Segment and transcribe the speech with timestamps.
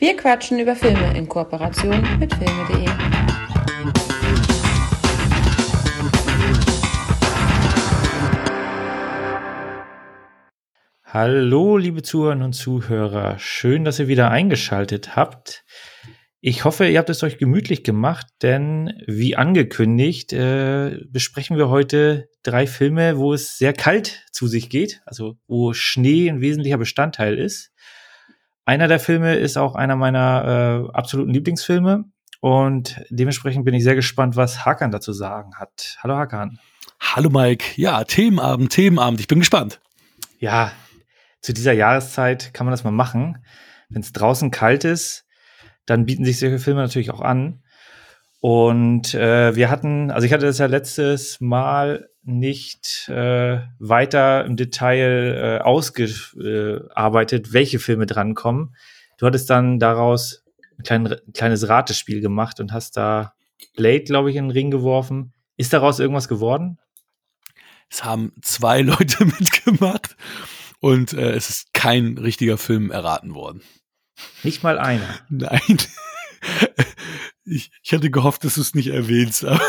[0.00, 2.86] Wir quatschen über Filme in Kooperation mit filme.de.
[11.04, 13.38] Hallo, liebe Zuhörerinnen und Zuhörer.
[13.38, 15.66] Schön, dass ihr wieder eingeschaltet habt.
[16.40, 22.30] Ich hoffe, ihr habt es euch gemütlich gemacht, denn wie angekündigt, äh, besprechen wir heute
[22.42, 27.36] drei Filme, wo es sehr kalt zu sich geht, also wo Schnee ein wesentlicher Bestandteil
[27.36, 27.70] ist.
[28.70, 32.04] Einer der Filme ist auch einer meiner äh, absoluten Lieblingsfilme
[32.38, 35.98] und dementsprechend bin ich sehr gespannt, was Hakan dazu sagen hat.
[36.04, 36.60] Hallo Hakan.
[37.00, 37.72] Hallo Mike.
[37.74, 39.18] Ja, Themenabend, Themenabend.
[39.18, 39.80] Ich bin gespannt.
[40.38, 40.70] Ja,
[41.40, 43.44] zu dieser Jahreszeit kann man das mal machen.
[43.88, 45.26] Wenn es draußen kalt ist,
[45.84, 47.64] dann bieten sich solche Filme natürlich auch an.
[48.38, 54.56] Und äh, wir hatten, also ich hatte das ja letztes Mal nicht äh, weiter im
[54.56, 58.74] Detail äh, ausgearbeitet, welche Filme drankommen.
[59.18, 60.44] Du hattest dann daraus
[60.78, 63.34] ein, klein, ein kleines Ratespiel gemacht und hast da
[63.76, 65.32] Blade, glaube ich, in den Ring geworfen.
[65.56, 66.78] Ist daraus irgendwas geworden?
[67.90, 70.16] Es haben zwei Leute mitgemacht
[70.80, 73.62] und äh, es ist kein richtiger Film erraten worden.
[74.42, 75.20] Nicht mal einer.
[75.28, 75.78] Nein.
[77.44, 79.60] Ich, ich hatte gehofft, dass du es nicht erwähnst, aber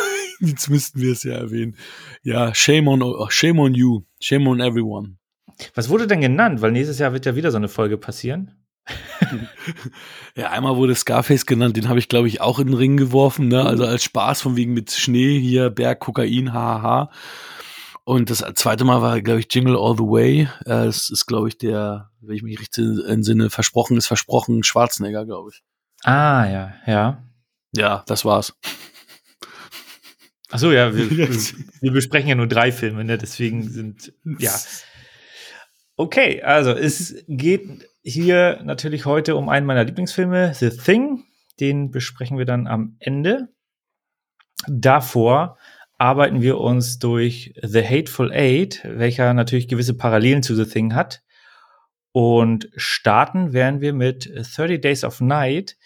[0.46, 1.76] jetzt müssten wir es ja erwähnen.
[2.24, 4.02] Ja, shame on, oh, shame on you.
[4.20, 5.18] Shame on everyone.
[5.76, 6.62] Was wurde denn genannt?
[6.62, 8.56] Weil nächstes Jahr wird ja wieder so eine Folge passieren.
[10.36, 13.48] ja, einmal wurde Scarface genannt, den habe ich, glaube ich, auch in den Ring geworfen,
[13.48, 13.64] ne?
[13.64, 17.12] Also als Spaß von wegen mit Schnee hier, Berg, Kokain, hahaha.
[18.04, 20.50] Und das zweite Mal war, glaube ich, Jingle All the Way.
[20.66, 25.26] Äh, das ist, glaube ich, der, wenn ich mich richtig entsinne, versprochen ist versprochen, Schwarzenegger,
[25.26, 25.64] glaube ich.
[26.04, 27.24] Ah, ja, ja.
[27.74, 28.54] Ja, das war's.
[30.52, 31.10] Ach so, ja, wir,
[31.82, 33.18] wir besprechen ja nur drei Filme, ne?
[33.18, 34.54] Deswegen sind, ja.
[35.96, 41.24] Okay, also es geht hier natürlich heute um einen meiner Lieblingsfilme, The Thing.
[41.60, 43.50] Den besprechen wir dann am Ende.
[44.68, 45.58] Davor
[45.98, 51.22] arbeiten wir uns durch The Hateful Eight, welcher natürlich gewisse Parallelen zu The Thing hat.
[52.12, 55.78] Und starten werden wir mit 30 Days of Night,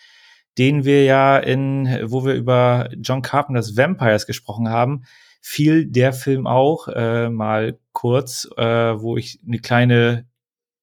[0.58, 5.04] den wir ja in, wo wir über John Carpenters Vampires gesprochen haben,
[5.42, 10.28] fiel der Film auch äh, mal kurz, äh, wo ich eine kleine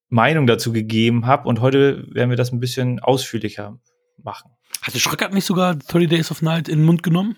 [0.09, 1.49] Meinung dazu gegeben habe.
[1.49, 3.79] Und heute werden wir das ein bisschen ausführlicher
[4.21, 4.51] machen.
[4.81, 7.37] Hatte Schröckert nicht sogar 30 Days of Night in den Mund genommen?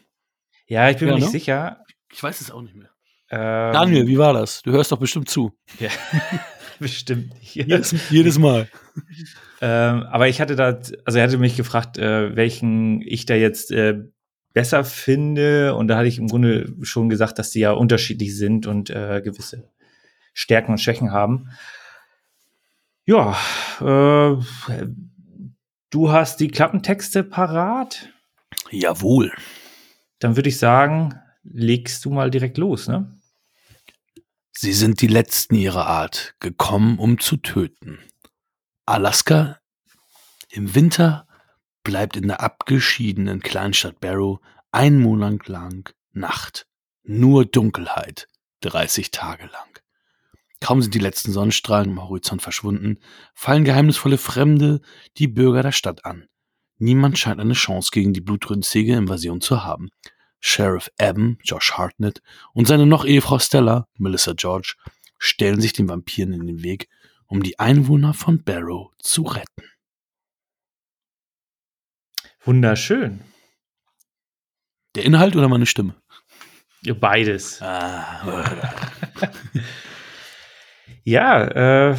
[0.68, 1.31] Ja, ich bin ja, mir nicht ne?
[1.31, 1.84] sicher.
[2.12, 2.90] Ich weiß es auch nicht mehr.
[3.29, 4.62] Ähm, Daniel, wie war das?
[4.62, 5.51] Du hörst doch bestimmt zu.
[5.79, 5.90] Ja,
[6.79, 7.34] bestimmt.
[7.41, 8.69] Jedes, jedes Mal.
[9.62, 13.72] ähm, aber ich hatte da, also er hatte mich gefragt, äh, welchen ich da jetzt
[13.72, 14.04] äh,
[14.54, 15.76] besser finde.
[15.76, 19.22] Und da hatte ich im Grunde schon gesagt, dass die ja unterschiedlich sind und äh,
[19.24, 19.70] gewisse
[20.34, 21.50] Stärken und Schwächen haben.
[23.06, 23.38] Ja,
[23.82, 24.36] äh,
[25.92, 28.10] du hast die Klappentexte parat.
[28.72, 29.32] Jawohl.
[30.20, 33.12] Dann würde ich sagen, legst du mal direkt los, ne?
[34.58, 38.00] Sie sind die letzten ihrer Art, gekommen, um zu töten.
[38.88, 39.59] Alaska
[40.51, 41.28] im Winter
[41.84, 44.40] bleibt in der abgeschiedenen Kleinstadt Barrow
[44.72, 46.68] ein Monat lang Nacht.
[47.03, 48.28] Nur Dunkelheit,
[48.62, 49.79] 30 Tage lang.
[50.62, 53.00] Kaum sind die letzten Sonnenstrahlen am Horizont verschwunden,
[53.34, 54.81] fallen geheimnisvolle Fremde
[55.18, 56.28] die Bürger der Stadt an.
[56.78, 59.90] Niemand scheint eine Chance gegen die blutrünstige Invasion zu haben.
[60.40, 62.22] Sheriff Evan, Josh Hartnett,
[62.53, 64.75] und seine noch Ehefrau Stella, Melissa George,
[65.18, 66.88] stellen sich den Vampiren in den Weg,
[67.28, 69.63] um die Einwohner von Barrow zu retten.
[72.41, 73.22] Wunderschön.
[74.96, 75.96] Der Inhalt oder meine Stimme?
[76.94, 77.62] Beides.
[77.62, 78.46] Ah.
[81.03, 81.44] ja,
[81.91, 81.97] äh,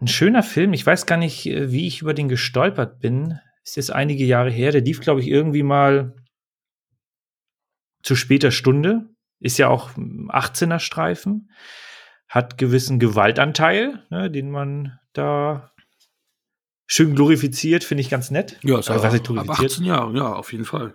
[0.00, 0.72] ein schöner Film.
[0.72, 3.38] Ich weiß gar nicht, äh, wie ich über den gestolpert bin.
[3.62, 4.72] Ist jetzt einige Jahre her.
[4.72, 6.14] Der lief, glaube ich, irgendwie mal
[8.02, 9.10] zu später Stunde.
[9.40, 11.50] Ist ja auch 18er Streifen.
[12.28, 15.70] Hat gewissen Gewaltanteil, ne, den man da
[16.86, 18.58] schön glorifiziert, finde ich ganz nett.
[18.62, 20.94] Ja, ist also, ab, ab 18 Jahre, ja, auf jeden Fall.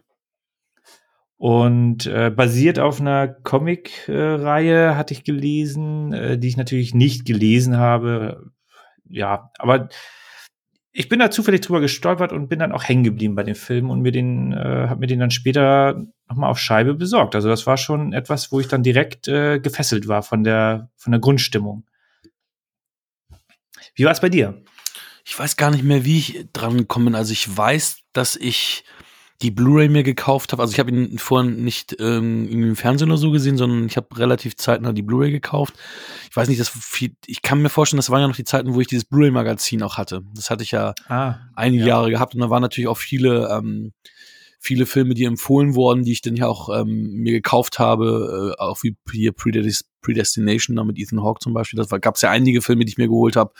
[1.38, 7.78] Und äh, basiert auf einer Comic-Reihe, hatte ich gelesen, äh, die ich natürlich nicht gelesen
[7.78, 8.52] habe.
[9.08, 9.88] Ja, aber
[11.00, 13.90] ich bin da zufällig drüber gestolpert und bin dann auch hängen geblieben bei dem Film
[13.90, 17.36] und mir den, äh, habe mir den dann später nochmal auf Scheibe besorgt.
[17.36, 21.12] Also das war schon etwas, wo ich dann direkt äh, gefesselt war von der, von
[21.12, 21.86] der Grundstimmung.
[23.96, 24.62] Wie war es bei dir?
[25.24, 27.16] Ich weiß gar nicht mehr, wie ich dran gekommen bin.
[27.16, 28.84] Also ich weiß, dass ich
[29.42, 30.62] die Blu-ray mir gekauft habe.
[30.62, 34.08] Also ich habe ihn vorhin nicht ähm, im Fernsehen oder so gesehen, sondern ich habe
[34.18, 35.76] relativ zeitnah die Blu-ray gekauft.
[36.30, 38.74] Ich weiß nicht, das viel, ich kann mir vorstellen, das waren ja noch die Zeiten,
[38.74, 40.24] wo ich dieses Blu-ray-Magazin auch hatte.
[40.36, 41.88] Das hatte ich ja Ah, einige ja.
[41.90, 43.94] Jahre gehabt und da waren natürlich auch viele ähm,
[44.60, 48.62] viele Filme, die empfohlen wurden, die ich dann ja auch ähm, mir gekauft habe, äh,
[48.62, 51.78] auch wie hier Predest Predestination da mit Ethan Hawke zum Beispiel.
[51.78, 53.54] Das gab es ja einige Filme, die ich mir geholt habe,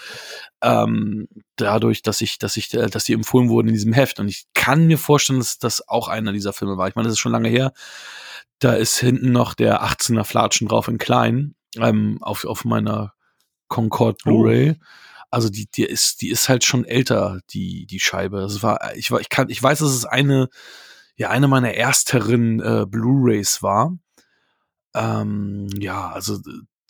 [0.62, 4.20] ähm, dadurch, dass ich, dass ich, äh, dass die empfohlen wurden in diesem Heft.
[4.20, 6.88] Und ich kann mir vorstellen, dass das auch einer dieser Filme war.
[6.88, 7.74] Ich meine, das ist schon lange her.
[8.60, 13.14] Da ist hinten noch der 18er Flatschen drauf in klein ähm, auf auf meiner
[13.68, 14.76] Concorde Blu-ray.
[15.32, 18.40] Also die, die ist, die ist halt schon älter, die, die Scheibe.
[18.42, 20.50] Das war, ich war, ich kann, ich weiß, dass es eine,
[21.20, 23.98] ja, eine meiner ersteren äh, Blu-rays war.
[24.96, 26.40] Ähm, ja, also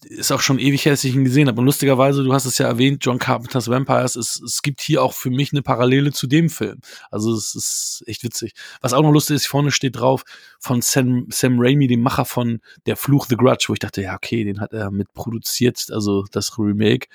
[0.04, 1.60] ist auch schon ewig her, dass ich ihn gesehen habe.
[1.60, 5.14] Und lustigerweise, du hast es ja erwähnt, John Carpenters Vampires, es, es gibt hier auch
[5.14, 6.80] für mich eine Parallele zu dem Film.
[7.10, 8.54] Also es ist echt witzig.
[8.82, 10.24] Was auch noch lustig ist, vorne steht drauf
[10.60, 14.14] von Sam, Sam Raimi, dem Macher von Der Fluch The Grudge, wo ich dachte, ja,
[14.16, 17.08] okay, den hat er mit produziert, also das Remake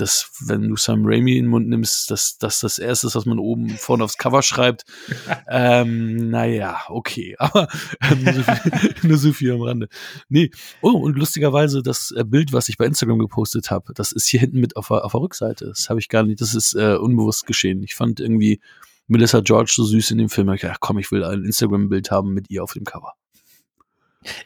[0.00, 3.26] dass, wenn du Sam Raimi in den Mund nimmst, dass das das erste ist, was
[3.26, 4.84] man oben vorne aufs Cover schreibt.
[5.48, 7.36] ähm, naja, okay.
[7.38, 7.68] Aber
[8.10, 9.88] ähm, nur, so viel, nur so viel am Rande.
[10.28, 10.50] Nee.
[10.80, 14.40] Oh, und lustigerweise, das äh, Bild, was ich bei Instagram gepostet habe, das ist hier
[14.40, 15.66] hinten mit auf der, auf der Rückseite.
[15.66, 17.82] Das habe ich gar nicht, das ist äh, unbewusst geschehen.
[17.82, 18.60] Ich fand irgendwie
[19.06, 20.50] Melissa George so süß in dem Film.
[20.52, 23.14] Ich dachte, ach komm, ich will ein Instagram-Bild haben mit ihr auf dem Cover.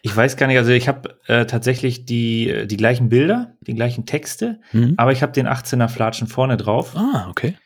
[0.02, 4.04] Ich weiß gar nicht, also ich habe äh, tatsächlich die, die gleichen Bilder, die gleichen
[4.06, 4.94] Texte, Mhm.
[4.98, 6.94] aber ich habe den 18er Flatschen vorne drauf.
[6.94, 7.56] Ah, okay.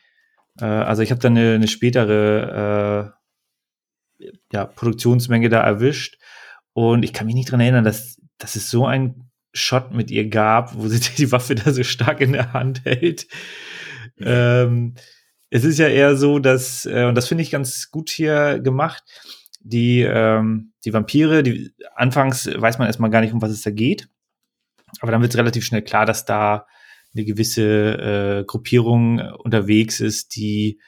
[0.59, 3.13] Äh, also ich habe dann eine, eine spätere
[4.19, 6.17] äh, ja, Produktionsmenge da erwischt
[6.73, 10.29] und ich kann mich nicht dran erinnern, dass, dass es so ein Shot mit ihr
[10.29, 13.27] gab, wo sie die Waffe da so stark in der Hand hält.
[14.19, 14.95] Ähm,
[15.49, 19.03] es ist ja eher so, dass, äh, und das finde ich ganz gut hier gemacht,
[19.67, 23.71] die, ähm, die Vampire, die anfangs weiß man erstmal gar nicht, um was es da
[23.71, 24.09] geht.
[25.01, 26.65] Aber dann wird es relativ schnell klar, dass da
[27.13, 30.79] eine gewisse äh, Gruppierung unterwegs ist, die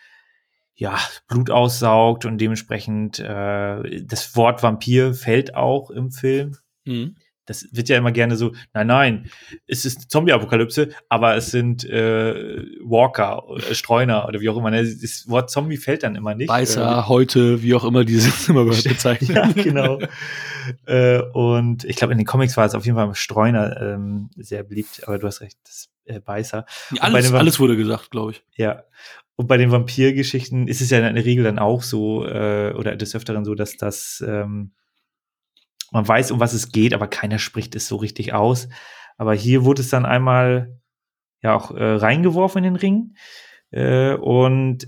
[0.75, 0.97] ja
[1.27, 6.55] Blut aussaugt und dementsprechend äh, das Wort Vampir fällt auch im Film.
[6.85, 7.15] Mhm.
[7.49, 9.29] Das wird ja immer gerne so, nein, nein,
[9.65, 14.69] es ist eine Zombie-Apokalypse, aber es sind äh, Walker, äh, Streuner oder wie auch immer.
[14.69, 14.83] ne?
[14.83, 16.47] Das Wort Zombie fällt dann immer nicht.
[16.47, 19.29] Beißer, heute, wie auch immer die sind immer bezeichnet.
[19.29, 19.99] ja, genau.
[20.85, 24.63] äh, und ich glaube, in den Comics war es auf jeden Fall Streuner ähm, sehr
[24.63, 26.65] beliebt, aber du hast recht, das äh, Beißer.
[26.91, 28.43] bei Alles, alles wurde gesagt, glaube ich.
[28.55, 28.83] Ja.
[29.35, 32.95] Und bei den Vampirgeschichten ist es ja in der Regel dann auch so, äh, oder
[32.95, 34.71] des Öfteren so, dass das, ähm,
[35.91, 38.67] man weiß, um was es geht, aber keiner spricht es so richtig aus.
[39.17, 40.79] Aber hier wurde es dann einmal
[41.41, 43.15] ja auch äh, reingeworfen in den Ring.
[43.71, 44.87] Äh, und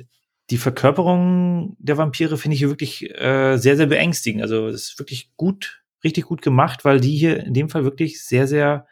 [0.50, 4.42] die Verkörperung der Vampire finde ich hier wirklich äh, sehr, sehr beängstigend.
[4.42, 8.25] Also es ist wirklich gut, richtig gut gemacht, weil die hier in dem Fall wirklich
[8.25, 8.88] sehr, sehr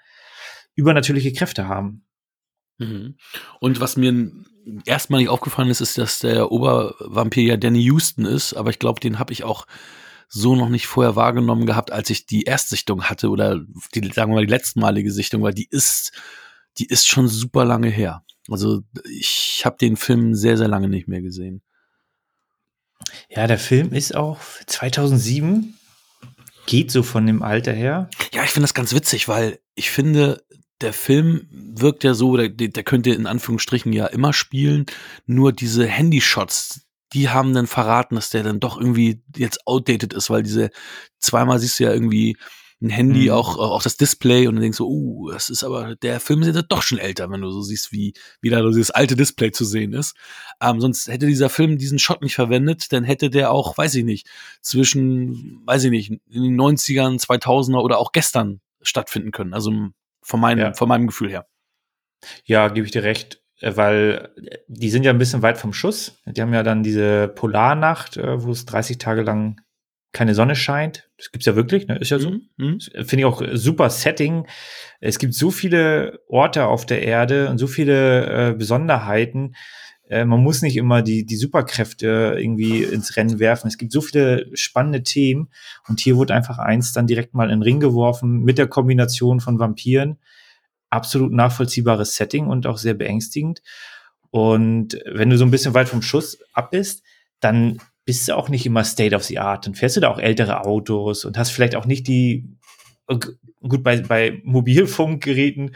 [0.76, 2.06] übernatürliche Kräfte haben.
[2.78, 3.18] Mhm.
[3.60, 4.32] Und was mir
[4.86, 9.02] erstmal nicht aufgefallen ist, ist, dass der Obervampir ja Danny Houston ist, aber ich glaube,
[9.02, 9.68] den habe ich auch
[10.30, 13.60] so noch nicht vorher wahrgenommen gehabt, als ich die Erstsichtung hatte oder
[13.96, 16.12] die, sagen wir mal, die letztmalige Sichtung, weil die ist,
[16.78, 18.24] die ist schon super lange her.
[18.50, 21.62] Also ich habe den Film sehr, sehr lange nicht mehr gesehen.
[23.30, 25.78] Ja, der Film ist auch 2007,
[26.66, 28.10] geht so von dem Alter her.
[28.32, 30.44] Ja, ich finde das ganz witzig, weil ich finde,
[30.82, 34.86] der Film wirkt ja so, der, der könnte in Anführungsstrichen ja immer spielen,
[35.26, 36.82] nur diese Handyshots,
[37.14, 40.70] die haben dann verraten, dass der dann doch irgendwie jetzt outdated ist, weil diese
[41.20, 42.38] zweimal siehst du ja irgendwie
[42.82, 43.32] ein Handy, Mhm.
[43.32, 46.56] auch, auch das Display und dann denkst du, uh, das ist aber, der Film ist
[46.56, 49.66] ja doch schon älter, wenn du so siehst, wie, wie da dieses alte Display zu
[49.66, 50.16] sehen ist.
[50.62, 54.06] Ähm, sonst hätte dieser Film diesen Shot nicht verwendet, dann hätte der auch, weiß ich
[54.06, 54.28] nicht,
[54.62, 59.54] zwischen, weiß ich nicht, in den 90ern, 2000er oder auch gestern stattfinden können.
[59.54, 59.74] Also
[60.22, 60.74] von meinem, Ja.
[60.74, 61.48] von meinem Gefühl her.
[62.46, 66.22] Ja, gebe ich dir recht, weil äh, die sind ja ein bisschen weit vom Schuss.
[66.26, 69.62] Die haben ja dann diese Polarnacht, äh, wo es 30 Tage lang
[70.12, 71.10] keine Sonne scheint.
[71.18, 71.98] Das gibt's ja wirklich, ne?
[71.98, 72.32] Ist ja so.
[72.58, 72.80] Mhm.
[72.80, 74.48] Finde ich auch äh, super Setting.
[75.00, 79.54] Es gibt so viele Orte auf der Erde und so viele äh, Besonderheiten.
[80.10, 83.68] Äh, man muss nicht immer die, die Superkräfte irgendwie ins Rennen werfen.
[83.68, 85.50] Es gibt so viele spannende Themen.
[85.88, 89.40] Und hier wurde einfach eins dann direkt mal in den Ring geworfen mit der Kombination
[89.40, 90.18] von Vampiren.
[90.90, 93.62] Absolut nachvollziehbares Setting und auch sehr beängstigend.
[94.32, 97.04] Und wenn du so ein bisschen weit vom Schuss ab bist,
[97.40, 99.66] dann bist du auch nicht immer State of the Art.
[99.66, 102.58] Dann fährst du da auch ältere Autos und hast vielleicht auch nicht die,
[103.08, 105.76] gut, bei, bei Mobilfunkgeräten,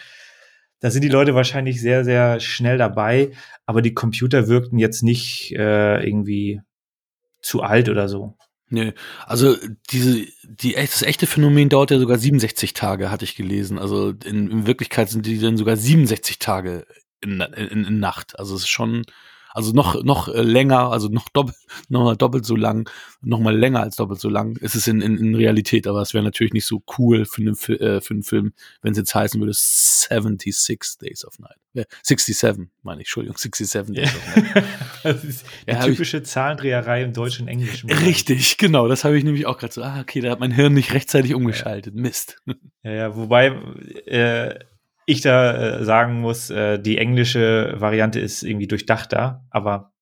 [0.84, 3.32] da sind die Leute wahrscheinlich sehr, sehr schnell dabei,
[3.66, 6.60] aber die Computer wirkten jetzt nicht äh, irgendwie
[7.42, 8.36] zu alt oder so.
[8.74, 8.94] Nee,
[9.28, 9.56] also
[9.92, 13.78] diese, die, das echte Phänomen dauert ja sogar 67 Tage, hatte ich gelesen.
[13.78, 16.88] Also in, in Wirklichkeit sind die dann sogar 67 Tage
[17.22, 18.40] in, in, in Nacht.
[18.40, 19.04] Also es ist schon,
[19.54, 21.58] also noch, noch äh, länger, also noch doppelt,
[21.90, 22.90] noch mal doppelt so lang,
[23.22, 26.14] noch mal länger als doppelt so lang ist es in, in, in Realität, aber es
[26.14, 29.40] wäre natürlich nicht so cool für einen, äh, für einen Film, wenn es jetzt heißen
[29.40, 31.58] würde 76 Days of Night.
[31.74, 34.64] Ja, 67, meine ich, Entschuldigung, 67 Days of Night.
[35.04, 37.92] das ist die ja, typische ich, Zahlendreherei im deutschen Englischen.
[37.92, 40.74] Richtig, genau, das habe ich nämlich auch gerade so, ah, okay, da hat mein Hirn
[40.74, 42.38] nicht rechtzeitig umgeschaltet, Mist.
[42.84, 43.48] Ja, ja, wobei,
[44.06, 44.60] äh,
[45.06, 49.94] ich da äh, sagen muss, äh, die englische Variante ist irgendwie durchdachter, aber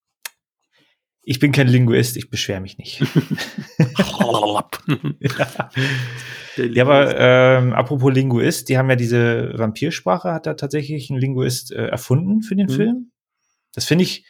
[1.23, 2.99] ich bin kein Linguist, ich beschwere mich nicht.
[5.19, 5.69] ja.
[6.57, 6.83] ja.
[6.83, 11.87] aber ähm, apropos Linguist, die haben ja diese Vampirsprache, hat da tatsächlich ein Linguist äh,
[11.87, 12.73] erfunden für den mhm.
[12.75, 13.11] Film.
[13.73, 14.25] Das finde ich,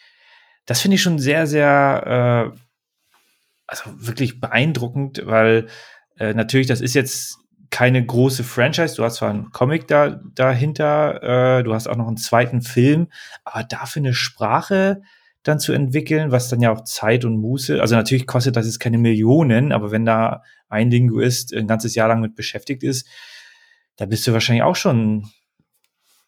[0.66, 2.60] das finde ich schon sehr, sehr, äh,
[3.68, 5.68] also wirklich beeindruckend, weil
[6.18, 7.41] äh, natürlich, das ist jetzt
[7.72, 8.96] keine große Franchise.
[8.96, 13.08] Du hast zwar einen Comic da, dahinter, äh, du hast auch noch einen zweiten Film,
[13.44, 15.02] aber dafür eine Sprache
[15.44, 18.80] dann zu entwickeln, was dann ja auch Zeit und Muße, also natürlich kostet das jetzt
[18.80, 23.08] keine Millionen, aber wenn da ein Linguist ein ganzes Jahr lang mit beschäftigt ist,
[23.96, 25.28] da bist du wahrscheinlich auch schon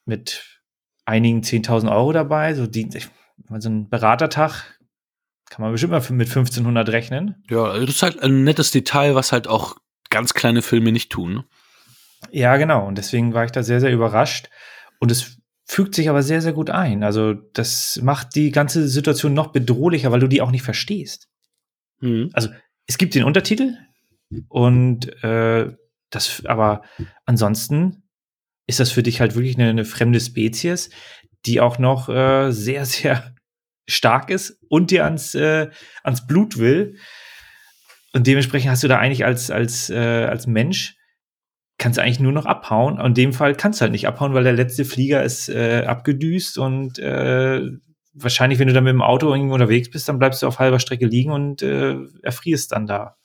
[0.06, 0.62] mit
[1.06, 2.54] einigen 10.000 Euro dabei.
[2.54, 4.80] So, die, so ein Beratertag
[5.50, 7.44] kann man bestimmt mal mit 1500 rechnen.
[7.50, 9.78] Ja, das ist halt ein nettes Detail, was halt auch
[10.14, 11.44] ganz kleine Filme nicht tun.
[12.32, 12.88] Ja, genau.
[12.88, 14.50] Und deswegen war ich da sehr, sehr überrascht.
[15.00, 17.04] Und es fügt sich aber sehr, sehr gut ein.
[17.04, 21.28] Also das macht die ganze Situation noch bedrohlicher, weil du die auch nicht verstehst.
[22.00, 22.30] Mhm.
[22.34, 22.50] Also
[22.88, 23.78] es gibt den Untertitel
[24.50, 25.72] und äh,
[26.10, 26.84] das, aber
[27.26, 28.04] ansonsten
[28.68, 30.90] ist das für dich halt wirklich eine, eine fremde Spezies,
[31.46, 33.34] die auch noch äh, sehr, sehr
[33.88, 35.70] stark ist und dir ans, äh,
[36.04, 36.98] ans Blut will.
[38.14, 40.96] Und dementsprechend hast du da eigentlich als, als, äh, als Mensch,
[41.78, 43.00] kannst du eigentlich nur noch abhauen.
[43.00, 45.84] Und in dem Fall kannst du halt nicht abhauen, weil der letzte Flieger ist äh,
[45.86, 47.62] abgedüst und äh,
[48.14, 50.80] wahrscheinlich, wenn du dann mit dem Auto irgendwo unterwegs bist, dann bleibst du auf halber
[50.80, 53.18] Strecke liegen und äh, erfrierst dann da.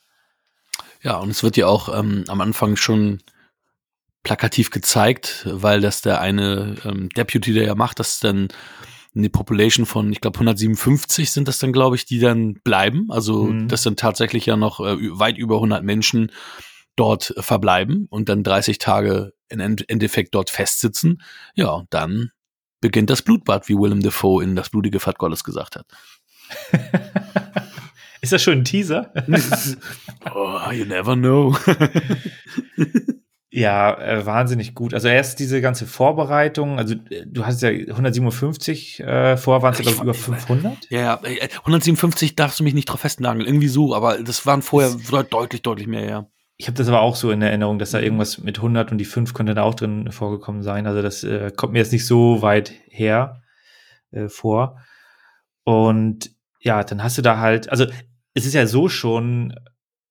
[1.01, 3.21] Ja, und es wird ja auch ähm, am Anfang schon
[4.23, 8.49] plakativ gezeigt, weil das der eine ähm, Deputy, der ja macht, das dann
[9.15, 13.07] eine Population von, ich glaube, 157 sind das dann, glaube ich, die dann bleiben.
[13.09, 13.67] Also mhm.
[13.67, 16.31] das sind tatsächlich ja noch äh, weit über 100 Menschen
[16.95, 21.21] dort verbleiben und dann 30 Tage im Endeffekt dort festsitzen.
[21.55, 22.31] Ja, und dann
[22.81, 25.85] beginnt das Blutbad, wie Willem Dafoe in Das blutige Fat Gottes gesagt hat.
[28.21, 29.13] Ist das schon ein Teaser?
[30.35, 31.55] oh, you never know.
[33.51, 34.93] Ja, äh, wahnsinnig gut.
[34.93, 39.79] Also erst diese ganze Vorbereitung, also äh, du hast ja 157, äh, vorher waren es
[39.79, 40.89] glaube ich über 500.
[40.89, 41.19] Ja, ja,
[41.59, 45.29] 157 äh, darfst du mich nicht drauf festnageln, irgendwie so, aber das waren vorher das,
[45.29, 46.27] deutlich, deutlich mehr, ja.
[46.57, 49.05] Ich habe das aber auch so in Erinnerung, dass da irgendwas mit 100 und die
[49.05, 50.85] 5 könnte da auch drin vorgekommen sein.
[50.85, 53.41] Also das äh, kommt mir jetzt nicht so weit her
[54.11, 54.77] äh, vor.
[55.63, 57.85] Und ja, dann hast du da halt, also
[58.33, 59.55] es ist ja so schon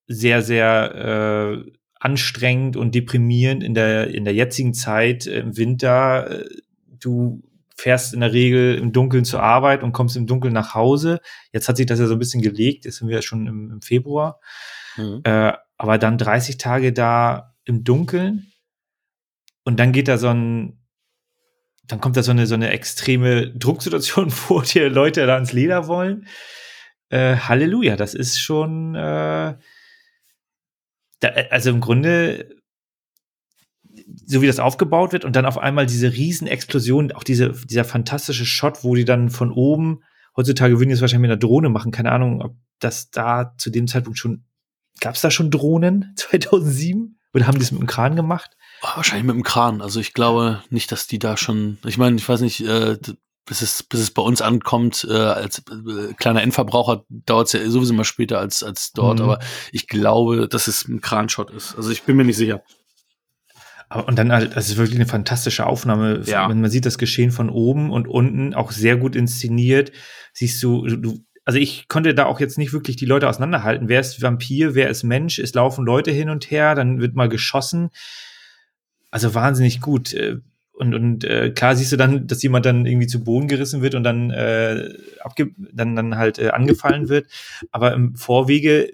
[0.07, 6.43] sehr, sehr äh, anstrengend und deprimierend in der, in der jetzigen Zeit äh, im Winter.
[6.43, 6.49] Äh,
[6.99, 7.43] du
[7.77, 11.21] fährst in der Regel im Dunkeln zur Arbeit und kommst im Dunkeln nach Hause.
[11.53, 13.71] Jetzt hat sich das ja so ein bisschen gelegt, jetzt sind wir ja schon im,
[13.71, 14.41] im Februar.
[14.97, 15.21] Mhm.
[15.25, 18.53] Äh, aber dann 30 Tage da im Dunkeln
[19.65, 20.79] und dann geht da so ein,
[21.85, 25.87] dann kommt da so eine, so eine extreme Drucksituation vor, die Leute da ins Leder
[25.87, 26.27] wollen.
[27.11, 29.55] Äh, Halleluja, das ist schon, äh,
[31.21, 32.57] da, also im Grunde,
[34.27, 38.47] so wie das aufgebaut wird und dann auf einmal diese Riesenexplosion, auch diese, dieser fantastische
[38.47, 40.03] Shot, wo die dann von oben,
[40.37, 43.71] heutzutage würden die es wahrscheinlich mit einer Drohne machen, keine Ahnung, ob das da zu
[43.71, 44.45] dem Zeitpunkt schon,
[45.01, 47.17] gab es da schon Drohnen 2007?
[47.35, 48.57] Oder haben die es mit dem Kran gemacht?
[48.81, 49.83] Wahrscheinlich mit dem Kran.
[49.83, 52.97] Also ich glaube nicht, dass die da schon, ich meine, ich weiß nicht, äh,
[53.49, 57.71] bis es, bis es bei uns ankommt, äh, als äh, kleiner Endverbraucher dauert es ja
[57.71, 59.25] sowieso mal später als, als dort, mhm.
[59.25, 59.39] aber
[59.73, 61.75] ich glaube, dass es ein Kranshot ist.
[61.77, 62.63] Also ich bin mir nicht sicher.
[63.89, 66.23] Aber, und dann, halt, das ist wirklich eine fantastische Aufnahme.
[66.27, 66.47] Ja.
[66.49, 69.93] Man sieht das Geschehen von oben und unten, auch sehr gut inszeniert.
[70.35, 73.89] Siehst du, du, also ich konnte da auch jetzt nicht wirklich die Leute auseinanderhalten.
[73.89, 75.39] Wer ist Vampir, wer ist Mensch?
[75.39, 77.89] Es laufen Leute hin und her, dann wird mal geschossen.
[79.11, 80.15] Also wahnsinnig gut.
[80.79, 83.95] Und, und äh, klar siehst du dann, dass jemand dann irgendwie zu Boden gerissen wird
[83.95, 87.27] und dann äh, abge dann, dann halt äh, angefallen wird.
[87.73, 88.91] Aber im Vorwege,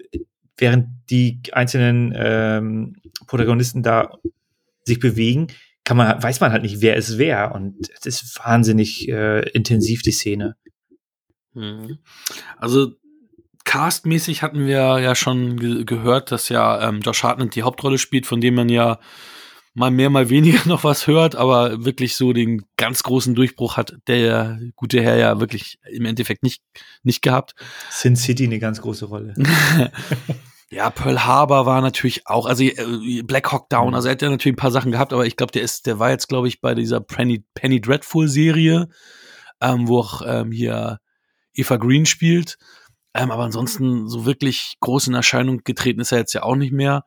[0.57, 2.95] während die einzelnen ähm,
[3.27, 4.17] Protagonisten da
[4.83, 5.47] sich bewegen,
[5.83, 7.53] kann man, weiß man halt nicht, wer ist wer.
[7.53, 10.55] Und es ist wahnsinnig äh, intensiv, die Szene.
[11.53, 11.99] Mhm.
[12.57, 12.93] Also
[13.63, 18.25] castmäßig hatten wir ja schon ge gehört, dass ja ähm, Josh Hartnett die Hauptrolle spielt,
[18.25, 18.99] von dem man ja
[19.75, 23.95] mal mehr, mal weniger noch was hört, aber wirklich so den ganz großen Durchbruch hat
[24.07, 26.63] der gute Herr ja wirklich im Endeffekt nicht,
[27.03, 27.53] nicht gehabt.
[27.91, 29.35] Sin City eine ganz große Rolle.
[30.71, 33.93] Ja, Pearl Harbor war natürlich auch, also äh, Black Hawk Down, Mhm.
[33.93, 35.99] also er hat ja natürlich ein paar Sachen gehabt, aber ich glaube, der ist, der
[35.99, 38.89] war jetzt, glaube ich, bei dieser Penny, Penny Dreadful Serie,
[39.61, 40.99] ähm, wo auch ähm, hier
[41.53, 42.57] Eva Green spielt.
[43.13, 46.73] Ähm, aber ansonsten so wirklich groß in Erscheinung getreten ist er jetzt ja auch nicht
[46.73, 47.03] mehr.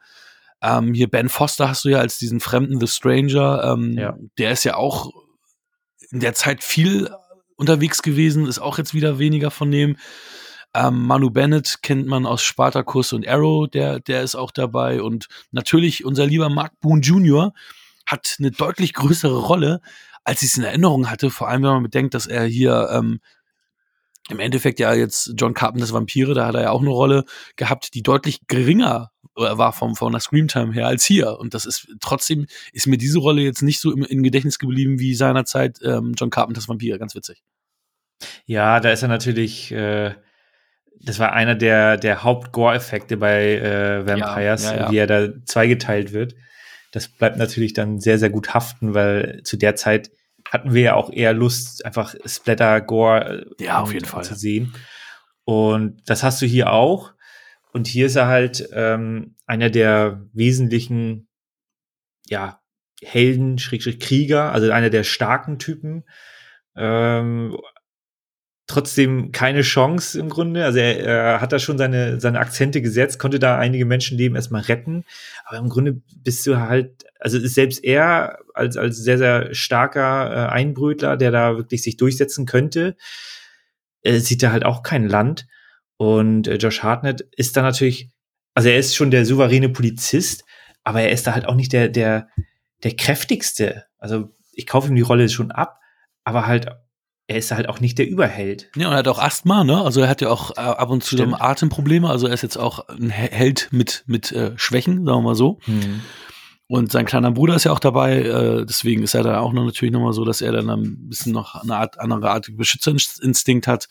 [0.63, 3.63] Ähm, hier Ben Foster hast du ja als diesen Fremden The Stranger.
[3.65, 4.17] Ähm, Ja.
[4.39, 5.11] Der ist ja auch
[6.11, 7.11] in der Zeit viel
[7.57, 9.97] unterwegs gewesen, ist auch jetzt wieder weniger von dem.
[10.75, 15.03] Ähm, Manu Bennett kennt man aus Spartacus und Arrow, der, der ist auch dabei.
[15.03, 17.53] Und natürlich unser lieber Mark Boone Jr.
[18.07, 19.81] hat eine deutlich größere Rolle,
[20.25, 21.31] als ich es in Erinnerung hatte.
[21.31, 23.21] Vor allem, wenn man bedenkt, dass er hier ähm,
[24.29, 27.25] im Endeffekt ja jetzt John Carpenters Vampire, da hat er ja auch eine Rolle
[27.57, 31.39] gehabt, die deutlich geringer äh, war vom, von der Screamtime her als hier.
[31.39, 34.99] Und das ist trotzdem ist mir diese Rolle jetzt nicht so im, im Gedächtnis geblieben
[34.99, 36.99] wie seinerzeit ähm, John Carpenters Vampire.
[36.99, 37.43] Ganz witzig.
[38.47, 40.15] Ja, da ist er natürlich, äh,
[41.01, 44.91] das war einer der, der Haupt-Gore-Effekte bei äh, Vampires, Ja, ja, ja.
[44.91, 46.35] wie er da zweigeteilt wird.
[46.93, 50.11] Das bleibt natürlich dann sehr, sehr gut haften, weil zu der Zeit
[50.51, 54.25] hatten wir ja auch eher Lust, einfach Splatter-Gore äh, Ja, auf jeden Fall.
[54.25, 54.75] zu sehen.
[55.45, 57.13] Und das hast du hier auch.
[57.73, 61.29] Und hier ist er halt ähm, einer der wesentlichen,
[62.27, 62.61] ja,
[63.03, 66.05] Helden, Schrägstrich Krieger, also einer der starken Typen.
[66.77, 67.57] Ähm,
[68.69, 70.65] trotzdem keine Chance im Grunde.
[70.65, 74.63] Also er, er hat da schon seine, seine Akzente gesetzt, konnte da einige Menschenleben erstmal
[74.63, 75.05] retten.
[75.45, 80.31] Aber im Grunde bist du halt, also ist selbst er als, als sehr, sehr starker
[80.31, 82.97] äh, Einbrötler, der da wirklich sich durchsetzen könnte,
[84.03, 85.47] äh, sieht er halt auch kein Land.
[85.99, 88.09] Und äh, Josh Hartnett ist da natürlich,
[88.55, 90.45] also er ist schon der souveräne Polizist,
[90.85, 92.29] aber er ist da halt auch nicht der, der,
[92.83, 93.85] der kräftigste.
[93.99, 95.81] Also ich kaufe ihm die Rolle schon ab,
[96.25, 96.69] aber halt,
[97.27, 98.71] er ist halt auch nicht der Überheld.
[98.75, 99.83] Ja, und er hat auch Asthma, ne?
[99.83, 101.41] Also er hat ja auch äh, ab und zu Stimmt.
[101.41, 102.09] Atemprobleme.
[102.09, 105.35] Also er ist jetzt auch ein He- Held mit, mit äh, Schwächen, sagen wir mal
[105.35, 105.59] so.
[106.69, 109.65] Und sein kleiner Bruder ist ja auch dabei, äh, deswegen ist er dann auch noch
[109.65, 113.89] natürlich nochmal so, dass er dann ein bisschen noch eine Art, andere Art Beschützerinstinkt hat.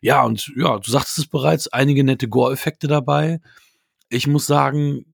[0.00, 3.40] Ja, und ja, du sagtest es bereits, einige nette Gore-Effekte dabei.
[4.08, 5.04] Ich muss sagen,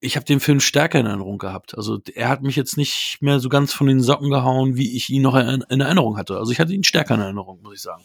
[0.00, 1.76] ich habe den Film stärker in Erinnerung gehabt.
[1.76, 5.10] Also er hat mich jetzt nicht mehr so ganz von den Socken gehauen, wie ich
[5.10, 6.38] ihn noch in, in Erinnerung hatte.
[6.38, 8.04] Also ich hatte ihn stärker in Erinnerung, muss ich sagen.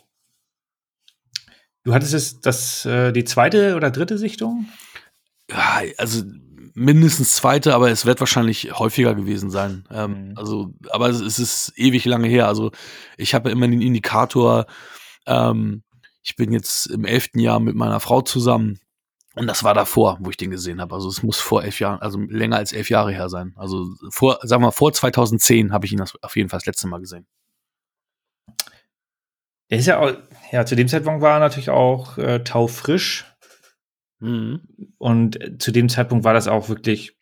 [1.83, 4.67] Du hattest es, das, äh, die zweite oder dritte Sichtung?
[5.49, 6.23] Ja, also
[6.73, 9.83] mindestens zweite, aber es wird wahrscheinlich häufiger gewesen sein.
[9.91, 10.37] Ähm, Mhm.
[10.37, 12.47] Also, aber es es ist ewig lange her.
[12.47, 12.71] Also
[13.17, 14.65] ich habe ja immer den Indikator,
[15.25, 15.83] ähm,
[16.23, 18.79] ich bin jetzt im elften Jahr mit meiner Frau zusammen.
[19.35, 20.93] Und das war davor, wo ich den gesehen habe.
[20.93, 23.53] Also es muss vor elf Jahren, also länger als elf Jahre her sein.
[23.55, 26.87] Also vor, sagen wir, vor 2010 habe ich ihn das auf jeden Fall das letzte
[26.87, 27.25] Mal gesehen.
[29.69, 30.11] Der ist ja auch,
[30.51, 33.25] ja, zu dem Zeitpunkt war er natürlich auch äh, taufrisch.
[34.19, 34.67] Mhm.
[34.97, 37.17] Und äh, zu dem Zeitpunkt war das auch wirklich,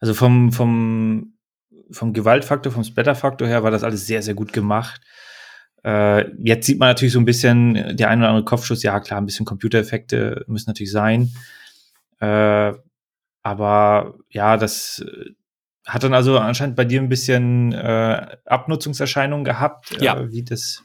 [0.00, 1.38] also vom, vom,
[1.90, 5.00] vom Gewaltfaktor, vom Splatterfaktor her war das alles sehr, sehr gut gemacht.
[5.84, 8.98] Äh, jetzt sieht man natürlich so ein bisschen äh, der ein oder andere Kopfschuss, ja
[9.00, 11.30] klar, ein bisschen Computereffekte müssen natürlich sein.
[12.20, 12.72] Äh,
[13.42, 15.30] aber ja, das äh,
[15.84, 20.18] hat dann also anscheinend bei dir ein bisschen äh, Abnutzungserscheinungen gehabt, Ja.
[20.18, 20.82] äh, wie das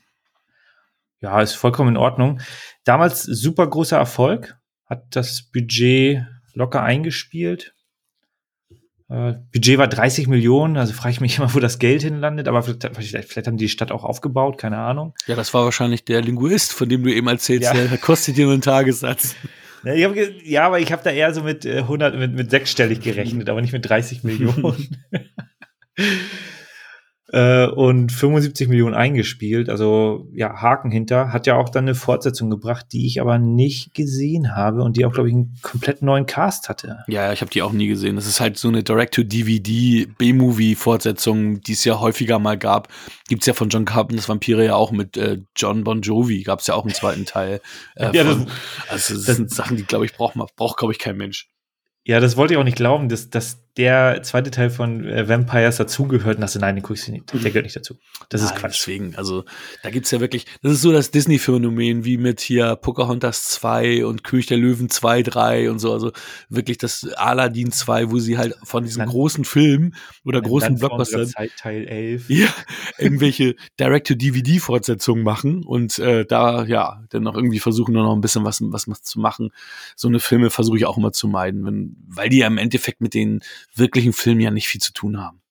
[1.21, 2.41] ja, ist vollkommen in Ordnung.
[2.83, 7.73] Damals super großer Erfolg, hat das Budget locker eingespielt.
[9.09, 12.61] Äh, Budget war 30 Millionen, also frage ich mich immer, wo das Geld hinlandet, aber
[12.61, 15.13] vielleicht, vielleicht, vielleicht haben die die Stadt auch aufgebaut, keine Ahnung.
[15.27, 17.73] Ja, das war wahrscheinlich der Linguist, von dem du eben erzählst, Ja.
[17.73, 19.35] der kostet dir nur einen Tagessatz.
[19.83, 23.01] Ja, hab, ja aber ich habe da eher so mit äh, 100, mit, mit sechsstellig
[23.01, 24.97] gerechnet, aber nicht mit 30 Millionen.
[27.31, 32.49] Äh, und 75 Millionen eingespielt, also ja, Haken hinter, hat ja auch dann eine Fortsetzung
[32.49, 36.25] gebracht, die ich aber nicht gesehen habe und die auch, glaube ich, einen komplett neuen
[36.25, 36.99] Cast hatte.
[37.07, 38.15] Ja, ich habe die auch nie gesehen.
[38.15, 42.89] Das ist halt so eine Direct-to-DVD B-Movie-Fortsetzung, die es ja häufiger mal gab.
[43.27, 46.43] Gibt's ja von John Carpenters Vampire ja auch mit äh, John Bon Jovi.
[46.43, 47.61] Gab's ja auch einen zweiten Teil.
[47.95, 48.53] Äh, Ja, von, das-
[48.89, 51.47] also das, das- sind Sachen, die glaube ich braucht man braucht glaube ich kein Mensch.
[52.05, 55.77] Ja, das wollte ich auch nicht glauben, dass, dass der zweite Teil von äh, Vampires
[55.77, 57.31] dazugehört und du, nein, den guckst du nicht.
[57.33, 57.95] Der gehört nicht dazu.
[58.29, 58.79] Das ist Nein, Quatsch.
[58.79, 59.45] Deswegen, also
[59.83, 64.23] da gibt's ja wirklich, das ist so das Disney-Phänomen, wie mit hier Pocahontas 2 und
[64.23, 66.11] König der Löwen 2, 3 und so, also
[66.49, 71.31] wirklich das Aladdin 2, wo sie halt von diesen Dann- großen Filmen oder großen Blockbustern
[71.57, 72.29] Teil 11.
[72.29, 72.47] ja,
[72.97, 78.43] irgendwelche Direct-to-DVD-Fortsetzungen machen und äh, da ja dann noch irgendwie versuchen nur noch ein bisschen
[78.43, 79.51] was, was zu machen.
[79.95, 83.01] So eine Filme versuche ich auch immer zu meiden, wenn, weil die ja im Endeffekt
[83.01, 83.41] mit den
[83.75, 85.41] wirklichen Filmen ja nicht viel zu tun haben.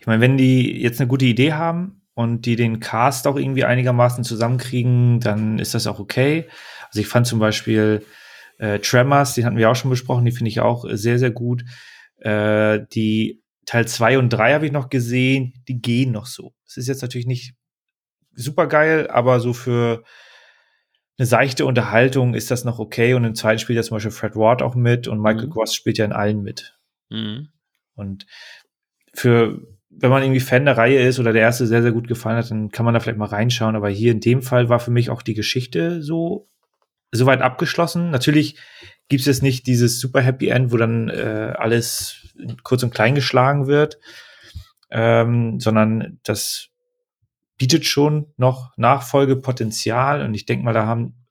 [0.00, 3.64] Ich meine, wenn die jetzt eine gute Idee haben und die den Cast auch irgendwie
[3.64, 6.48] einigermaßen zusammenkriegen, dann ist das auch okay.
[6.88, 8.04] Also ich fand zum Beispiel
[8.58, 11.64] äh, Tremors, den hatten wir auch schon besprochen, die finde ich auch sehr, sehr gut.
[12.18, 16.54] Äh, die Teil 2 und 3 habe ich noch gesehen, die gehen noch so.
[16.66, 17.54] Es ist jetzt natürlich nicht
[18.34, 20.04] super geil, aber so für
[21.18, 23.14] eine seichte Unterhaltung ist das noch okay.
[23.14, 25.50] Und im zweiten spielt ja zum Beispiel Fred Ward auch mit und Michael Mhm.
[25.50, 26.78] Gross spielt ja in allen mit.
[27.10, 27.48] Mhm.
[27.94, 28.26] Und
[29.12, 32.36] für, wenn man irgendwie Fan der Reihe ist oder der erste sehr, sehr gut gefallen
[32.36, 33.74] hat, dann kann man da vielleicht mal reinschauen.
[33.74, 36.48] Aber hier in dem Fall war für mich auch die Geschichte so,
[37.10, 38.10] so weit abgeschlossen.
[38.10, 38.56] Natürlich
[39.08, 42.28] gibt es jetzt nicht dieses super Happy End, wo dann äh, alles
[42.62, 43.98] kurz und klein geschlagen wird,
[44.90, 46.68] ähm, sondern das
[47.58, 50.22] bietet schon noch Nachfolgepotenzial.
[50.22, 51.26] Und ich denke mal, da haben,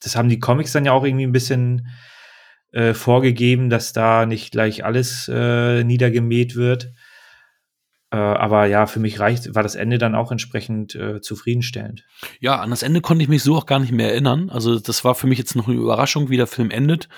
[0.00, 1.88] das haben die Comics dann ja auch irgendwie ein bisschen
[2.72, 6.92] äh, vorgegeben, dass da nicht gleich alles äh, niedergemäht wird.
[8.10, 12.04] Äh, aber ja, für mich reicht, war das Ende dann auch entsprechend äh, zufriedenstellend.
[12.40, 14.50] Ja, an das Ende konnte ich mich so auch gar nicht mehr erinnern.
[14.50, 17.08] Also das war für mich jetzt noch eine Überraschung, wie der Film endet.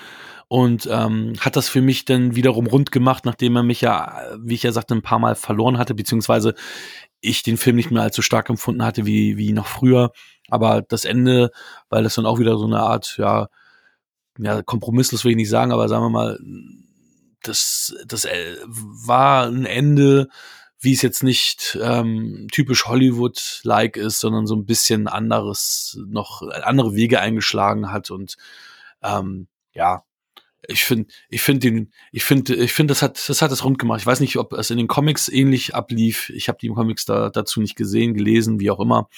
[0.47, 4.53] Und ähm, hat das für mich dann wiederum rund gemacht, nachdem er mich ja, wie
[4.53, 6.53] ich ja sagte, ein paar Mal verloren hatte, beziehungsweise
[7.25, 10.11] ich den Film nicht mehr allzu stark empfunden hatte wie, wie noch früher.
[10.49, 11.51] Aber das Ende,
[11.89, 13.47] weil das dann auch wieder so eine Art, ja,
[14.37, 16.39] ja, kompromisslos will ich nicht sagen, aber sagen wir mal,
[17.41, 20.29] das, das äh, war ein Ende,
[20.79, 26.95] wie es jetzt nicht ähm, typisch Hollywood-like ist, sondern so ein bisschen anderes, noch andere
[26.95, 28.35] Wege eingeschlagen hat und
[29.01, 30.03] ähm, ja,
[30.67, 33.79] ich finde, ich finde den, ich finde, ich finde, das hat, das hat es rund
[33.79, 33.99] gemacht.
[33.99, 36.29] Ich weiß nicht, ob es in den Comics ähnlich ablief.
[36.29, 39.09] Ich habe die Comics da dazu nicht gesehen, gelesen, wie auch immer,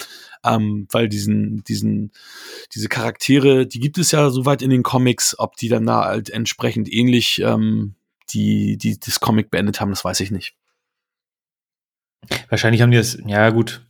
[0.44, 2.12] ähm, weil diesen, diesen,
[2.74, 6.30] diese Charaktere, die gibt es ja soweit in den Comics, ob die dann da halt
[6.30, 7.96] entsprechend ähnlich ähm,
[8.30, 10.56] die, die das Comic beendet haben, das weiß ich nicht.
[12.50, 13.88] Wahrscheinlich haben die das, ja gut,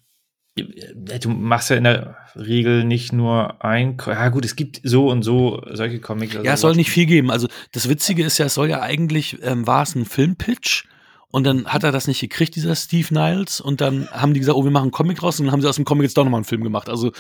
[0.56, 5.24] du machst ja in der Regel nicht nur ein, ja gut, es gibt so und
[5.24, 6.36] so solche Comics.
[6.36, 7.32] Also Ja, es soll nicht viel geben.
[7.32, 10.88] Also das Witzige ist ja, es soll ja eigentlich, ähm, war es ein Filmpitch
[11.30, 14.58] und dann hat er das nicht gekriegt, dieser Steve Niles und dann haben die gesagt,
[14.58, 16.24] oh, wir machen einen Comic raus und dann haben sie aus dem Comic jetzt doch
[16.24, 16.90] nochmal einen Film gemacht.
[16.90, 17.12] Also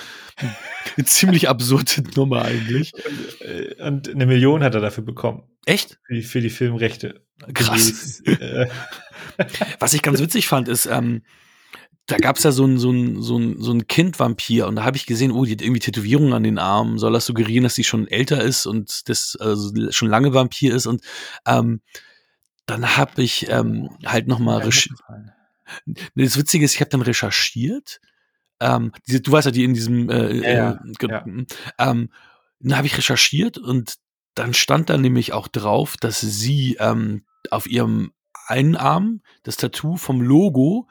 [0.95, 2.93] eine ziemlich absurde Nummer eigentlich.
[3.41, 5.43] Äh, Und eine Million hat er dafür bekommen.
[5.65, 5.99] Echt?
[6.05, 7.21] Für die, für die Filmrechte.
[7.53, 8.21] Krass.
[8.21, 8.67] Äh,
[9.79, 11.21] Was ich ganz witzig fand, ist, ähm,
[12.07, 14.95] da gab's ja so ein, so ein, so ein, so ein Kind-Vampir und da habe
[14.95, 16.97] ich gesehen, oh, die hat irgendwie Tätowierungen an den Armen.
[16.97, 20.87] Soll das suggerieren, dass sie schon älter ist und das also schon lange Vampir ist?
[20.87, 21.01] Und
[21.45, 21.81] ähm,
[22.65, 24.99] dann habe ich ähm, halt nochmal recherchiert.
[26.15, 27.99] Das Witzige ist, ich habe dann recherchiert.
[28.61, 31.25] Ähm, diese, du weißt ja, die in diesem äh, Ja, ja, äh, ja.
[31.77, 32.09] ähm,
[32.59, 33.95] dann habe ich recherchiert und
[34.33, 38.13] dann stand da nämlich auch drauf, dass sie ähm, auf ihrem
[38.47, 40.87] einen Arm das Tattoo vom Logo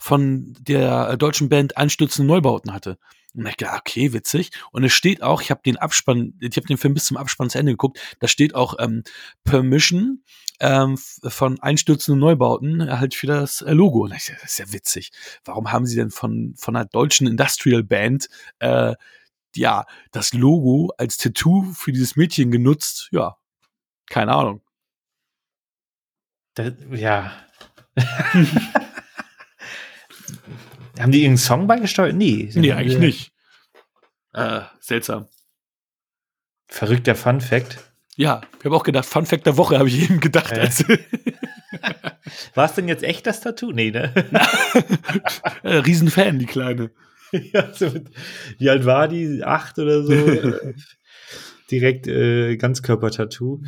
[0.00, 2.98] von der äh, deutschen Band Einstürzende Neubauten hatte.
[3.34, 4.50] Und ich dachte, okay, witzig.
[4.72, 7.50] Und es steht auch, ich habe den Abspann, ich habe den Film bis zum Abspann
[7.50, 9.04] zu Ende geguckt, da steht auch ähm,
[9.44, 10.24] Permission
[10.58, 14.04] ähm, von Einstürzende Neubauten halt für das äh, Logo.
[14.04, 15.12] Und ich dachte, das ist ja witzig.
[15.44, 18.94] Warum haben sie denn von, von einer deutschen Industrial Band äh,
[19.54, 23.08] ja, das Logo als Tattoo für dieses Mädchen genutzt?
[23.12, 23.36] Ja,
[24.08, 24.62] keine Ahnung.
[26.54, 27.32] Das, ja.
[31.00, 32.14] Haben die irgendeinen Song beigesteuert?
[32.14, 32.50] Nee.
[32.54, 33.32] Nee, eigentlich nicht.
[34.32, 35.28] Äh, seltsam.
[36.66, 37.78] Verrückter Fun Fact.
[38.16, 40.52] Ja, ich habe auch gedacht, Fun Fact der Woche habe ich eben gedacht.
[40.52, 40.68] Äh.
[42.54, 43.72] War es denn jetzt echt das Tattoo?
[43.72, 44.12] Nee, ne?
[45.62, 46.90] äh, Riesenfan, die Kleine.
[47.52, 48.08] ja, so mit,
[48.58, 49.42] wie alt war die?
[49.44, 50.12] Acht oder so?
[51.70, 53.62] Direkt äh, Ganzkörper-Tattoo.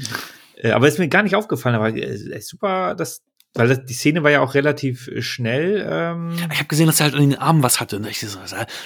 [0.57, 3.23] Äh, aber ist mir gar nicht aufgefallen, aber äh, super, das,
[3.54, 5.86] weil das, die Szene war ja auch relativ äh, schnell.
[5.86, 7.96] Ähm, Ich habe gesehen, dass er halt an den Armen was hatte.
[7.96, 8.38] Und ich so,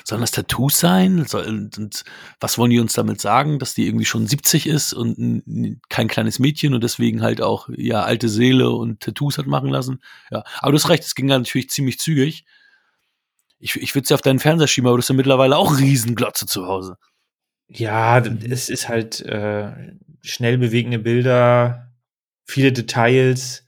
[0.04, 1.24] sollen das Tattoos sein?
[1.24, 2.04] Soll, und, und
[2.40, 3.58] was wollen die uns damit sagen?
[3.58, 5.44] Dass die irgendwie schon 70 ist und
[5.88, 10.00] kein kleines Mädchen und deswegen halt auch ja alte Seele und Tattoos hat machen lassen.
[10.30, 12.44] Ja, aber du hast recht, es ging dann natürlich ziemlich zügig.
[13.58, 16.46] Ich, ich würde sie auf deinen Fernseher schieben, aber du hast ja mittlerweile auch Riesenglotze
[16.46, 16.96] zu Hause.
[17.68, 19.70] ja, es ist halt äh,
[20.22, 21.92] schnell bewegende Bilder.
[22.44, 23.65] viele Details.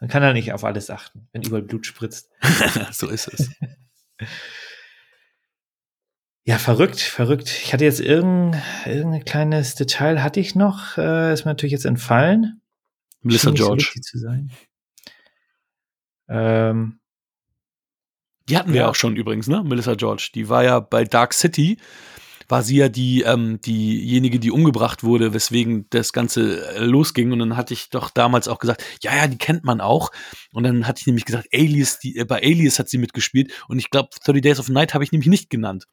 [0.00, 2.30] Man kann da nicht auf alles achten, wenn überall Blut spritzt.
[2.92, 3.50] so ist es.
[6.44, 7.50] Ja, verrückt, verrückt.
[7.62, 11.84] Ich hatte jetzt irgendein, irgendein kleines Detail hatte ich noch, äh, ist mir natürlich jetzt
[11.84, 12.62] entfallen.
[13.22, 13.82] Melissa so George.
[13.84, 14.50] wichtig zu sein.
[16.28, 17.00] Ähm,
[18.48, 18.88] Die hatten wir Ja.
[18.88, 19.62] auch schon übrigens, ne?
[19.62, 20.30] Melissa George.
[20.34, 21.76] Die war ja bei Dark City,
[22.48, 27.32] war sie ja die, ähm, diejenige, die umgebracht wurde, weswegen das Ganze äh, losging.
[27.32, 30.10] Und dann hatte ich doch damals auch gesagt, ja, ja, die kennt man auch.
[30.52, 33.52] Und dann hatte ich nämlich gesagt, Alias, die, äh, bei Alias hat sie mitgespielt.
[33.68, 35.86] Und ich glaube, 30 Days of Night habe ich nämlich nicht genannt.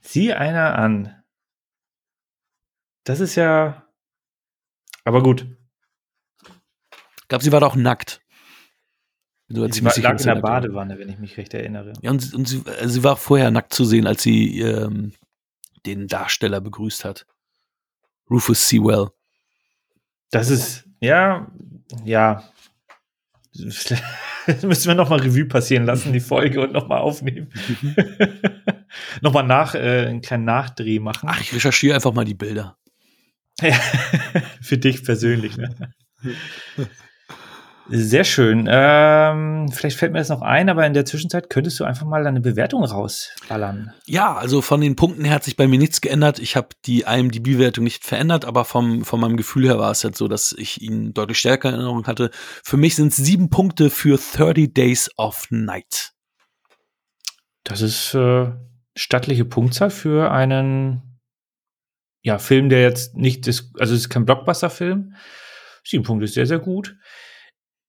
[0.00, 1.14] sieh einer an.
[3.04, 3.86] Das ist ja.
[5.04, 5.46] Aber gut.
[7.22, 8.20] Ich glaube, sie war da auch nackt.
[9.50, 11.94] Du Sie war, lag in der Badewanne, wenn ich mich recht erinnere.
[12.02, 15.14] Ja, und, sie- und sie, äh, sie war vorher nackt zu sehen, als sie ähm,
[15.94, 17.26] den Darsteller begrüßt hat.
[18.30, 19.08] Rufus Sewell.
[20.30, 21.50] Das ist, ja,
[22.04, 22.44] ja.
[24.62, 27.50] Müssen wir nochmal Revue passieren lassen, die Folge, und nochmal aufnehmen.
[29.20, 31.28] nochmal nach, äh, einen kleinen Nachdreh machen.
[31.30, 32.78] Ach, ich recherchiere einfach mal die Bilder.
[34.62, 35.74] Für dich persönlich, ne?
[37.90, 38.68] Sehr schön.
[38.70, 42.22] Ähm, vielleicht fällt mir das noch ein, aber in der Zwischenzeit könntest du einfach mal
[42.22, 43.94] deine Bewertung rausballern.
[44.04, 46.38] Ja, also von den Punkten her hat sich bei mir nichts geändert.
[46.38, 50.18] Ich habe die IMDb-Bewertung nicht verändert, aber vom, von meinem Gefühl her war es jetzt
[50.18, 52.30] so, dass ich ihn deutlich stärker in Erinnerung hatte.
[52.62, 56.12] Für mich sind es sieben Punkte für 30 Days of Night.
[57.64, 58.50] Das ist äh,
[58.94, 61.20] stattliche Punktzahl für einen
[62.22, 65.14] ja, Film, der jetzt nicht, also es ist kein Blockbuster-Film.
[65.84, 66.94] Sieben Punkte ist sehr, sehr gut.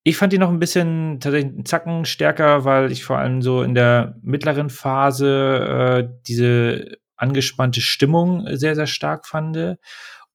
[0.04, 3.64] Ich fand ihn noch ein bisschen tatsächlich einen Zacken stärker, weil ich vor allem so
[3.64, 9.78] in der mittleren Phase äh, diese angespannte Stimmung sehr, sehr stark fand.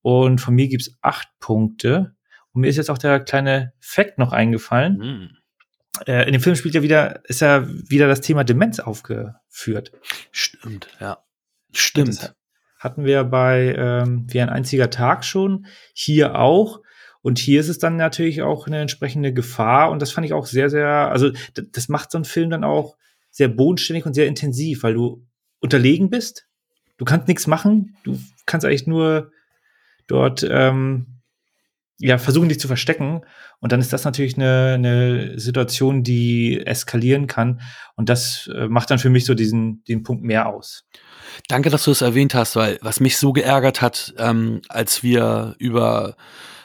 [0.02, 2.14] Und von mir gibt's acht Punkte.
[2.52, 5.02] Und mir ist jetzt auch der kleine Fact noch eingefallen.
[5.02, 5.30] Hm.
[6.06, 9.92] Äh, in dem Film spielt ja wieder, ist ja wieder das Thema Demenz aufgeführt.
[10.30, 11.18] Stimmt, ja.
[11.72, 12.08] Stimmt.
[12.08, 12.34] Das
[12.78, 16.80] hatten wir bei ähm, Wie ein einziger Tag schon, hier auch.
[17.24, 19.90] Und hier ist es dann natürlich auch eine entsprechende Gefahr.
[19.90, 22.98] Und das fand ich auch sehr, sehr, also das macht so einen Film dann auch
[23.30, 25.26] sehr bodenständig und sehr intensiv, weil du
[25.58, 26.46] unterlegen bist.
[26.98, 27.96] Du kannst nichts machen.
[28.04, 29.32] Du kannst eigentlich nur
[30.06, 31.22] dort ähm,
[31.98, 33.22] ja, versuchen, dich zu verstecken.
[33.58, 37.62] Und dann ist das natürlich eine, eine Situation, die eskalieren kann.
[37.96, 40.84] Und das äh, macht dann für mich so diesen, den Punkt mehr aus.
[41.48, 45.54] Danke, dass du es erwähnt hast, weil was mich so geärgert hat, ähm, als wir
[45.58, 46.16] über,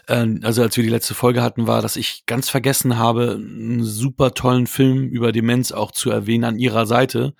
[0.10, 4.34] also als wir die letzte Folge hatten, war, dass ich ganz vergessen habe, einen super
[4.34, 7.36] tollen Film über Demenz auch zu erwähnen an ihrer Seite,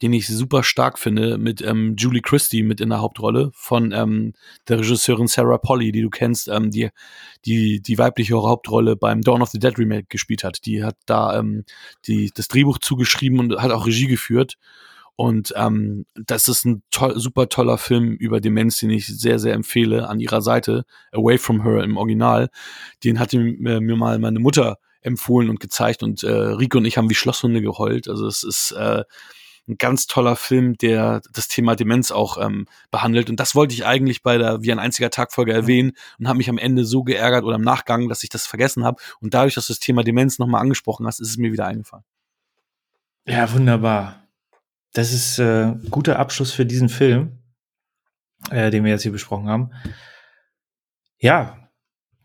[0.00, 4.32] den ich super stark finde, mit ähm, Julie Christie mit in der Hauptrolle von ähm,
[4.68, 6.90] der Regisseurin Sarah Polly, die du kennst, ähm, die,
[7.46, 10.66] die die weibliche Hauptrolle beim Dawn of the Dead Remake gespielt hat.
[10.66, 11.64] Die hat da ähm,
[12.06, 14.56] die, das Drehbuch zugeschrieben und hat auch Regie geführt.
[15.16, 19.54] Und ähm, das ist ein toll, super toller Film über Demenz, den ich sehr, sehr
[19.54, 22.50] empfehle an ihrer Seite, Away from Her im Original.
[23.04, 26.98] Den hatte mir, mir mal meine Mutter empfohlen und gezeigt und äh, Rico und ich
[26.98, 28.08] haben wie Schlosshunde geheult.
[28.08, 29.04] Also es ist äh,
[29.68, 33.30] ein ganz toller Film, der das Thema Demenz auch ähm, behandelt.
[33.30, 36.50] Und das wollte ich eigentlich bei der Wie ein einziger Tagfolge erwähnen und habe mich
[36.50, 39.00] am Ende so geärgert oder im Nachgang, dass ich das vergessen habe.
[39.20, 42.04] Und dadurch, dass du das Thema Demenz nochmal angesprochen hast, ist es mir wieder eingefallen.
[43.26, 44.23] Ja, wunderbar.
[44.94, 47.40] Das ist äh, guter Abschluss für diesen Film,
[48.50, 49.70] äh, den wir jetzt hier besprochen haben.
[51.18, 51.68] Ja,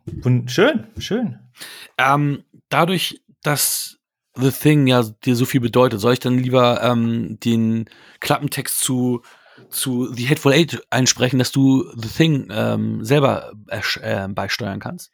[0.05, 1.39] wund- schön, schön.
[1.97, 3.97] Ähm, dadurch, dass
[4.35, 9.23] The Thing ja dir so viel bedeutet, soll ich dann lieber ähm, den Klappentext zu,
[9.69, 15.11] zu The Hateful Eight einsprechen, dass du The Thing ähm, selber ersch- äh, beisteuern kannst?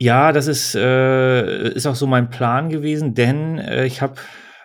[0.00, 4.16] Ja, das ist, äh, ist auch so mein Plan gewesen, denn äh, ich habe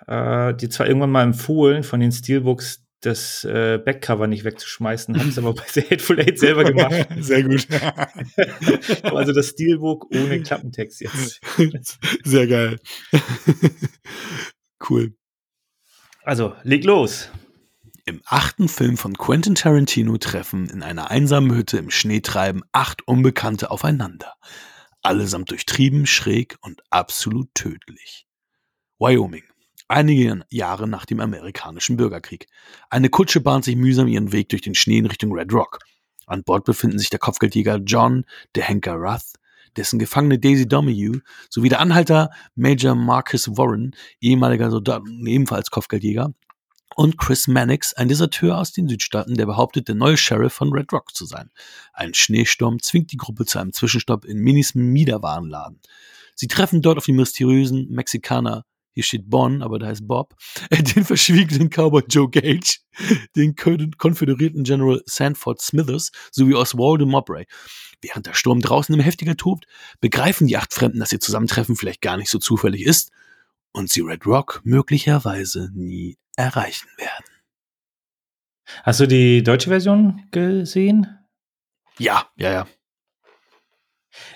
[0.09, 5.29] äh, dir zwar irgendwann mal empfohlen, von den Steelbooks das äh, Backcover nicht wegzuschmeißen, habe
[5.29, 7.07] es aber bei The Hateful Eight selber gemacht.
[7.19, 7.65] Sehr gut.
[9.03, 11.39] also das Steelbook ohne Klappentext jetzt.
[12.25, 12.77] Sehr geil.
[14.89, 15.13] cool.
[16.23, 17.29] Also, leg los.
[18.03, 23.71] Im achten Film von Quentin Tarantino treffen in einer einsamen Hütte im Schneetreiben acht Unbekannte
[23.71, 24.33] aufeinander.
[25.01, 28.25] Allesamt durchtrieben, schräg und absolut tödlich.
[28.97, 29.43] Wyoming.
[29.91, 32.45] Einige Jahre nach dem amerikanischen Bürgerkrieg.
[32.91, 35.79] Eine Kutsche bahnt sich mühsam ihren Weg durch den Schnee in Richtung Red Rock.
[36.27, 38.23] An Bord befinden sich der Kopfgeldjäger John,
[38.53, 39.33] der Henker Ruth,
[39.77, 46.35] dessen Gefangene Daisy Donoghue sowie der Anhalter Major Marcus Warren, ehemaliger Soldat und ebenfalls Kopfgeldjäger,
[46.95, 50.93] und Chris Mannix, ein Deserteur aus den Südstaaten, der behauptet, der neue Sheriff von Red
[50.93, 51.49] Rock zu sein.
[51.93, 55.79] Ein Schneesturm zwingt die Gruppe zu einem Zwischenstopp in Minis Miederwarenladen.
[56.35, 58.65] Sie treffen dort auf den mysteriösen Mexikaner,
[58.99, 60.35] hier steht Bon, aber da heißt Bob,
[60.71, 62.79] den verschwiegenen Cowboy Joe Gage,
[63.35, 67.45] den konföderierten General Sanford Smithers sowie Oswaldo Mowbray.
[68.01, 69.65] Während der Sturm draußen im heftiger tobt,
[70.01, 73.11] begreifen die acht Fremden, dass ihr Zusammentreffen vielleicht gar nicht so zufällig ist
[73.71, 77.25] und sie Red Rock möglicherweise nie erreichen werden.
[78.83, 81.07] Hast du die deutsche Version gesehen?
[81.97, 82.67] Ja, ja, ja.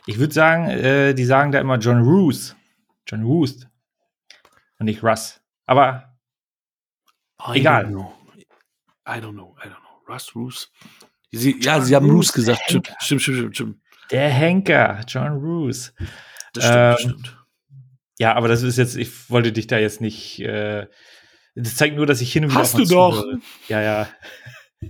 [0.06, 2.56] Ich würde sagen, äh, die sagen da immer John Roos.
[3.06, 3.67] John Roos.
[4.84, 5.39] Und nicht Russ.
[5.65, 6.13] Aber
[7.39, 7.86] I egal.
[7.86, 8.12] Don't
[9.08, 10.13] I don't know, I don't know.
[10.13, 10.72] Russ, Roos.
[11.32, 12.63] Sie, ja, sie haben Roos gesagt.
[12.65, 13.78] Stimmt, stimmt, stimmt, stimmt.
[14.12, 15.93] Der Henker, John Roos.
[16.52, 17.46] Das stimmt, ähm, das stimmt.
[18.19, 20.41] Ja, aber das ist jetzt, ich wollte dich da jetzt nicht.
[20.41, 20.88] Äh,
[21.56, 22.60] das zeigt nur, dass ich hin und wieder.
[22.60, 23.22] Hast du doch!
[23.22, 23.39] Zuhöre.
[23.69, 24.10] Ja, ja.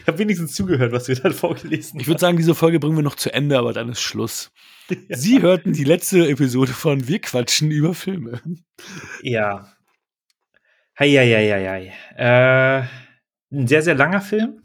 [0.00, 3.02] Ich habe wenigstens zugehört, was wir da vorgelesen Ich würde sagen, diese Folge bringen wir
[3.02, 4.50] noch zu Ende, aber dann ist Schluss.
[5.08, 8.40] Sie hörten die letzte Episode von Wir quatschen über Filme.
[9.22, 9.72] Ja.
[10.98, 11.92] Hei, hei, hei, hei.
[12.16, 12.86] Äh,
[13.54, 14.62] ein sehr, sehr langer Film.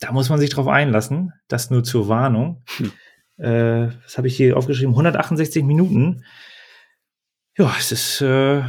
[0.00, 1.32] Da muss man sich drauf einlassen.
[1.48, 2.62] Das nur zur Warnung.
[2.76, 2.92] Hm.
[3.38, 4.92] Äh, was habe ich hier aufgeschrieben?
[4.92, 6.24] 168 Minuten.
[7.56, 8.62] Ja, es ist äh,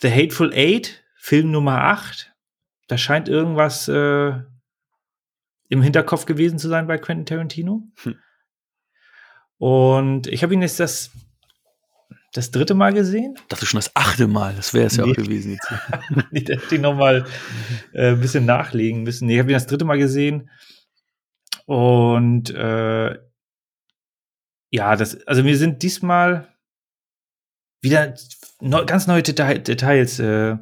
[0.00, 2.32] The Hateful Eight, Film Nummer 8.
[2.88, 4.34] Da scheint irgendwas äh,
[5.68, 7.82] im Hinterkopf gewesen zu sein bei Quentin Tarantino.
[8.02, 8.16] Hm.
[9.58, 11.10] Und ich habe ihn jetzt das,
[12.32, 13.38] das dritte Mal gesehen.
[13.48, 15.04] Das ist schon das achte Mal, das wäre es nee.
[15.04, 15.68] ja auch gewesen jetzt.
[16.32, 17.24] ich hätte ihn nochmal
[17.92, 19.26] äh, ein bisschen nachlegen müssen.
[19.26, 20.50] Nee, ich habe ihn das dritte Mal gesehen.
[21.64, 23.18] Und äh,
[24.70, 26.48] ja, das, also mir sind diesmal
[27.80, 28.14] wieder
[28.60, 30.56] neu, ganz neue Deta Details äh,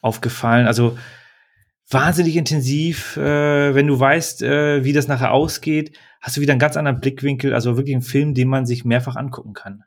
[0.00, 0.66] aufgefallen.
[0.66, 0.98] Also
[1.88, 6.60] wahnsinnig intensiv, äh, wenn du weißt, äh, wie das nachher ausgeht, hast du wieder einen
[6.60, 7.52] ganz anderen Blickwinkel.
[7.52, 9.84] Also wirklich einen Film, den man sich mehrfach angucken kann.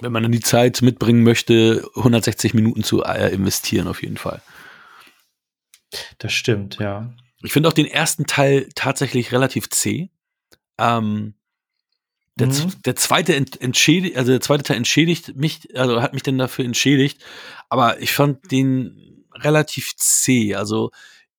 [0.00, 4.42] Wenn man dann die Zeit mitbringen möchte, 160 Minuten zu äh, investieren, auf jeden Fall.
[6.18, 7.14] Das stimmt, ja.
[7.42, 10.10] Ich finde auch den ersten Teil tatsächlich relativ zäh.
[10.78, 11.34] Ähm,
[12.34, 12.72] der, mhm.
[12.84, 17.24] der zweite entschädigt, also der zweite Teil entschädigt mich, also hat mich dann dafür entschädigt,
[17.68, 20.56] aber ich fand den relativ zäh.
[20.56, 20.90] Also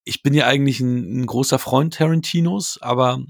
[0.06, 3.22] ich bin ja eigentlich ein, ein großer Freund Tarantinos, aber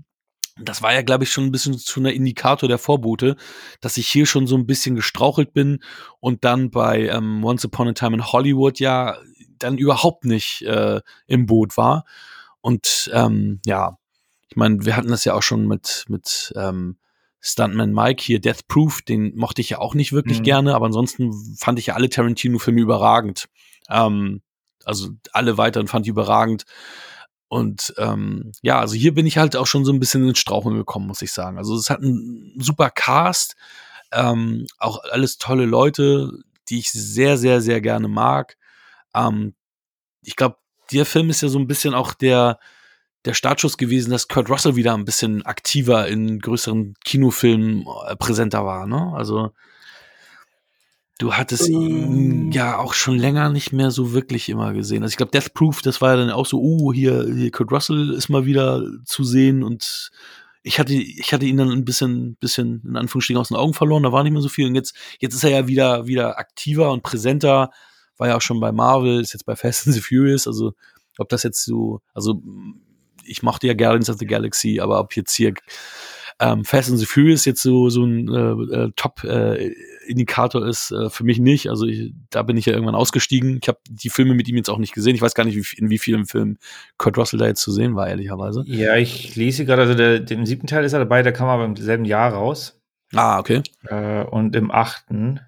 [0.62, 3.36] das war ja, glaube ich, schon ein bisschen zu einer Indikator der Vorbote,
[3.82, 5.84] dass ich hier schon so ein bisschen gestrauchelt bin
[6.20, 9.18] und dann bei ähm, Once Upon a Time in Hollywood ja
[9.58, 12.06] dann überhaupt nicht äh, im Boot war.
[12.62, 13.98] Und ähm, ja,
[14.50, 16.98] ich meine, wir hatten das ja auch schon mit, mit ähm,
[17.40, 20.44] Stuntman Mike hier, Death Proof, den mochte ich ja auch nicht wirklich mhm.
[20.44, 23.48] gerne, aber ansonsten fand ich ja alle Tarantino-Filme überragend.
[23.90, 24.42] Ähm,
[24.86, 26.66] also alle weiteren fand ich überragend.
[27.50, 30.76] Und ähm, ja, also hier bin ich halt auch schon so ein bisschen ins Strauchen
[30.76, 31.58] gekommen, muss ich sagen.
[31.58, 33.56] Also es hat einen super Cast,
[34.12, 36.32] ähm, auch alles tolle Leute,
[36.70, 38.56] die ich sehr, sehr, sehr gerne mag.
[39.16, 39.56] Ähm,
[40.22, 40.58] ich glaube,
[40.92, 42.60] der Film ist ja so ein bisschen auch der,
[43.26, 48.64] der Startschuss gewesen, dass Kurt Russell wieder ein bisschen aktiver in größeren Kinofilmen äh, präsenter
[48.64, 48.86] war.
[48.86, 49.12] Ne?
[49.16, 49.54] Also
[51.20, 52.52] du hattest ihn ähm.
[52.52, 55.04] ja auch schon länger nicht mehr so wirklich immer gesehen.
[55.04, 57.72] Also ich glaube, Death Proof, das war ja dann auch so, oh, hier, hier Kurt
[57.72, 60.10] Russell ist mal wieder zu sehen und
[60.64, 64.04] ich hatte, ich hatte ihn dann ein bisschen, bisschen in Anführungsstrichen aus den Augen verloren,
[64.04, 64.68] da war nicht mehr so viel.
[64.68, 67.70] Und jetzt, jetzt ist er ja wieder, wieder aktiver und präsenter.
[68.18, 70.48] War ja auch schon bei Marvel, ist jetzt bei Fast and the Furious.
[70.48, 70.74] Also,
[71.18, 72.42] ob das jetzt so, also
[73.24, 75.54] ich mochte ja Guardians of the Galaxy, aber ob jetzt hier
[76.40, 78.86] ähm, Fast and the Furious jetzt so, so ein äh,
[79.28, 79.76] äh,
[80.10, 81.70] Top-Indikator äh, ist, äh, für mich nicht.
[81.70, 83.60] Also ich, da bin ich ja irgendwann ausgestiegen.
[83.62, 85.16] Ich habe die Filme mit ihm jetzt auch nicht gesehen.
[85.16, 86.58] Ich weiß gar nicht, wie, in wie vielen Filmen
[86.98, 88.64] Kurt Russell da jetzt zu sehen war, ehrlicherweise.
[88.66, 91.66] Ja, ich lese gerade, also der, den siebten Teil ist er dabei, der kam aber
[91.66, 92.82] im selben Jahr raus.
[93.14, 93.62] Ah, okay.
[93.88, 95.40] Äh, und im achten,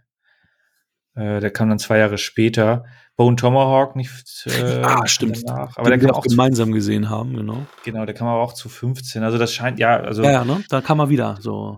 [1.15, 2.85] äh, der kam dann zwei Jahre später.
[3.17, 4.47] Bone Tomahawk nicht.
[4.47, 5.47] Äh, ah, stimmt.
[5.47, 5.77] Danach.
[5.77, 7.65] Aber Den der kann auch gemeinsam zu, gesehen haben, genau.
[7.83, 9.21] Genau, der kam aber auch zu 15.
[9.21, 10.23] Also das scheint ja, also.
[10.23, 10.63] Ja, ja ne?
[10.69, 11.77] Da kam er wieder so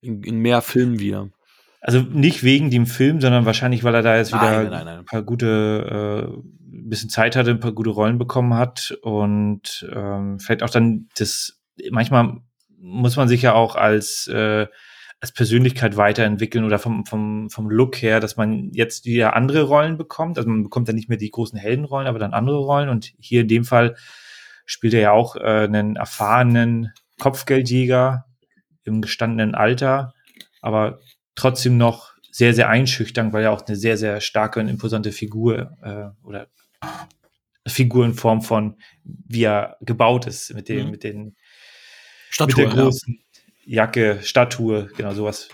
[0.00, 1.28] in, in, mehr Filmen wieder.
[1.86, 5.04] Also nicht wegen dem Film, sondern wahrscheinlich, weil er da jetzt wieder nein, nein, ein
[5.04, 10.38] paar gute, äh, ein bisschen Zeit hatte, ein paar gute Rollen bekommen hat und ähm,
[10.40, 11.60] vielleicht auch dann das.
[11.90, 12.38] Manchmal
[12.78, 14.66] muss man sich ja auch als äh,
[15.20, 19.98] als Persönlichkeit weiterentwickeln oder vom, vom, vom Look her, dass man jetzt wieder andere Rollen
[19.98, 20.38] bekommt.
[20.38, 22.88] Also man bekommt dann nicht mehr die großen Heldenrollen, aber dann andere Rollen.
[22.88, 23.94] Und hier in dem Fall
[24.64, 28.24] spielt er ja auch äh, einen erfahrenen Kopfgeldjäger
[28.84, 30.12] im gestandenen Alter,
[30.60, 30.98] aber
[31.34, 35.76] trotzdem noch sehr, sehr einschüchternd, weil er auch eine sehr, sehr starke und imposante Figur
[35.82, 36.48] äh, oder
[37.66, 40.90] Figur in Form von, wie er gebaut ist, mit dem, Mhm.
[40.90, 41.36] mit den
[42.30, 43.20] Statue, mit der großen
[43.64, 45.48] Jacke, Statue, genau sowas.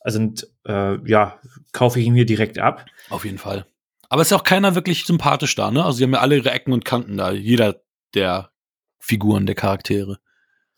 [0.00, 1.38] Also und, äh, ja,
[1.72, 2.84] kaufe ich ihn hier direkt ab.
[2.86, 3.66] ja, auf jeden Fall.
[4.10, 5.84] Aber ist ja auch keiner wirklich sympathisch da, ne?
[5.84, 7.30] Also, sie haben ja alle ihre Ecken und Kanten da.
[7.30, 7.82] Jeder
[8.14, 8.50] der
[8.98, 10.18] Figuren, der Charaktere.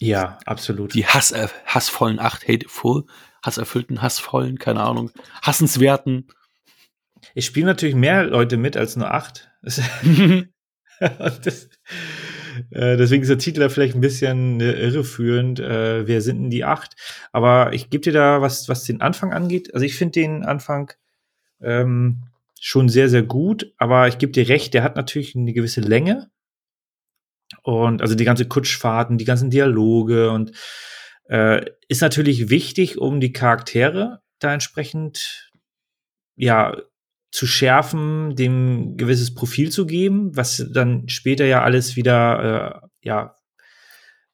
[0.01, 0.95] Ja, absolut.
[0.95, 3.05] Die Hass, äh, hassvollen, acht, hateful,
[3.43, 5.11] hasserfüllten, hassvollen, keine Ahnung,
[5.43, 6.28] hassenswerten.
[7.34, 9.51] Ich spiele natürlich mehr Leute mit als nur acht.
[11.43, 11.70] Das,
[12.70, 15.61] äh, deswegen ist der Titel da vielleicht ein bisschen äh, irreführend.
[15.61, 16.95] Äh, wer sind denn die acht?
[17.32, 19.72] Aber ich gebe dir da, was, was den Anfang angeht.
[19.72, 20.93] Also ich finde den Anfang
[21.62, 22.24] ähm,
[22.61, 23.72] schon sehr, sehr gut.
[23.78, 26.30] Aber ich gebe dir recht, der hat natürlich eine gewisse Länge.
[27.62, 30.53] Und also die ganze Kutschfahrten, die ganzen Dialoge und
[31.31, 35.51] äh, ist natürlich wichtig, um die Charaktere da entsprechend
[36.37, 36.76] ja
[37.31, 43.37] zu schärfen, dem gewisses Profil zu geben, was dann später ja alles wieder äh, ja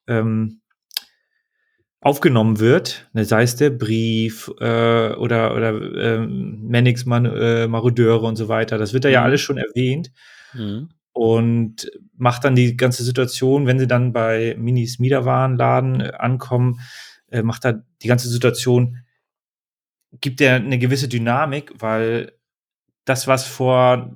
[0.07, 0.61] ähm,
[2.01, 8.25] aufgenommen wird, ne, sei es der Brief äh, oder oder ähm, Mannix Man äh, Marodeure
[8.25, 8.77] und so weiter.
[8.77, 9.25] Das wird da ja Mhm.
[9.25, 10.11] alles schon erwähnt
[10.53, 10.89] Mhm.
[11.17, 16.79] Und macht dann die ganze Situation, wenn sie dann bei Minis Miederwarenladen äh, ankommen,
[17.29, 18.99] äh, macht da die ganze Situation
[20.21, 22.31] gibt er eine gewisse Dynamik, weil
[23.05, 24.15] das, was vor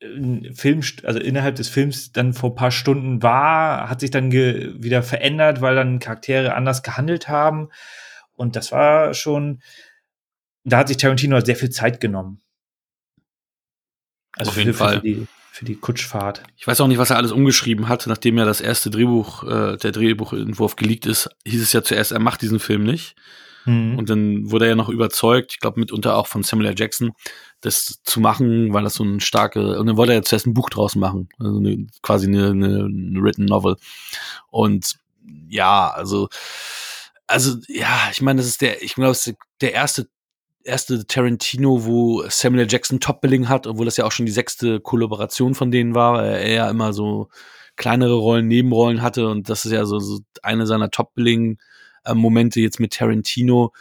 [0.00, 4.30] äh, Film, also innerhalb des Films dann vor ein paar Stunden war, hat sich dann
[4.32, 7.68] wieder verändert, weil dann Charaktere anders gehandelt haben.
[8.34, 9.60] Und das war schon,
[10.64, 12.40] da hat sich Tarantino sehr viel Zeit genommen.
[14.36, 14.96] Also Auf jeden Fall.
[14.96, 15.26] Für die,
[15.56, 16.42] für die Kutschfahrt.
[16.58, 19.78] Ich weiß auch nicht, was er alles umgeschrieben hat, nachdem ja das erste Drehbuch, äh,
[19.78, 23.16] der Drehbuchentwurf geleakt ist, hieß es ja zuerst, er macht diesen Film nicht.
[23.64, 23.96] Mhm.
[23.96, 26.74] Und dann wurde er ja noch überzeugt, ich glaube mitunter auch von Samuel L.
[26.76, 27.12] Jackson,
[27.62, 30.52] das zu machen, weil das so ein starke, und dann wollte er ja zuerst ein
[30.52, 33.76] Buch draus machen, also eine, quasi eine, eine, eine written Novel.
[34.50, 34.96] Und
[35.48, 36.28] ja, also,
[37.26, 40.06] also ja, ich meine, das ist der, ich glaube, das ist der erste
[40.66, 42.66] erste Tarantino, wo Samuel.
[42.68, 46.34] Jackson Top-Billing hat, obwohl das ja auch schon die sechste Kollaboration von denen war, weil
[46.34, 47.28] er ja immer so
[47.76, 52.94] kleinere Rollen, Nebenrollen hatte und das ist ja so, so eine seiner Top-Billing-Momente jetzt mit
[52.94, 53.72] Tarantino.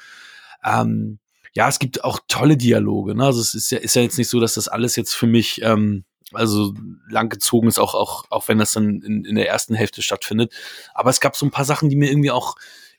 [0.64, 1.20] Ähm,
[1.54, 3.16] ja, es gibt auch tolle Dialoge.
[3.16, 3.26] Ne?
[3.26, 5.62] Also es ist ja, ist ja jetzt nicht so, dass das alles jetzt für mich
[5.64, 6.74] ähm, also
[7.10, 10.54] langgezogen ist, auch, auch, auch wenn das dann in, in der ersten Hälfte stattfindet.
[10.94, 12.56] Aber es gab so ein paar Sachen, die mir irgendwie auch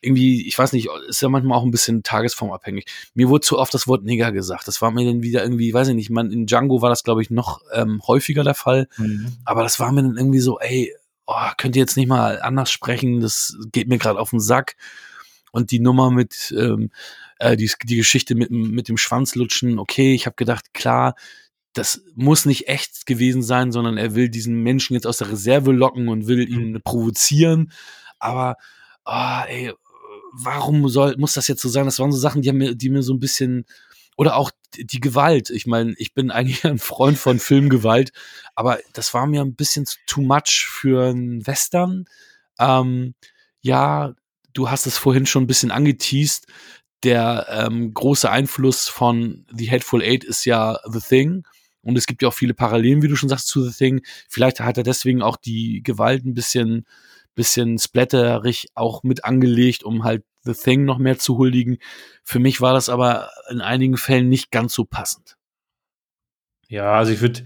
[0.06, 2.86] irgendwie, ich weiß nicht, ist ja manchmal auch ein bisschen tagesformabhängig.
[3.14, 4.68] Mir wurde zu oft das Wort Nigger gesagt.
[4.68, 7.22] Das war mir dann wieder irgendwie, weiß ich nicht, man, in Django war das, glaube
[7.22, 8.88] ich, noch ähm, häufiger der Fall.
[8.96, 9.36] Mhm.
[9.44, 10.94] Aber das war mir dann irgendwie so, ey,
[11.26, 13.20] oh, könnt ihr jetzt nicht mal anders sprechen?
[13.20, 14.76] Das geht mir gerade auf den Sack.
[15.52, 16.90] Und die Nummer mit, ähm,
[17.38, 21.14] äh, die, die Geschichte mit, mit dem Schwanzlutschen, okay, ich habe gedacht, klar,
[21.72, 25.72] das muss nicht echt gewesen sein, sondern er will diesen Menschen jetzt aus der Reserve
[25.72, 27.72] locken und will ihn provozieren.
[28.18, 28.56] Aber,
[29.04, 29.72] oh, ey,
[30.36, 31.84] warum soll, muss das jetzt so sein?
[31.84, 33.64] Das waren so Sachen, die, mir, die mir so ein bisschen,
[34.16, 35.50] oder auch die Gewalt.
[35.50, 38.12] Ich meine, ich bin eigentlich ein Freund von Filmgewalt,
[38.54, 42.06] aber das war mir ein bisschen too much für einen Western.
[42.58, 43.14] Ähm,
[43.60, 44.14] ja,
[44.52, 46.46] du hast es vorhin schon ein bisschen angeteased.
[47.02, 51.46] Der ähm, große Einfluss von The Hateful Eight ist ja The Thing.
[51.82, 54.02] Und es gibt ja auch viele Parallelen, wie du schon sagst, zu The Thing.
[54.28, 56.84] Vielleicht hat er deswegen auch die Gewalt ein bisschen
[57.36, 61.78] bisschen splatterig auch mit angelegt, um halt The Thing noch mehr zu huldigen.
[62.24, 65.36] Für mich war das aber in einigen Fällen nicht ganz so passend.
[66.68, 67.44] Ja, also ich würde,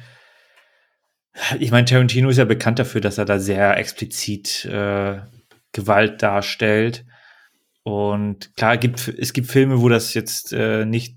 [1.59, 5.21] ich meine, Tarantino ist ja bekannt dafür, dass er da sehr explizit äh,
[5.73, 7.05] Gewalt darstellt.
[7.83, 11.17] Und klar, gibt, es gibt Filme, wo das jetzt äh, nicht,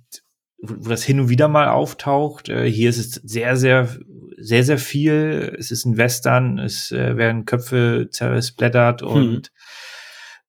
[0.62, 2.50] wo das hin und wieder mal auftaucht.
[2.50, 3.90] Äh, hier ist es sehr, sehr,
[4.38, 5.56] sehr, sehr viel.
[5.58, 9.52] Es ist ein Western, es äh, werden Köpfe zersplattert und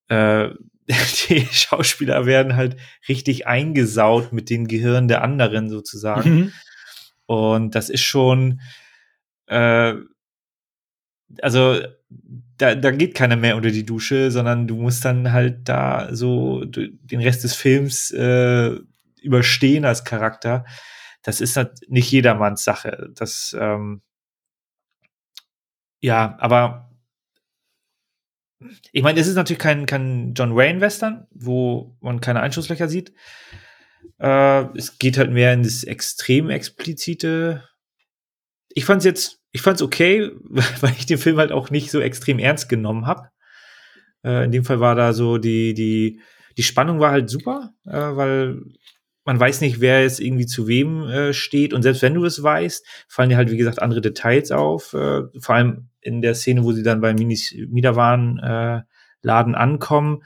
[0.08, 0.48] äh,
[1.28, 2.76] die Schauspieler werden halt
[3.08, 6.34] richtig eingesaut mit den Gehirnen der anderen sozusagen.
[6.34, 6.52] Mhm.
[7.26, 8.60] Und das ist schon,
[9.46, 9.94] äh,
[11.40, 11.80] also
[12.58, 16.64] da, da geht keiner mehr unter die Dusche, sondern du musst dann halt da so
[16.64, 18.76] den Rest des Films äh,
[19.22, 20.64] überstehen als Charakter.
[21.24, 23.10] Das ist halt nicht jedermanns Sache.
[23.14, 24.02] Das, ähm,
[26.00, 26.90] ja, aber
[28.92, 33.12] ich meine, es ist natürlich kein, kein John Wayne-Western, wo man keine Einschusslöcher sieht.
[34.18, 37.68] Äh, es geht halt mehr in das extrem explizite.
[38.68, 40.30] Ich fand's jetzt, ich fand's okay,
[40.80, 43.30] weil ich den Film halt auch nicht so extrem ernst genommen habe.
[44.22, 46.20] Äh, in dem Fall war da so die, die,
[46.56, 48.62] die Spannung war halt super, äh, weil
[49.24, 51.72] man weiß nicht, wer jetzt irgendwie zu wem äh, steht.
[51.72, 54.92] Und selbst wenn du es weißt, fallen dir halt, wie gesagt, andere Details auf.
[54.92, 58.82] Äh, vor allem in der Szene, wo sie dann bei Minis Miederwaren äh,
[59.22, 60.22] Laden ankommen,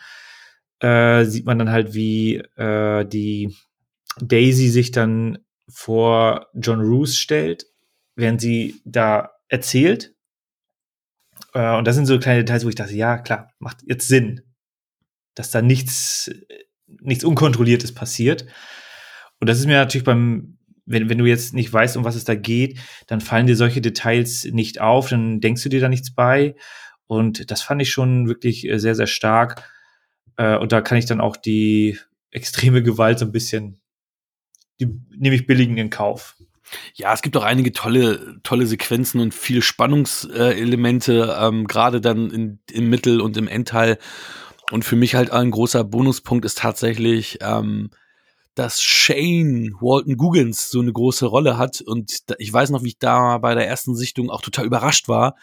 [0.81, 3.55] äh, sieht man dann halt, wie äh, die
[4.21, 5.39] Daisy sich dann
[5.69, 7.67] vor John Roos stellt,
[8.17, 10.15] während sie da erzählt.
[11.55, 14.41] Äh, und das sind so kleine Details, wo ich dachte, ja, klar, macht jetzt Sinn,
[15.35, 16.31] dass da nichts,
[17.01, 18.47] nichts Unkontrolliertes passiert.
[19.41, 22.25] Und das ist mir natürlich beim, wenn, wenn du jetzt nicht weißt, um was es
[22.25, 26.15] da geht, dann fallen dir solche Details nicht auf, dann denkst du dir da nichts
[26.15, 26.57] bei.
[27.07, 29.71] Und das fand ich schon wirklich äh, sehr, sehr stark.
[30.37, 31.99] Äh, und da kann ich dann auch die
[32.31, 33.81] extreme Gewalt so ein bisschen,
[34.81, 36.37] die nehme ich billigen in Kauf.
[36.95, 42.59] Ja, es gibt auch einige tolle, tolle Sequenzen und viele Spannungselemente, ähm, gerade dann in,
[42.71, 43.99] im Mittel- und im Endteil.
[44.71, 47.91] Und für mich halt ein großer Bonuspunkt ist tatsächlich, ähm,
[48.59, 51.81] dass Shane Walton Googans so eine große Rolle hat.
[51.81, 55.37] Und ich weiß noch, wie ich da bei der ersten Sichtung auch total überrascht war,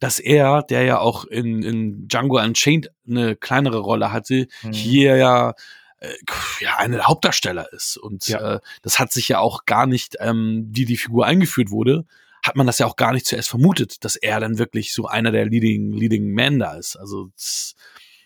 [0.00, 4.72] dass er, der ja auch in, in Django Unchained eine kleinere Rolle hatte, mhm.
[4.72, 5.54] hier ja
[6.00, 6.12] äh,
[6.60, 8.56] ja eine Hauptdarsteller ist und ja.
[8.56, 12.06] äh, das hat sich ja auch gar nicht, ähm, wie die Figur eingeführt wurde,
[12.42, 15.32] hat man das ja auch gar nicht zuerst vermutet, dass er dann wirklich so einer
[15.32, 16.96] der Leading Leading Men da ist.
[16.96, 17.74] Also das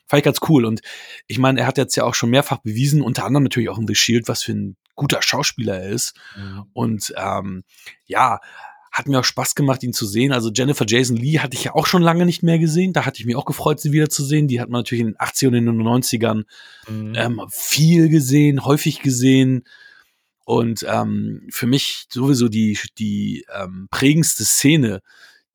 [0.09, 0.81] fand ich ganz cool und
[1.27, 3.87] ich meine, er hat jetzt ja auch schon mehrfach bewiesen, unter anderem natürlich auch in
[3.87, 6.65] The Shield, was für ein guter Schauspieler er ist mhm.
[6.73, 7.63] und ähm,
[8.07, 8.41] ja
[8.91, 10.33] hat mir auch Spaß gemacht, ihn zu sehen.
[10.33, 12.93] Also Jennifer Jason Lee hatte ich ja auch schon lange nicht mehr gesehen.
[12.93, 14.49] Da hatte ich mich auch gefreut, sie wieder zu sehen.
[14.49, 16.45] Die hat man natürlich in den 80ern und in den 90ern
[16.89, 17.15] mhm.
[17.15, 19.65] ähm, viel gesehen, häufig gesehen.
[20.45, 25.01] Und ähm, für mich sowieso die, die ähm, prägendste Szene,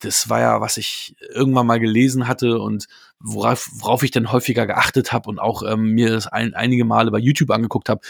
[0.03, 2.87] das war ja, was ich irgendwann mal gelesen hatte und
[3.19, 7.11] worauf, worauf ich dann häufiger geachtet habe und auch ähm, mir das ein, einige Male
[7.11, 8.01] bei YouTube angeguckt habe,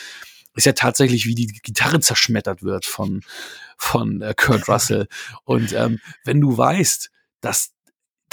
[0.55, 3.21] ist ja tatsächlich, wie die Gitarre zerschmettert wird von,
[3.77, 5.07] von äh, Kurt Russell.
[5.43, 7.09] Und ähm, wenn du weißt,
[7.41, 7.71] dass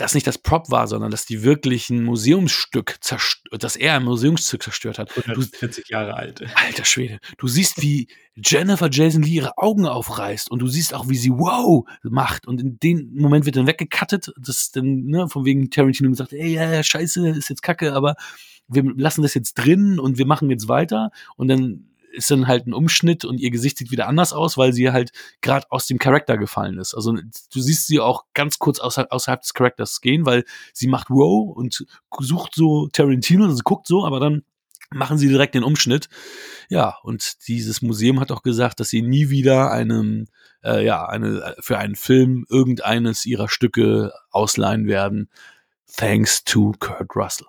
[0.00, 4.04] das nicht das Prop war, sondern dass die wirklich ein Museumsstück zerstört, dass er ein
[4.04, 5.16] Museumsstück zerstört hat.
[5.16, 6.42] 140 Jahre alt.
[6.54, 7.18] Alter Schwede.
[7.38, 11.30] Du siehst, wie Jennifer Jason Lee ihre Augen aufreißt und du siehst auch, wie sie
[11.30, 16.08] wow macht und in dem Moment wird dann weggekattet, das dann, ne, von wegen Tarantino
[16.10, 18.14] gesagt, ey, ja, scheiße, ist jetzt kacke, aber
[18.68, 22.66] wir lassen das jetzt drin und wir machen jetzt weiter und dann ist dann halt
[22.66, 25.98] ein Umschnitt und ihr Gesicht sieht wieder anders aus, weil sie halt gerade aus dem
[25.98, 26.94] Charakter gefallen ist.
[26.94, 31.10] Also du siehst sie auch ganz kurz außerhalb, außerhalb des Charakters gehen, weil sie macht
[31.10, 31.86] wow und
[32.20, 34.42] sucht so Tarantino, also sie guckt so, aber dann
[34.92, 36.08] machen sie direkt den Umschnitt.
[36.68, 40.26] Ja, und dieses Museum hat auch gesagt, dass sie nie wieder einem,
[40.64, 45.30] äh, ja, eine, für einen Film irgendeines ihrer Stücke ausleihen werden.
[45.96, 47.46] Thanks to Kurt Russell.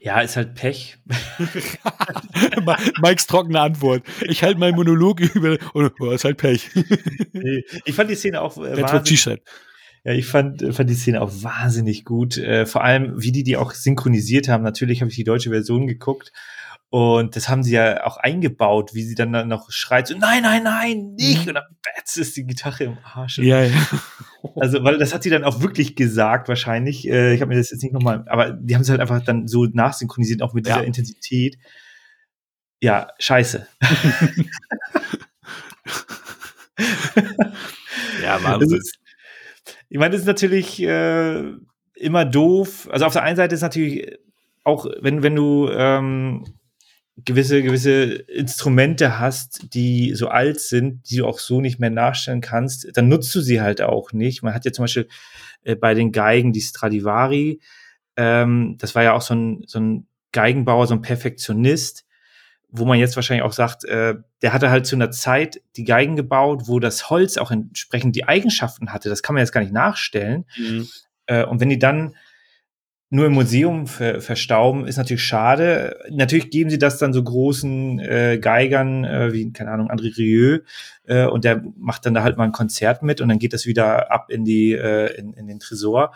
[0.00, 0.98] Ja, ist halt Pech.
[3.02, 4.02] Mikes trockene Antwort.
[4.22, 6.70] Ich halte meinen Monolog über und oh, ist halt Pech.
[7.84, 9.26] ich fand die Szene auch äh, wahnsinnig,
[10.04, 12.38] ja, ich fand, fand die Szene auch wahnsinnig gut.
[12.38, 14.64] Äh, vor allem, wie die die auch synchronisiert haben.
[14.64, 16.32] Natürlich habe ich die deutsche Version geguckt
[16.90, 20.64] und das haben sie ja auch eingebaut, wie sie dann noch schreit, so, nein, nein,
[20.64, 21.42] nein, nicht.
[21.42, 21.48] Mhm.
[21.48, 23.38] Und dann batz ist die Gitarre im Arsch.
[23.38, 23.74] Ja, ja.
[24.56, 27.06] Also, weil das hat sie dann auch wirklich gesagt, wahrscheinlich.
[27.06, 29.46] Äh, ich habe mir das jetzt nicht nochmal, aber die haben es halt einfach dann
[29.46, 30.82] so nachsynchronisiert, auch mit dieser ja.
[30.82, 31.58] Intensität.
[32.80, 33.66] Ja, scheiße.
[38.22, 38.78] ja, Wahnsinn.
[38.78, 38.98] Ist,
[39.90, 41.52] ich meine, das ist natürlich äh,
[41.96, 42.88] immer doof.
[42.90, 44.18] Also auf der einen Seite ist natürlich
[44.64, 46.46] auch, wenn, wenn du ähm,
[47.24, 52.40] gewisse, gewisse Instrumente hast, die so alt sind, die du auch so nicht mehr nachstellen
[52.40, 54.42] kannst, dann nutzt du sie halt auch nicht.
[54.42, 55.08] Man hat ja zum Beispiel
[55.62, 57.60] äh, bei den Geigen die Stradivari,
[58.16, 62.04] ähm, das war ja auch so ein, so ein Geigenbauer, so ein Perfektionist,
[62.68, 66.16] wo man jetzt wahrscheinlich auch sagt, äh, der hatte halt zu einer Zeit die Geigen
[66.16, 69.08] gebaut, wo das Holz auch entsprechend die Eigenschaften hatte.
[69.08, 70.44] Das kann man jetzt gar nicht nachstellen.
[70.56, 70.88] Mhm.
[71.26, 72.14] Äh, und wenn die dann
[73.12, 75.98] nur im Museum ver verstauben, ist natürlich schade.
[76.10, 80.60] Natürlich geben sie das dann so großen äh, Geigern, äh, wie, keine Ahnung, André Rieu,
[81.06, 83.66] äh, und der macht dann da halt mal ein Konzert mit und dann geht das
[83.66, 86.14] wieder ab in die, äh, in, in den Tresor.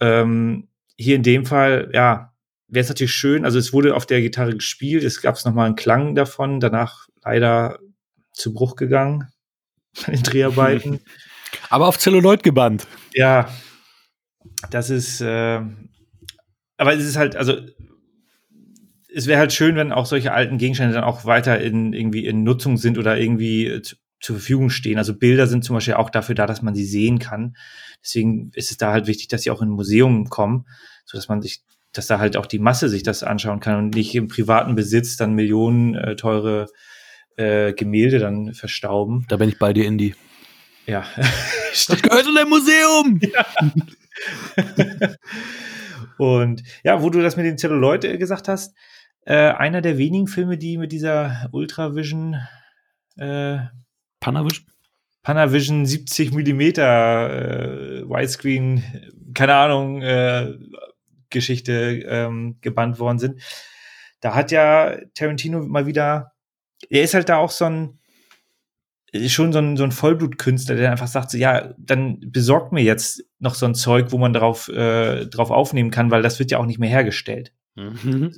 [0.00, 2.34] Ähm, hier in dem Fall, ja,
[2.68, 5.64] wäre es natürlich schön, also es wurde auf der Gitarre gespielt, es gab noch mal
[5.64, 7.78] einen Klang davon, danach leider
[8.32, 9.28] zu Bruch gegangen
[10.06, 11.00] bei den Dreharbeiten.
[11.70, 12.86] Aber auf Zelluloid gebannt.
[13.14, 13.48] Ja,
[14.70, 15.60] das ist, äh,
[16.82, 17.58] aber es ist halt, also
[19.14, 22.42] es wäre halt schön, wenn auch solche alten Gegenstände dann auch weiter in irgendwie in
[22.42, 24.98] Nutzung sind oder irgendwie äh, zu, zur Verfügung stehen.
[24.98, 27.56] Also Bilder sind zum Beispiel auch dafür da, dass man sie sehen kann.
[28.02, 30.66] Deswegen ist es da halt wichtig, dass sie auch in Museum kommen,
[31.04, 31.62] so dass man sich
[31.92, 35.16] dass da halt auch die Masse sich das anschauen kann und nicht im privaten Besitz
[35.16, 36.66] dann Millionen äh, teure
[37.36, 39.24] äh, Gemälde dann verstauben.
[39.28, 40.16] Da bin ich bei dir, Indy.
[40.86, 41.04] Ja.
[41.86, 43.20] Das gehört in ein Museum!
[46.18, 48.74] Und ja, wo du das mit den Zelluloid äh, gesagt hast,
[49.24, 52.36] äh, einer der wenigen Filme, die mit dieser Ultravision
[53.16, 53.58] äh,
[54.20, 54.66] Panavision?
[55.22, 58.82] Panavision 70 Millimeter äh, Widescreen,
[59.34, 60.54] keine Ahnung, äh,
[61.30, 63.40] Geschichte ähm, gebannt worden sind.
[64.20, 66.32] Da hat ja Tarantino mal wieder,
[66.90, 67.98] er ist halt da auch so ein,
[69.26, 73.24] schon so ein, so ein Vollblutkünstler, der einfach sagt, so, ja, dann besorgt mir jetzt
[73.38, 76.58] noch so ein Zeug, wo man drauf, äh, drauf aufnehmen kann, weil das wird ja
[76.58, 77.52] auch nicht mehr hergestellt.
[77.74, 78.32] Mhm.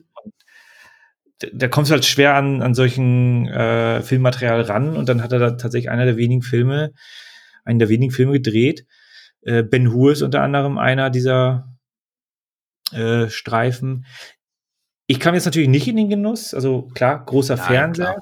[1.39, 5.33] Da, da kommst du halt schwer an, an solchen äh, Filmmaterial ran und dann hat
[5.33, 6.93] er da tatsächlich einer der wenigen Filme,
[7.64, 8.87] einen der wenigen Filme gedreht.
[9.43, 11.72] Äh, ben Hur ist unter anderem einer dieser
[12.93, 14.07] äh, Streifen.
[15.07, 18.05] Ich kam jetzt natürlich nicht in den Genuss, also klar, großer Nein, Fernseher.
[18.07, 18.20] klar.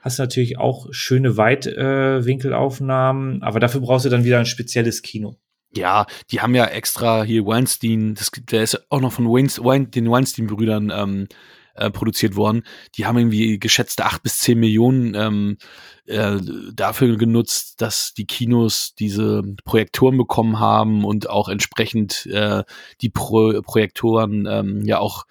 [0.00, 5.36] Hast natürlich auch schöne Weitwinkelaufnahmen, aber dafür brauchst du dann wieder ein spezielles Kino.
[5.76, 9.90] Ja, die haben ja extra hier Weinstein, das, der ist auch noch von Weins, Wein,
[9.90, 11.28] den Weinstein-Brüdern ähm,
[11.74, 12.62] äh, produziert worden.
[12.96, 15.58] Die haben irgendwie geschätzte acht bis zehn Millionen ähm,
[16.06, 16.38] äh,
[16.74, 22.64] dafür genutzt, dass die Kinos diese Projektoren bekommen haben und auch entsprechend äh,
[23.00, 25.24] die Pro Projektoren ähm, ja auch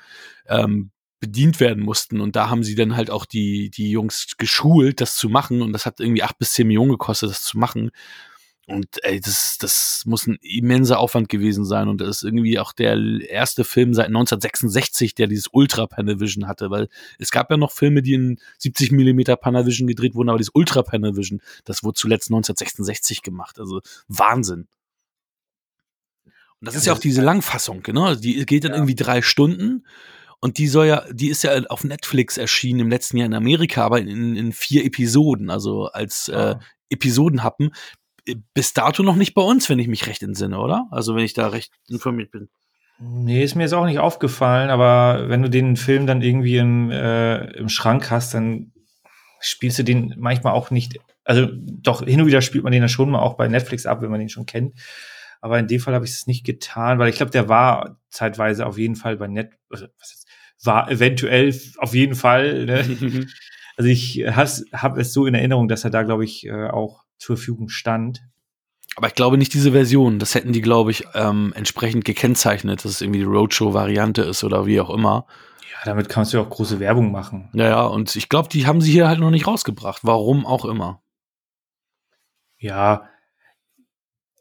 [0.47, 2.21] ähm, bedient werden mussten.
[2.21, 5.61] Und da haben sie dann halt auch die, die Jungs geschult, das zu machen.
[5.61, 7.91] Und das hat irgendwie acht bis zehn Millionen gekostet, das zu machen.
[8.67, 11.87] Und ey, das, das muss ein immenser Aufwand gewesen sein.
[11.87, 12.95] Und das ist irgendwie auch der
[13.27, 18.03] erste Film seit 1966, der dieses Ultra Panavision hatte, weil es gab ja noch Filme,
[18.03, 23.23] die in 70 Millimeter Panavision gedreht wurden, aber dieses Ultra Panavision, das wurde zuletzt 1966
[23.23, 23.59] gemacht.
[23.59, 24.67] Also Wahnsinn.
[26.61, 28.15] Und das ist ja auch diese Langfassung, genau.
[28.15, 28.77] Die geht dann Ja.
[28.77, 29.85] irgendwie drei Stunden.
[30.41, 33.85] Und die soll ja, die ist ja auf Netflix erschienen im letzten Jahr in Amerika,
[33.85, 36.59] aber in, in vier Episoden, also als äh, Ah.
[36.89, 37.71] Episodenhappen.
[38.53, 40.87] Bis dato noch nicht bei uns, wenn ich mich recht entsinne, oder?
[40.91, 42.49] Also wenn ich da recht informiert bin.
[42.99, 46.91] Nee, ist mir jetzt auch nicht aufgefallen, aber wenn du den Film dann irgendwie im,
[46.91, 48.73] äh, im Schrank hast, dann
[49.39, 50.99] spielst du den manchmal auch nicht.
[51.23, 54.01] Also doch, hin und wieder spielt man den ja schon mal auch bei Netflix ab,
[54.01, 54.73] wenn man den schon kennt.
[55.41, 58.65] Aber in dem Fall habe ich es nicht getan, weil ich glaube, der war zeitweise
[58.65, 60.27] auf jeden Fall bei Net, also, was ist,
[60.63, 62.65] war eventuell auf jeden Fall.
[62.65, 63.27] Ne?
[63.77, 67.37] Also ich habe es so in Erinnerung, dass er da, glaube ich, äh, auch zur
[67.37, 68.21] Verfügung stand.
[68.97, 70.19] Aber ich glaube nicht diese Version.
[70.19, 74.65] Das hätten die, glaube ich, ähm, entsprechend gekennzeichnet, dass es irgendwie die Roadshow-Variante ist oder
[74.65, 75.27] wie auch immer.
[75.71, 77.47] Ja, damit kannst du ja auch große Werbung machen.
[77.53, 80.01] Naja, und ich glaube, die haben sie hier halt noch nicht rausgebracht.
[80.03, 81.01] Warum auch immer.
[82.57, 83.07] Ja,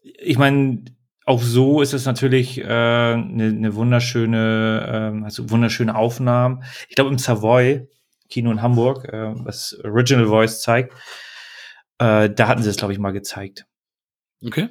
[0.02, 0.84] ich meine,
[1.28, 6.64] auch so ist es natürlich eine äh, ne, ne wunderschöne, ähm, also wunderschöne Aufnahmen.
[6.88, 7.86] Ich glaube im Savoy
[8.30, 10.94] Kino in Hamburg, äh, was Original Voice zeigt,
[11.98, 13.66] äh, da hatten sie es glaube ich mal gezeigt.
[14.42, 14.70] Okay.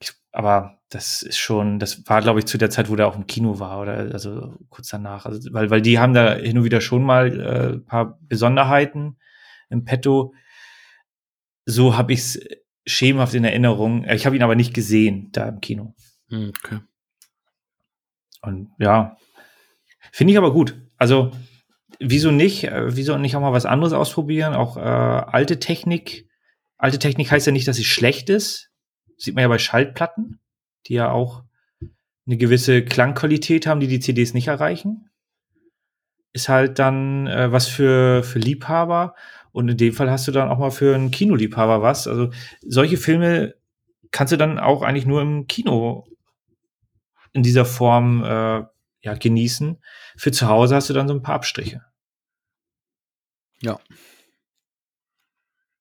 [0.00, 3.16] Ich, aber das ist schon, das war glaube ich zu der Zeit, wo der auch
[3.16, 6.64] im Kino war oder also kurz danach, also weil weil die haben da hin und
[6.64, 9.18] wieder schon mal äh, paar Besonderheiten
[9.70, 10.34] im Petto.
[11.64, 12.40] So habe ich es
[12.86, 14.04] schemenhaft in Erinnerung.
[14.04, 15.94] Ich habe ihn aber nicht gesehen da im Kino.
[16.28, 16.80] Hm, Okay.
[18.42, 19.16] Und ja,
[20.12, 20.80] finde ich aber gut.
[20.98, 21.32] Also,
[21.98, 22.64] wieso nicht?
[22.64, 24.54] Äh, Wieso nicht auch mal was anderes ausprobieren?
[24.54, 26.28] Auch äh, alte Technik.
[26.78, 28.70] Alte Technik heißt ja nicht, dass sie schlecht ist.
[29.16, 30.38] Sieht man ja bei Schallplatten,
[30.86, 31.42] die ja auch
[32.26, 35.10] eine gewisse Klangqualität haben, die die CDs nicht erreichen.
[36.32, 39.14] Ist halt dann äh, was für, für Liebhaber.
[39.56, 42.06] Und in dem Fall hast du dann auch mal für einen Kinoliebhaber was.
[42.06, 42.30] Also
[42.60, 43.54] solche Filme
[44.10, 46.06] kannst du dann auch eigentlich nur im Kino
[47.32, 48.64] in dieser Form äh,
[49.00, 49.82] ja, genießen.
[50.18, 51.80] Für zu Hause hast du dann so ein paar Abstriche.
[53.62, 53.80] Ja.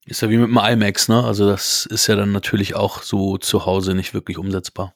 [0.06, 1.26] Ist ja wie mit dem IMAX, ne?
[1.26, 4.96] Also das ist ja dann natürlich auch so zu Hause nicht wirklich umsetzbar.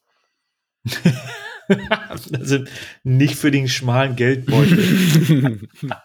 [2.08, 2.64] also
[3.04, 5.68] nicht für den schmalen Geldbeutel.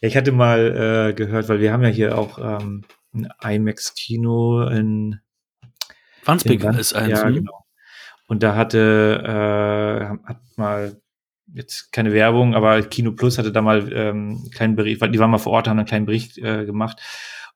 [0.00, 2.84] ich hatte mal äh, gehört, weil wir haben ja hier auch ähm,
[3.14, 5.20] ein IMAX-Kino in
[6.24, 7.20] Wandsbek ist eins.
[7.20, 7.34] Ja, hm?
[7.34, 7.64] genau.
[8.26, 11.00] Und da hatte, äh, hat mal
[11.54, 15.18] jetzt keine Werbung, aber Kino Plus hatte da mal ähm, einen kleinen Bericht, weil die
[15.18, 17.00] waren mal vor Ort, haben einen kleinen Bericht äh, gemacht.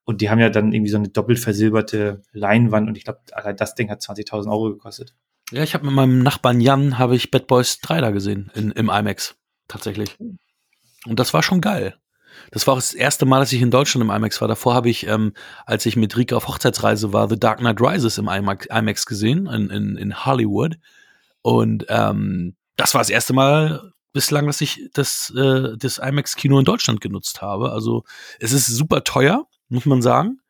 [0.04, 3.56] Und die haben ja dann irgendwie so eine doppelt versilberte Leinwand und ich glaube, allein
[3.56, 5.14] das Ding hat 20.000 Euro gekostet.
[5.52, 8.70] Ja, ich habe mit meinem Nachbarn Jan habe ich Bad Boys 3 da gesehen in,
[8.72, 9.36] im IMAX
[9.68, 10.16] tatsächlich.
[10.18, 11.94] Und das war schon geil.
[12.52, 14.46] Das war auch das erste Mal, dass ich in Deutschland im IMAX war.
[14.46, 15.32] Davor habe ich, ähm,
[15.64, 19.70] als ich mit Rika auf Hochzeitsreise war, The Dark Knight Rises im IMAX, gesehen in,
[19.70, 20.76] in, in Hollywood.
[21.40, 26.66] Und ähm, das war das erste Mal bislang, dass ich das, äh, das IMAX-Kino in
[26.66, 27.72] Deutschland genutzt habe.
[27.72, 28.04] Also
[28.38, 30.41] es ist super teuer, muss man sagen.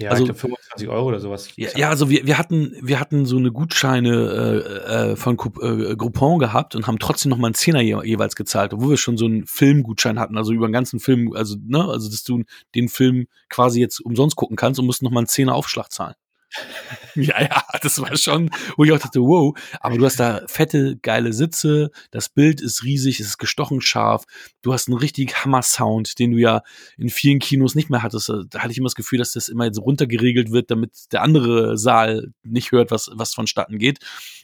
[0.00, 1.50] Ja, Also- ich glaube 25 Euro oder sowas.
[1.56, 5.96] Ja, ja also wir, wir hatten wir hatten so eine Gutscheine äh, äh, von äh,
[5.96, 9.18] Groupon gehabt und haben trotzdem noch mal einen Zehner je, jeweils gezahlt, obwohl wir schon
[9.18, 12.44] so einen Filmgutschein hatten, also über den ganzen Film, also ne, also dass du
[12.74, 16.14] den Film quasi jetzt umsonst gucken kannst und musst noch mal einen Zehner Aufschlag zahlen.
[17.14, 20.96] ja, ja, das war schon, wo ich auch dachte, wow, aber du hast da fette,
[20.96, 24.24] geile Sitze, das Bild ist riesig, es ist gestochen scharf,
[24.62, 26.62] du hast einen richtig Hammer-Sound, den du ja
[26.96, 28.28] in vielen Kinos nicht mehr hattest.
[28.28, 31.78] Da hatte ich immer das Gefühl, dass das immer jetzt runtergeregelt wird, damit der andere
[31.78, 33.98] Saal nicht hört, was, was vonstatten geht.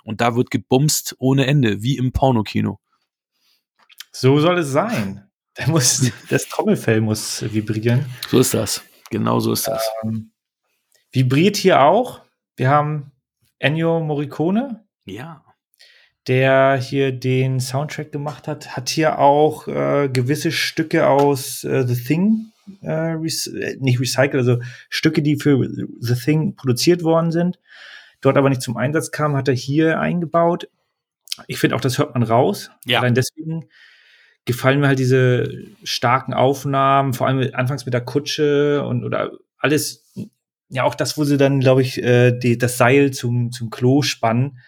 [0.05, 2.79] Und da wird gebumst ohne Ende, wie im Pornokino.
[4.13, 5.29] So soll es sein.
[5.55, 8.07] Da muss, das Trommelfell muss vibrieren.
[8.29, 8.83] So ist das.
[9.11, 9.87] Genau so ist das.
[10.05, 10.33] Ähm,
[11.17, 12.21] vibriert hier auch.
[12.57, 13.11] Wir haben
[13.59, 15.43] Ennio Morricone, Ja.
[16.29, 21.97] der hier den Soundtrack gemacht hat, hat hier auch äh, gewisse Stücke aus äh, The
[21.97, 22.53] Thing,
[22.83, 24.59] äh, rec äh, nicht recycelt, also
[24.91, 25.67] Stücke, die für
[26.01, 27.59] The Thing produziert worden sind,
[28.21, 30.69] dort aber nicht zum Einsatz kamen, hat er hier eingebaut.
[31.47, 32.71] Ich finde auch, das hört man raus.
[32.85, 33.01] Ja.
[33.01, 33.69] Allein deswegen
[34.45, 35.49] gefallen mir halt diese
[35.83, 40.06] starken Aufnahmen, vor allem anfangs mit der Kutsche und oder alles,
[40.69, 44.03] ja auch das, wo sie dann, glaube ich, äh, die, das Seil zum, zum Klo
[44.03, 44.59] spannen,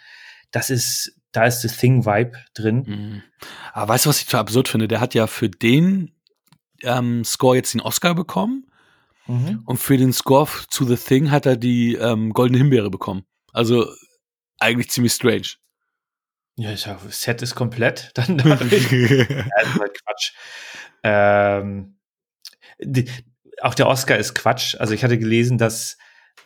[0.51, 2.85] das ist, da ist das Thing-Vibe drin.
[2.87, 3.23] Mhm.
[3.73, 4.89] Aber weißt du, was ich total absurd finde?
[4.89, 6.13] Der hat ja für den
[6.83, 8.65] ähm, Score jetzt den Oscar bekommen
[9.29, 9.63] Mhm.
[9.67, 13.27] und für den Score zu The Thing hat er die ähm, Goldene Himbeere bekommen.
[13.53, 13.87] Also
[14.59, 15.49] eigentlich ziemlich strange.
[16.57, 18.11] Ja, ich sag, Set ist komplett.
[18.15, 18.39] Dann.
[18.39, 20.33] Ja, ist halt Quatsch.
[21.03, 21.99] Ähm,
[22.81, 23.05] die,
[23.63, 24.77] auch der Oscar ist Quatsch.
[24.79, 25.97] Also ich hatte gelesen, dass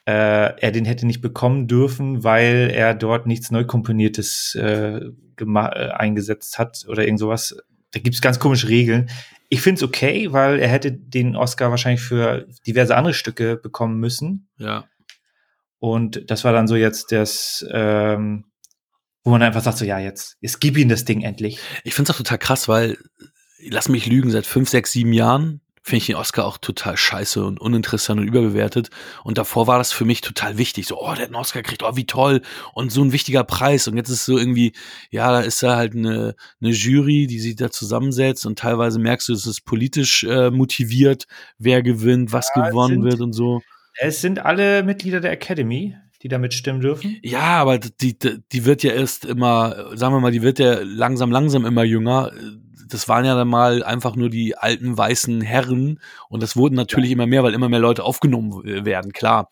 [0.06, 5.00] äh, er den hätte nicht bekommen dürfen, weil er dort nichts neu komponiertes äh,
[5.38, 7.56] äh, eingesetzt hat oder irgend sowas.
[7.92, 9.10] Da gibt es ganz komische Regeln.
[9.48, 13.98] Ich finde es okay, weil er hätte den Oscar wahrscheinlich für diverse andere Stücke bekommen
[13.98, 14.48] müssen.
[14.58, 14.84] ja.
[15.78, 18.44] Und das war dann so jetzt das, ähm,
[19.24, 21.58] wo man einfach sagt, so ja, jetzt, jetzt gib ihm das Ding endlich.
[21.82, 22.98] Ich finde es auch total krass, weil,
[23.68, 27.45] lass mich lügen, seit fünf, sechs, sieben Jahren finde ich den Oscar auch total scheiße
[27.45, 28.91] und uninteressant und überbewertet.
[29.24, 30.87] Und davor war das für mich total wichtig.
[30.87, 32.41] So, oh, der hat einen Oscar gekriegt, oh, wie toll.
[32.72, 33.89] Und so ein wichtiger Preis.
[33.89, 34.72] Und jetzt ist es so irgendwie,
[35.11, 39.28] ja, da ist da halt eine, eine Jury, die sich da zusammensetzt und teilweise merkst
[39.28, 41.24] du, es ist politisch äh, motiviert,
[41.59, 43.61] wer gewinnt, was Ja, gewonnen sind- wird und so.
[43.99, 47.18] Es sind alle Mitglieder der Academy, die da mitstimmen dürfen.
[47.22, 51.33] Ja, aber die, die wird ja erst immer, sagen wir mal, die wird ja langsam,
[51.33, 52.30] langsam immer jünger.
[52.93, 57.11] Das waren ja dann mal einfach nur die alten weißen Herren und das wurden natürlich
[57.11, 59.49] immer mehr, weil immer mehr Leute aufgenommen äh, werden, klar.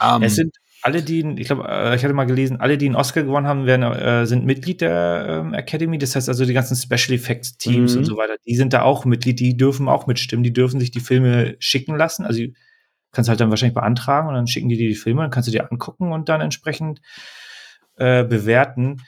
[0.00, 2.96] Ähm, Es sind alle, die, ich glaube, äh, ich hatte mal gelesen, alle, die einen
[2.96, 5.96] Oscar gewonnen haben, werden, äh, sind Mitglied der ähm, Academy.
[5.96, 7.98] Das heißt also, die ganzen Special Effects Teams Mhm.
[8.00, 10.90] und so weiter, die sind da auch Mitglied, die dürfen auch mitstimmen, die dürfen sich
[10.90, 12.24] die Filme schicken lassen.
[12.26, 12.52] Also, du
[13.12, 15.52] kannst halt dann wahrscheinlich beantragen und dann schicken die dir die Filme, dann kannst du
[15.52, 17.00] dir angucken und dann entsprechend
[17.96, 19.02] äh, bewerten.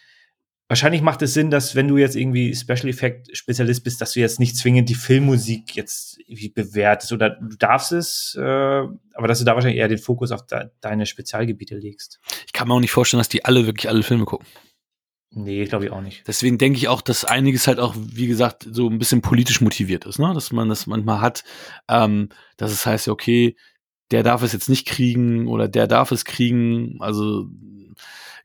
[0.69, 4.21] Wahrscheinlich macht es Sinn, dass wenn du jetzt irgendwie Special Effect Spezialist bist, dass du
[4.21, 9.41] jetzt nicht zwingend die Filmmusik jetzt irgendwie bewertest oder du darfst es, äh, aber dass
[9.41, 12.19] du da wahrscheinlich eher den Fokus auf de deine Spezialgebiete legst.
[12.47, 14.47] ich kann mir auch nicht vorstellen, dass die alle wirklich alle Filme gucken.
[15.37, 16.27] Nee, glaube ich auch nicht.
[16.29, 20.07] Deswegen denke ich auch, dass einiges halt auch, wie gesagt, so ein bisschen politisch motiviert
[20.07, 20.33] ist, ne?
[20.33, 21.43] Dass man das manchmal hat,
[21.89, 23.57] ähm, dass es heißt, okay,
[24.12, 26.99] der darf es jetzt nicht kriegen oder der darf es kriegen.
[27.01, 27.49] Also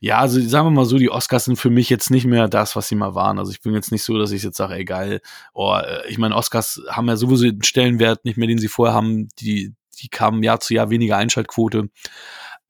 [0.00, 2.74] ja, also sagen wir mal so, die Oscars sind für mich jetzt nicht mehr das,
[2.74, 3.38] was sie mal waren.
[3.38, 5.20] Also ich bin jetzt nicht so, dass ich jetzt sage, ey geil,
[5.52, 8.94] oh, äh, ich meine, Oscars haben ja sowieso den Stellenwert nicht mehr, den sie vorher
[8.94, 9.28] haben.
[9.40, 11.90] Die, die kamen Jahr zu Jahr weniger Einschaltquote.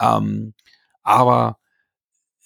[0.01, 0.55] Ähm,
[1.05, 1.59] aber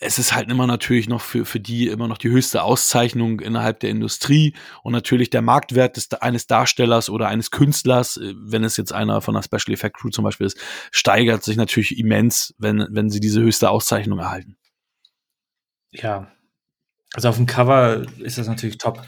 [0.01, 3.81] es ist halt immer natürlich noch für, für die immer noch die höchste Auszeichnung innerhalb
[3.81, 8.77] der Industrie und natürlich der Marktwert des, eines Darstellers oder eines Künstlers, äh, wenn es
[8.77, 10.59] jetzt einer von einer Special Effect Crew zum Beispiel ist,
[10.91, 14.59] steigert sich natürlich immens, wenn, wenn sie diese höchste Auszeichnung erhalten.
[15.95, 16.31] Ja.
[17.15, 19.03] Also auf dem Cover ist das natürlich top.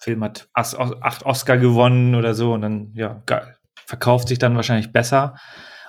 [0.00, 3.56] Film hat acht Oscar gewonnen oder so und dann, ja, geil.
[3.86, 5.36] Verkauft sich dann wahrscheinlich besser,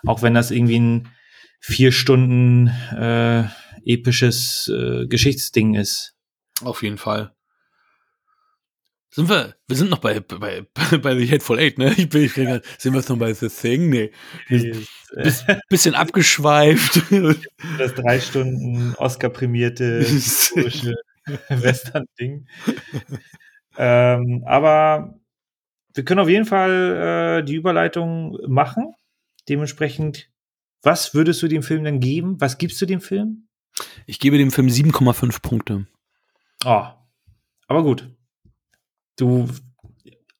[0.06, 1.10] auch wenn das irgendwie ein
[1.60, 3.44] vier Stunden äh,
[3.86, 6.16] episches äh, Geschichtsding ist.
[6.62, 7.34] Auf jeden Fall.
[9.10, 10.66] Sind wir, wir sind noch bei, bei,
[11.02, 11.94] bei The Hateful Eight, ne?
[11.98, 13.90] Ich bin, ich bin grad, sind wir jetzt noch bei The Thing?
[13.90, 14.12] Nee.
[15.16, 15.32] Äh,
[15.70, 17.02] Bisschen abgeschweift.
[17.78, 20.96] das drei Stunden Oscar-prämierte historische
[21.50, 22.48] Western-Ding.
[23.78, 25.20] ähm, aber
[25.94, 28.94] wir können auf jeden Fall äh, die Überleitung machen.
[29.48, 30.30] Dementsprechend,
[30.84, 32.40] was würdest du dem Film dann geben?
[32.40, 33.48] Was gibst du dem Film?
[34.06, 35.88] Ich gebe dem Film 7,5 Punkte.
[36.66, 36.86] Oh,
[37.68, 38.10] Aber gut.
[39.18, 39.48] Du,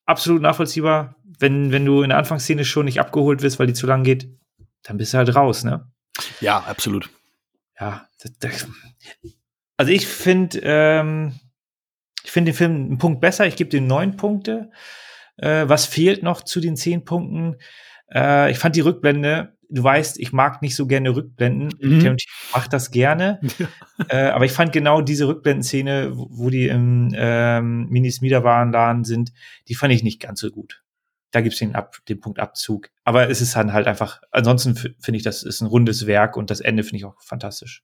[0.04, 1.16] absolut nachvollziehbar.
[1.38, 4.28] Wenn, wenn du in der Anfangsszene schon nicht abgeholt wirst, weil die zu lang geht,
[4.86, 5.90] dann bist du halt raus, ne?
[6.40, 7.10] Ja, absolut.
[7.78, 8.08] Ja.
[8.20, 8.68] Das, das,
[9.76, 11.34] also ich finde, ähm,
[12.24, 13.46] ich finde den Film einen Punkt besser.
[13.46, 14.70] Ich gebe dem neun Punkte.
[15.36, 17.56] Äh, was fehlt noch zu den zehn Punkten?
[18.12, 21.68] Äh, ich fand die Rückblende, du weißt, ich mag nicht so gerne Rückblenden.
[21.80, 22.00] Mhm.
[22.00, 23.40] Tarantino macht das gerne.
[24.08, 29.32] äh, aber ich fand genau diese Rückblendenszene, wo, wo die im ähm, Minis Miederwarenladen sind,
[29.68, 30.82] die fand ich nicht ganz so gut.
[31.32, 32.90] Da gibt's den, Ab, den Punkt Abzug.
[33.04, 36.50] Aber es ist dann halt einfach, ansonsten finde ich, das ist ein rundes Werk und
[36.50, 37.82] das Ende finde ich auch fantastisch.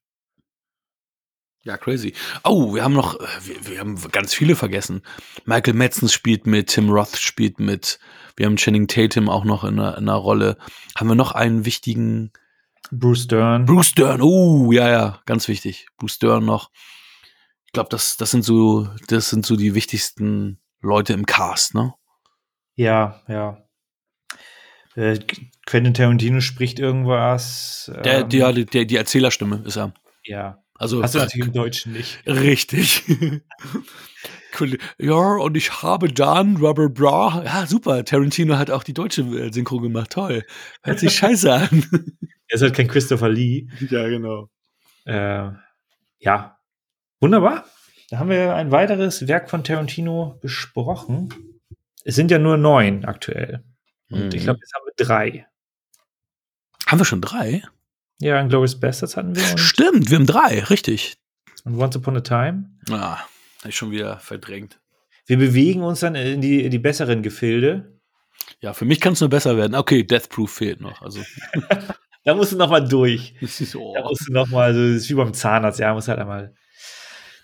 [1.64, 2.12] Ja, crazy.
[2.42, 5.02] Oh, wir haben noch, äh, wir, wir haben ganz viele vergessen.
[5.44, 8.00] Michael Madsen spielt mit, Tim Roth spielt mit,
[8.36, 10.56] wir haben Channing Tatum auch noch in einer, in einer Rolle.
[10.96, 12.32] Haben wir noch einen wichtigen
[12.90, 13.64] Bruce Dern.
[13.66, 15.86] Bruce Dern, oh, ja, ja, ganz wichtig.
[15.98, 16.70] Bruce Dern noch.
[17.66, 21.94] Ich glaube, das, das sind so, das sind so die wichtigsten Leute im Cast, ne?
[22.74, 23.62] Ja, ja.
[24.94, 25.18] Äh,
[25.66, 27.90] Quentin Tarantino spricht irgendwas.
[28.04, 29.92] Der, ähm, der, der, die Erzählerstimme ist er.
[30.24, 30.58] ja.
[30.74, 32.26] Also, Hast du natürlich im Deutschen nicht.
[32.26, 33.04] Richtig.
[34.98, 37.42] Ja, und ich habe dann Rubber Bra.
[37.42, 38.04] Ja, super.
[38.04, 40.10] Tarantino hat auch die deutsche äh, Synchro gemacht.
[40.10, 40.44] Toll.
[40.82, 41.84] Hört sich scheiße an.
[42.48, 43.68] Er ist halt kein Christopher Lee.
[43.88, 44.50] ja, genau.
[45.06, 45.48] Äh,
[46.18, 46.58] ja.
[47.20, 47.64] Wunderbar.
[48.10, 51.30] Da haben wir ein weiteres Werk von Tarantino besprochen.
[52.04, 53.62] Es sind ja nur neun aktuell.
[54.10, 54.30] Und Mhm.
[54.34, 55.46] ich glaube, jetzt haben wir drei.
[56.86, 57.62] Haben wir schon drei?
[58.20, 61.16] Ja, Glorious Bastards hatten wir Stimmt, wir haben drei, richtig.
[61.64, 62.70] und Once Upon a Time.
[62.90, 63.18] Ah,
[63.60, 64.78] hab ich schon wieder verdrängt.
[65.26, 67.98] Wir bewegen uns dann in die, in die besseren Gefilde.
[68.60, 69.74] Ja, für mich kann es nur besser werden.
[69.74, 71.00] Okay, Death Proof fehlt noch.
[71.02, 71.20] Also,
[72.24, 73.34] Da musst du noch mal durch.
[73.40, 73.94] das ist so.
[73.94, 76.54] Da musst du noch mal, also das ist wie beim Zahnarzt, ja, muss halt einmal,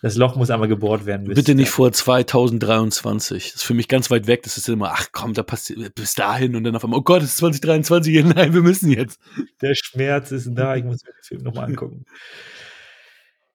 [0.01, 1.27] das Loch muss einmal gebohrt werden.
[1.27, 3.53] Bitte nicht vor 2023.
[3.53, 4.43] Das ist für mich ganz weit weg.
[4.45, 7.23] Das ist immer, ach komm, da passiert bis dahin und dann auf einmal, oh Gott,
[7.23, 8.25] es ist 2023.
[8.37, 9.21] Nein, wir müssen jetzt.
[9.61, 12.05] Der Schmerz ist da, ich muss mir den Film nochmal angucken.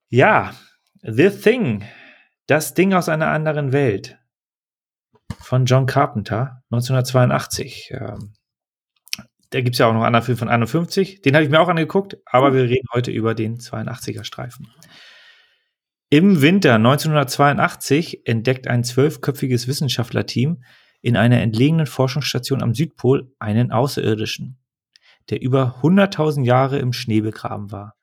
[0.10, 0.54] Ja,
[1.02, 1.86] The Thing,
[2.48, 4.18] das Ding aus einer anderen Welt
[5.40, 7.92] von John Carpenter, 1982.
[7.94, 8.34] Ähm,
[9.50, 11.60] da gibt es ja auch noch einen anderen Film von 51, den habe ich mir
[11.60, 14.68] auch angeguckt, aber wir reden heute über den 82er Streifen.
[16.14, 20.64] Im Winter 1982 entdeckt ein zwölfköpfiges Wissenschaftlerteam
[21.02, 24.60] in einer entlegenen Forschungsstation am Südpol einen Außerirdischen
[25.32, 27.96] der über 100.000 Jahre im Schnee begraben war.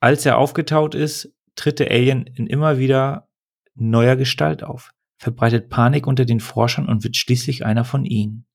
[0.00, 3.28] Als er aufgetaut ist, tritt der Alien in immer wieder
[3.74, 8.45] neuer Gestalt auf, verbreitet Panik unter den Forschern und wird schließlich einer von ihnen.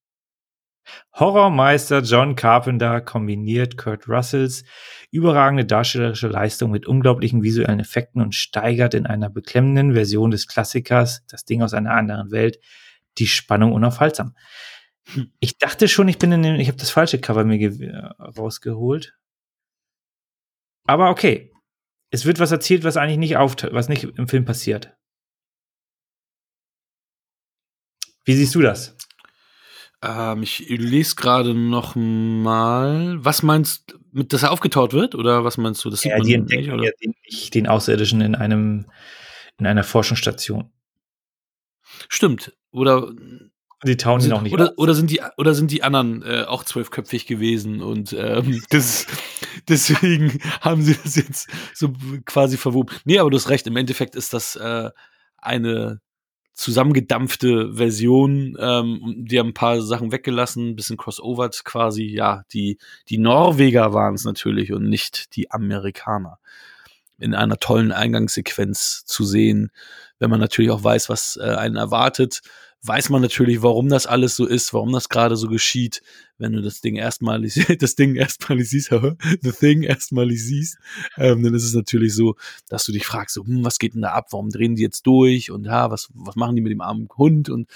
[1.13, 4.63] Horrormeister John Carpenter kombiniert Kurt Russells
[5.11, 11.25] überragende darstellerische Leistung mit unglaublichen visuellen Effekten und steigert in einer beklemmenden Version des Klassikers
[11.27, 12.59] Das Ding aus einer anderen Welt
[13.17, 14.35] die Spannung unaufhaltsam.
[15.39, 19.17] Ich dachte schon, ich bin in dem, ich habe das falsche Cover mir äh, rausgeholt.
[20.85, 21.51] Aber okay.
[22.13, 24.95] Es wird was erzählt, was eigentlich nicht auftaucht, was nicht im Film passiert.
[28.25, 28.97] Wie siehst du das?
[30.03, 33.17] Ähm, ich lese gerade noch mal.
[33.23, 35.15] Was meinst du, mit, dass er aufgetaut wird?
[35.15, 35.89] Oder was meinst du?
[35.89, 36.83] Das Ja, die nicht, entdecken oder?
[36.85, 38.85] ja den, nicht den Außerirdischen in einem,
[39.57, 40.71] in einer Forschungsstation.
[42.09, 42.53] Stimmt.
[42.71, 43.11] Oder,
[43.85, 44.77] Die tauen ihn auch nicht oder, auf.
[44.77, 49.05] oder, sind die, oder sind die anderen äh, auch zwölfköpfig gewesen und ähm, das,
[49.67, 51.93] deswegen haben sie das jetzt so
[52.25, 52.95] quasi verwoben.
[53.05, 53.67] Nee, aber du hast recht.
[53.67, 54.89] Im Endeffekt ist das äh,
[55.37, 56.01] eine
[56.61, 58.55] zusammengedampfte Version.
[58.59, 62.05] Ähm, die haben ein paar Sachen weggelassen, ein bisschen crossovert quasi.
[62.05, 62.77] Ja, die,
[63.09, 66.39] die Norweger waren es natürlich und nicht die Amerikaner.
[67.17, 69.71] In einer tollen Eingangssequenz zu sehen,
[70.19, 72.41] wenn man natürlich auch weiß, was äh, einen erwartet,
[72.83, 76.01] weiß man natürlich, warum das alles so ist, warum das gerade so geschieht,
[76.37, 78.89] wenn du das Ding erstmalig, das Ding erstmalig siehst,
[79.41, 80.77] the thing erstmalig siehst,
[81.17, 82.35] ähm, dann ist es natürlich so,
[82.67, 85.05] dass du dich fragst, so, hm, was geht denn da ab, warum drehen die jetzt
[85.05, 85.51] durch?
[85.51, 87.49] Und ja, was, was machen die mit dem armen Hund?
[87.49, 87.69] Und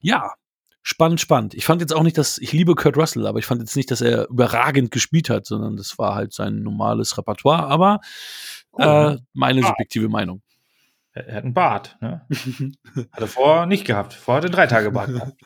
[0.00, 0.32] ja,
[0.82, 1.54] spannend, spannend.
[1.54, 3.90] Ich fand jetzt auch nicht, dass, ich liebe Kurt Russell, aber ich fand jetzt nicht,
[3.90, 8.00] dass er überragend gespiert hat, sondern das war halt sein normales Repertoire, aber
[8.78, 10.42] äh, meine subjektive Meinung.
[11.26, 11.96] Er hat einen Bart.
[12.00, 12.26] Ne?
[13.12, 14.14] Hat er vorher nicht gehabt.
[14.14, 15.36] Vorher hat er drei Tage Bart gehabt.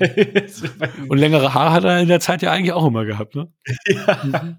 [1.08, 3.52] Und längere Haare hat er in der Zeit ja eigentlich auch immer gehabt, ne?
[3.86, 4.58] ja.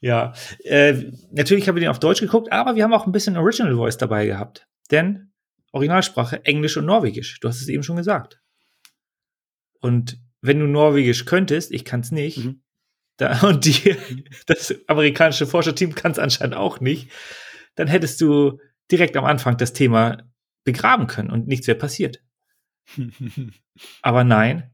[0.00, 0.32] ja.
[0.64, 3.74] Äh, natürlich habe ich den auf Deutsch geguckt, aber wir haben auch ein bisschen Original
[3.74, 4.66] Voice dabei gehabt.
[4.90, 5.32] Denn
[5.72, 7.40] Originalsprache Englisch und Norwegisch.
[7.40, 8.40] Du hast es eben schon gesagt.
[9.80, 12.62] Und wenn du Norwegisch könntest, ich kann es nicht, Mhm.
[13.16, 13.96] da, und die,
[14.46, 17.10] das amerikanische Forscherteam kann es anscheinend auch nicht,
[17.74, 18.60] dann hättest du
[18.90, 20.18] direkt am Anfang das Thema
[20.64, 22.22] begraben können und nichts wäre passiert.
[24.02, 24.70] Aber nein,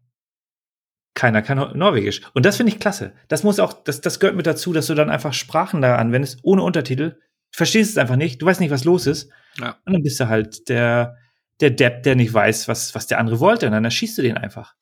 [1.14, 2.22] keiner kann Norwegisch.
[2.34, 3.12] Und das finde ich klasse.
[3.28, 6.40] Das muss auch, das, das gehört mit dazu, dass du dann einfach Sprachen da anwendest,
[6.42, 7.18] ohne Untertitel.
[7.52, 9.30] Du verstehst es einfach nicht, du weißt nicht, was los ist.
[9.58, 9.76] Ja.
[9.84, 11.16] Und dann bist du halt der,
[11.60, 13.66] der Depp, der nicht weiß, was, was der andere wollte.
[13.66, 14.74] Und dann erschießt du den einfach.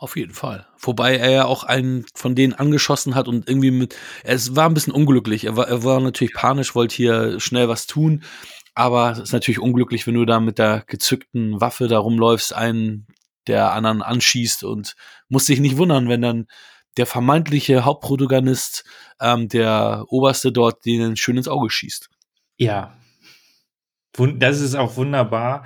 [0.00, 0.64] Auf jeden Fall.
[0.78, 4.74] Wobei er ja auch einen von denen angeschossen hat und irgendwie mit, es war ein
[4.74, 5.44] bisschen unglücklich.
[5.44, 8.22] Er war, er war natürlich panisch, wollte hier schnell was tun.
[8.76, 13.08] Aber es ist natürlich unglücklich, wenn du da mit der gezückten Waffe da rumläufst, einen
[13.48, 14.94] der anderen anschießt und
[15.28, 16.46] muss sich nicht wundern, wenn dann
[16.96, 18.84] der vermeintliche Hauptprotagonist,
[19.20, 22.08] ähm, der Oberste dort, den schön ins Auge schießt.
[22.56, 22.96] Ja.
[24.16, 25.64] Das ist auch wunderbar.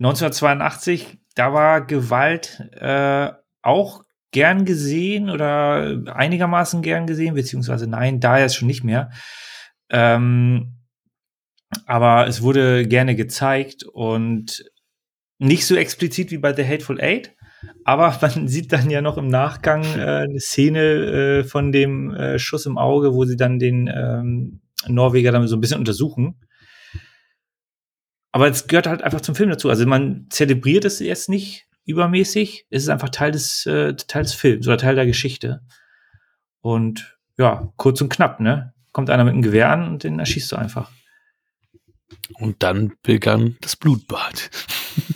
[0.00, 3.30] 1982, da war Gewalt äh,
[3.62, 9.10] auch gern gesehen oder einigermaßen gern gesehen, beziehungsweise nein, da jetzt schon nicht mehr.
[9.90, 10.76] Ähm,
[11.86, 14.64] aber es wurde gerne gezeigt und
[15.38, 17.34] nicht so explizit wie bei The Hateful Eight,
[17.84, 22.38] aber man sieht dann ja noch im Nachgang äh, eine Szene äh, von dem äh,
[22.38, 26.40] Schuss im Auge, wo sie dann den ähm, Norweger dann so ein bisschen untersuchen.
[28.32, 29.68] Aber es gehört halt einfach zum Film dazu.
[29.68, 32.66] Also man zelebriert es jetzt nicht übermäßig.
[32.70, 35.60] Es ist einfach Teil des, äh, Teil des Films oder Teil der Geschichte.
[36.60, 38.74] Und ja, kurz und knapp, ne?
[38.92, 40.90] Kommt einer mit einem Gewehr an und den erschießt du einfach.
[42.34, 44.50] Und dann begann das Blutbad.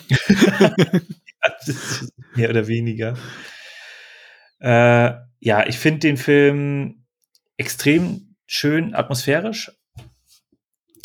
[2.35, 3.15] Mehr oder weniger.
[4.59, 7.05] Äh, ja, ich finde den Film
[7.57, 9.71] extrem schön atmosphärisch.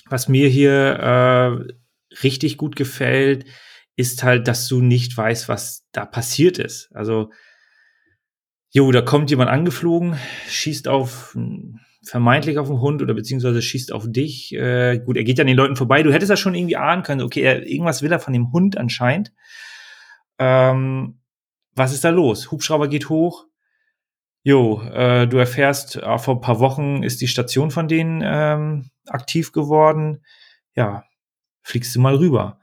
[0.07, 3.45] Was mir hier äh, richtig gut gefällt,
[4.01, 6.91] ist halt, dass du nicht weißt, was da passiert ist.
[6.95, 7.31] Also,
[8.71, 10.17] jo, da kommt jemand angeflogen,
[10.49, 11.37] schießt auf
[12.03, 14.55] vermeintlich auf den Hund oder beziehungsweise schießt auf dich.
[14.55, 16.03] Äh, gut, er geht an den Leuten vorbei.
[16.03, 17.21] Du hättest das schon irgendwie ahnen können.
[17.21, 19.33] Okay, er, irgendwas will er von dem Hund anscheinend.
[20.39, 21.21] Ähm,
[21.75, 22.51] was ist da los?
[22.51, 23.47] Hubschrauber geht hoch.
[24.43, 28.91] Jo, äh, du erfährst, äh, vor ein paar Wochen ist die Station von denen ähm,
[29.07, 30.25] aktiv geworden.
[30.75, 31.05] Ja,
[31.63, 32.59] fliegst du mal rüber.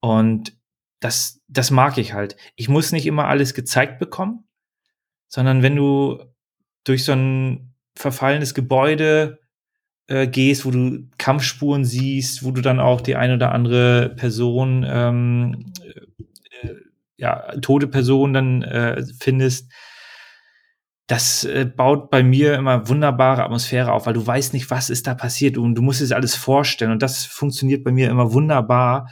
[0.00, 0.56] Und
[1.04, 2.36] das, das mag ich halt.
[2.56, 4.48] Ich muss nicht immer alles gezeigt bekommen,
[5.28, 6.18] sondern wenn du
[6.84, 9.38] durch so ein verfallenes Gebäude
[10.06, 14.86] äh, gehst, wo du Kampfspuren siehst, wo du dann auch die eine oder andere Person,
[14.88, 15.72] ähm,
[16.62, 16.70] äh,
[17.18, 19.70] ja, tote Person dann äh, findest,
[21.06, 25.06] das äh, baut bei mir immer wunderbare Atmosphäre auf, weil du weißt nicht, was ist
[25.06, 29.10] da passiert und du musst es alles vorstellen und das funktioniert bei mir immer wunderbar.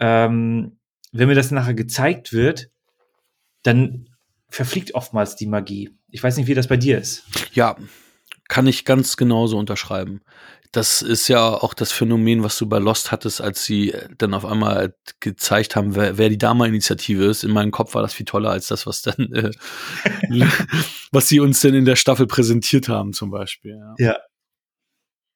[0.00, 0.73] Ähm,
[1.14, 2.70] wenn mir das nachher gezeigt wird,
[3.62, 4.10] dann
[4.48, 5.96] verfliegt oftmals die Magie.
[6.10, 7.24] Ich weiß nicht, wie das bei dir ist.
[7.54, 7.76] Ja,
[8.48, 10.20] kann ich ganz genauso unterschreiben.
[10.72, 14.44] Das ist ja auch das Phänomen, was du bei Lost hattest, als sie dann auf
[14.44, 17.44] einmal gezeigt haben, wer, wer die Dama-Initiative ist.
[17.44, 19.50] In meinem Kopf war das viel toller als das, was dann, äh,
[21.12, 23.78] was sie uns denn in der Staffel präsentiert haben, zum Beispiel.
[23.78, 23.94] Ja.
[23.98, 24.16] Ja,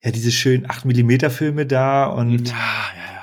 [0.02, 3.17] ja diese schönen 8 mm Filme da und ja, ja.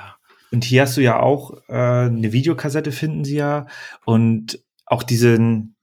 [0.52, 3.66] Und hier hast du ja auch äh, eine Videokassette, finden sie ja.
[4.04, 5.76] Und auch diesen,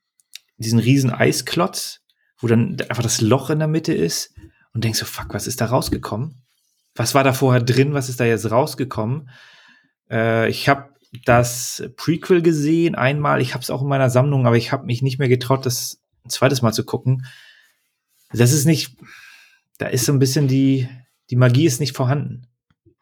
[0.58, 2.02] diesen riesen Eisklotz,
[2.38, 4.34] wo dann einfach das Loch in der Mitte ist
[4.74, 6.44] und denkst so, fuck, was ist da rausgekommen?
[6.96, 7.94] Was war da vorher drin?
[7.94, 9.30] Was ist da jetzt rausgekommen?
[10.10, 10.94] Äh, ich habe
[11.26, 13.42] das Prequel gesehen einmal.
[13.42, 16.02] Ich habe es auch in meiner Sammlung, aber ich habe mich nicht mehr getraut, das
[16.26, 17.26] ein zweites Mal zu gucken.
[18.32, 18.96] Das ist nicht,
[19.78, 20.90] da ist so ein bisschen die,
[21.30, 22.48] die Magie ist nicht vorhanden.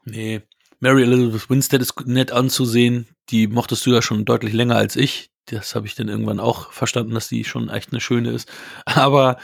[0.04, 0.42] Nee.
[0.82, 3.08] Mary Elizabeth Winstead ist nett anzusehen.
[3.30, 6.72] Die mochtest du ja schon deutlich länger als ich das habe ich dann irgendwann auch
[6.72, 8.52] verstanden, dass die schon echt eine schöne ist.
[8.86, 9.38] Aber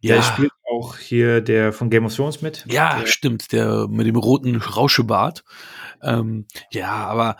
[0.00, 0.16] ja.
[0.16, 2.66] Der spielt auch hier der von Game of Thrones mit.
[2.68, 5.44] Ja, der, stimmt, der mit dem roten Rauschebart.
[6.02, 7.38] Ähm, ja, aber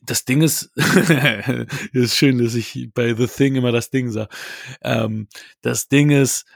[0.00, 0.72] das Ding ist,
[1.92, 4.30] ist schön, dass ich bei The Thing immer das Ding sage.
[4.80, 5.28] Ähm,
[5.60, 6.46] das Ding ist,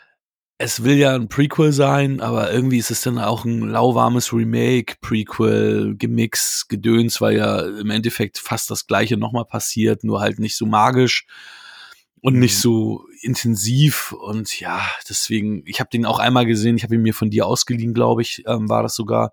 [0.59, 4.95] es will ja ein Prequel sein, aber irgendwie ist es dann auch ein lauwarmes Remake,
[5.01, 10.57] Prequel, Gemix, Gedöns, weil ja im Endeffekt fast das gleiche nochmal passiert, nur halt nicht
[10.57, 11.27] so magisch
[12.21, 12.61] und nicht mhm.
[12.61, 17.15] so intensiv und ja, deswegen, ich habe den auch einmal gesehen, ich habe ihn mir
[17.15, 19.33] von dir ausgeliehen, glaube ich, ähm, war das sogar.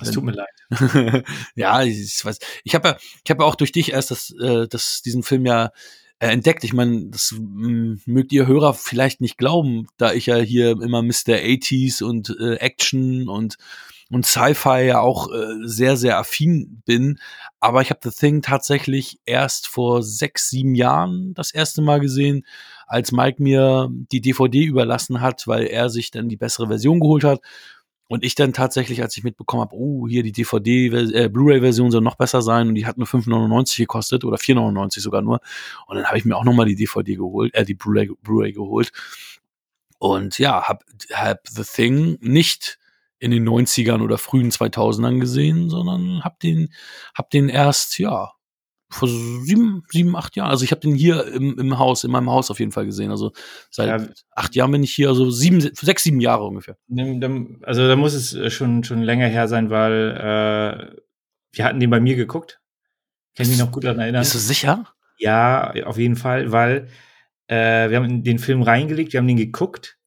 [0.00, 1.24] Es tut mir leid.
[1.56, 2.38] ja, ich weiß.
[2.62, 5.44] Ich habe ja, ich habe ja auch durch dich erst das, äh, das, diesen Film
[5.44, 5.72] ja
[6.20, 6.64] entdeckt.
[6.64, 11.02] Ich meine, das hm, mögt ihr Hörer vielleicht nicht glauben, da ich ja hier immer
[11.02, 11.36] Mr.
[11.36, 13.56] 80s und äh, Action und
[14.10, 17.18] und Sci-Fi ja auch äh, sehr, sehr affin bin.
[17.60, 22.46] Aber ich habe The Thing tatsächlich erst vor sechs, sieben Jahren das erste Mal gesehen,
[22.86, 27.24] als Mike mir die DVD überlassen hat, weil er sich dann die bessere Version geholt
[27.24, 27.40] hat.
[28.08, 32.00] Und ich dann tatsächlich, als ich mitbekommen habe, oh, hier die DVD, äh, Blu-ray-Version soll
[32.00, 35.40] noch besser sein und die hat nur 5,99 gekostet oder 4,99 sogar nur.
[35.86, 38.92] Und dann habe ich mir auch nochmal die DVD geholt, äh, die Blu-ray Blu geholt.
[39.98, 42.78] Und ja, hab, hab The Thing nicht
[43.18, 46.72] in den 90ern oder frühen 2000ern gesehen, sondern hab den,
[47.14, 48.32] hab den erst, ja,
[48.90, 50.50] vor sieben, sieben, acht Jahren.
[50.50, 53.10] Also ich habe den hier im, im Haus, in meinem Haus auf jeden Fall gesehen.
[53.10, 53.32] Also
[53.70, 54.08] seit ja.
[54.34, 56.76] acht Jahren bin ich hier, also sieben, sechs, sieben Jahre ungefähr.
[57.62, 61.00] Also da muss es äh, schon, schon länger her sein, weil äh,
[61.52, 62.60] wir hatten den bei mir geguckt.
[63.36, 64.22] Kann ich mich noch gut daran erinnern.
[64.22, 64.86] Bist du sicher?
[65.18, 66.88] Ja, auf jeden Fall, weil
[67.48, 69.98] äh, wir haben den Film reingelegt, wir haben den geguckt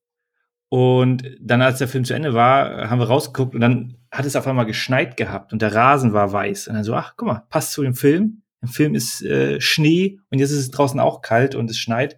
[0.74, 4.38] und dann, als der Film zu Ende war, haben wir rausgeguckt und dann hat es
[4.38, 6.70] auf einmal geschneit gehabt und der Rasen war weiß.
[6.70, 8.41] Und dann so, ach, guck mal, passt zu dem Film.
[8.62, 12.18] Im Film ist äh, Schnee und jetzt ist es draußen auch kalt und es schneit.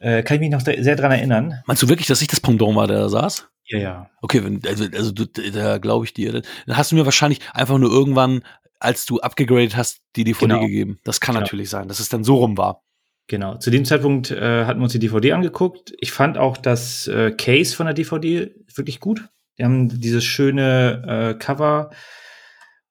[0.00, 1.62] Äh, kann ich mich noch sehr dran erinnern.
[1.66, 3.48] Meinst du wirklich, dass ich das Pendant war, der da saß?
[3.66, 4.10] Ja, ja.
[4.22, 6.32] Okay, wenn, also, also du, da glaube ich dir.
[6.32, 8.42] Dann hast du mir wahrscheinlich einfach nur irgendwann,
[8.78, 10.60] als du abgegradet hast, die DVD genau.
[10.60, 10.98] gegeben.
[11.04, 11.44] Das kann genau.
[11.44, 12.82] natürlich sein, dass es dann so rum war.
[13.26, 13.58] Genau.
[13.58, 15.92] Zu dem Zeitpunkt äh, hatten wir uns die DVD angeguckt.
[15.98, 19.28] Ich fand auch das äh, Case von der DVD wirklich gut.
[19.58, 21.90] Die haben dieses schöne äh, Cover.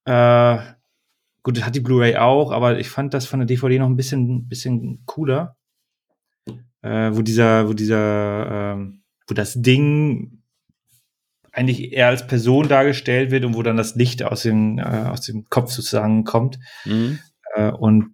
[0.05, 0.59] Äh,
[1.47, 3.95] Gut, das hat die Blu-ray auch, aber ich fand das von der DVD noch ein
[3.95, 5.55] bisschen, bisschen cooler.
[6.81, 10.43] Äh, wo dieser, wo dieser, ähm, wo das Ding
[11.53, 15.21] eigentlich eher als Person dargestellt wird und wo dann das Licht aus dem, äh, aus
[15.21, 16.59] dem Kopf sozusagen kommt.
[16.83, 17.19] Mhm.
[17.55, 18.13] Äh, und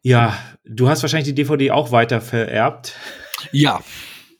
[0.00, 2.96] ja, du hast wahrscheinlich die DVD auch weiter vererbt.
[3.52, 3.82] Ja,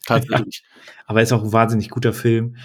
[0.07, 0.65] tatsächlich.
[1.05, 2.57] aber ist auch ein wahnsinnig guter Film.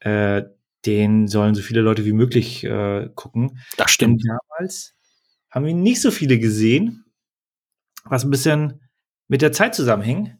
[0.00, 0.42] Äh,
[0.86, 3.60] den sollen so viele Leute wie möglich äh, gucken.
[3.76, 4.22] Das stimmt.
[4.22, 4.94] Denn damals
[5.50, 7.04] haben wir nicht so viele gesehen,
[8.04, 8.80] was ein bisschen
[9.28, 10.36] mit der Zeit zusammenhing.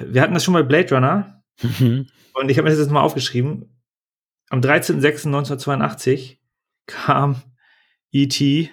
[0.00, 2.08] Wir hatten das schon mal Blade Runner mhm.
[2.34, 3.82] und ich habe mir das jetzt mal aufgeschrieben.
[4.48, 6.38] Am 13.06.1982
[6.86, 7.42] kam
[8.10, 8.70] E.T.,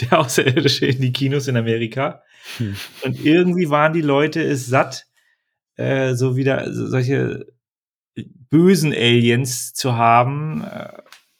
[0.00, 2.22] der Außerirdische, in die Kinos in Amerika.
[2.58, 2.76] Mhm.
[3.02, 5.06] Und irgendwie waren die Leute es satt,
[5.76, 7.46] äh, so wieder so solche
[8.50, 10.92] bösen Aliens zu haben äh,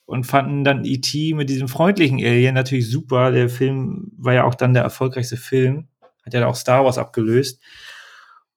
[0.06, 1.34] und fanden dann E.T.
[1.34, 3.30] mit diesem freundlichen Alien natürlich super.
[3.30, 5.88] Der Film war ja auch dann der erfolgreichste Film,
[6.24, 7.62] hat ja auch Star Wars abgelöst.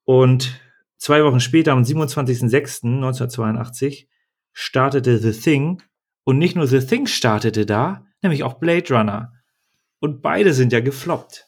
[0.04, 0.60] Und
[0.98, 4.08] zwei Wochen später, am 27.06.1982,
[4.52, 5.82] startete The Thing.
[6.24, 9.34] Und nicht nur The Thing startete da, nämlich auch Blade Runner.
[10.00, 11.48] Und beide sind ja gefloppt.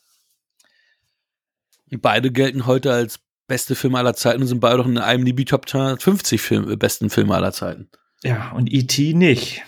[1.91, 5.45] Beide gelten heute als beste Filme aller Zeiten und sind beide doch in einem IMDb
[5.47, 7.89] Top 50 Film, äh, besten Filme aller Zeiten.
[8.23, 9.13] Ja, und E.T.
[9.13, 9.63] nicht.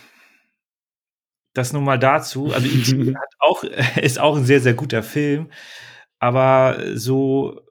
[1.54, 2.52] Das nun mal dazu.
[2.54, 3.14] Also E.T.
[3.40, 3.64] auch,
[4.02, 5.52] ist auch ein sehr, sehr guter Film.
[6.20, 7.62] Aber so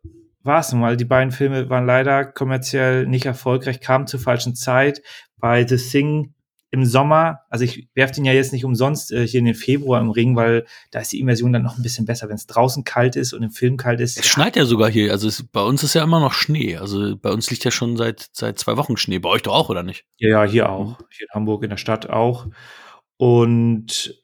[0.42, 0.96] war es nun mal.
[0.96, 5.02] Die beiden Filme waren leider kommerziell nicht erfolgreich, kamen zur falschen Zeit.
[5.38, 6.34] Bei The Thing
[6.70, 10.00] im Sommer, also ich werfe den ja jetzt nicht umsonst äh, hier in den Februar
[10.00, 12.82] im Ring, weil da ist die Immersion dann noch ein bisschen besser, wenn es draußen
[12.84, 14.18] kalt ist und im Film kalt ist.
[14.18, 17.16] Es schneit ja sogar hier, also es, bei uns ist ja immer noch Schnee, also
[17.16, 19.84] bei uns liegt ja schon seit seit zwei Wochen Schnee, bei euch doch auch oder
[19.84, 20.04] nicht?
[20.18, 22.48] Ja, ja, hier auch, hier in Hamburg in der Stadt auch.
[23.16, 24.20] Und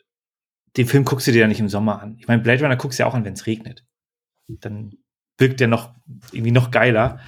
[0.77, 2.17] den Film guckst du dir ja nicht im Sommer an.
[2.19, 3.85] Ich meine, Blade Runner guckst du ja auch an, wenn es regnet.
[4.49, 4.93] Dann
[5.39, 5.95] wirkt der noch
[6.33, 7.21] irgendwie noch geiler.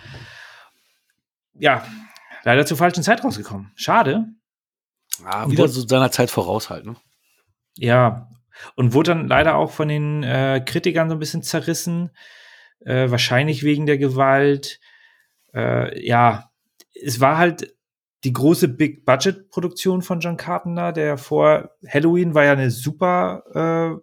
[1.55, 1.87] Ja,
[2.43, 3.71] leider zur falschen Zeit rausgekommen.
[3.77, 4.27] Schade,
[5.27, 6.97] Ah, wieder so seiner Zeit voraus halt, ne?
[7.77, 8.29] Ja.
[8.77, 12.11] Und wurde dann leider auch von den äh, Kritikern so ein bisschen zerrissen.
[12.81, 14.79] Äh, wahrscheinlich wegen der Gewalt.
[15.53, 16.51] Äh, ja,
[16.95, 17.75] es war halt
[18.25, 24.01] die große Big-Budget-Produktion von John Carpenter, der vor Halloween war ja eine super äh,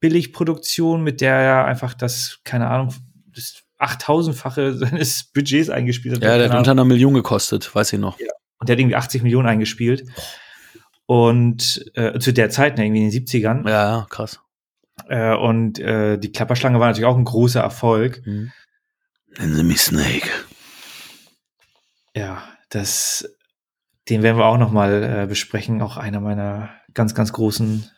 [0.00, 2.94] Billigproduktion, mit der er einfach das, keine Ahnung,
[3.34, 6.22] das 8000-fache seines Budgets eingespielt hat.
[6.22, 8.18] Ja, der hat unter einer Million gekostet, weiß ich noch.
[8.18, 8.28] Ja.
[8.58, 10.04] Und der hat irgendwie 80 Millionen eingespielt.
[11.10, 13.68] Und äh, zu der Zeit, ne, irgendwie in den 70ern.
[13.68, 14.38] Ja, krass.
[15.08, 18.24] Äh, und äh, die Klapperschlange war natürlich auch ein großer Erfolg.
[18.24, 18.52] Mhm.
[19.36, 20.30] Nennen Sie mich Snake.
[22.14, 23.28] Ja, das,
[24.08, 25.82] den werden wir auch noch mal äh, besprechen.
[25.82, 27.90] Auch einer meiner ganz, ganz großen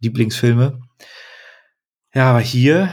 [0.00, 0.78] Lieblingsfilme.
[2.12, 2.92] Ja, aber hier,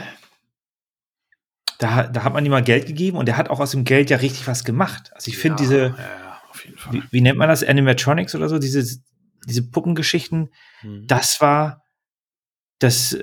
[1.80, 4.08] da, da hat man ihm mal Geld gegeben und er hat auch aus dem Geld
[4.08, 5.10] ja richtig was gemacht.
[5.14, 6.26] Also ich finde ja, diese, ja
[6.66, 6.92] jeden Fall.
[6.94, 7.64] Wie, wie, nennt man das?
[7.64, 8.58] Animatronics oder so?
[8.58, 9.00] Diese,
[9.46, 10.50] diese Puppengeschichten.
[10.82, 11.06] Mhm.
[11.06, 11.82] Das war,
[12.78, 13.18] das,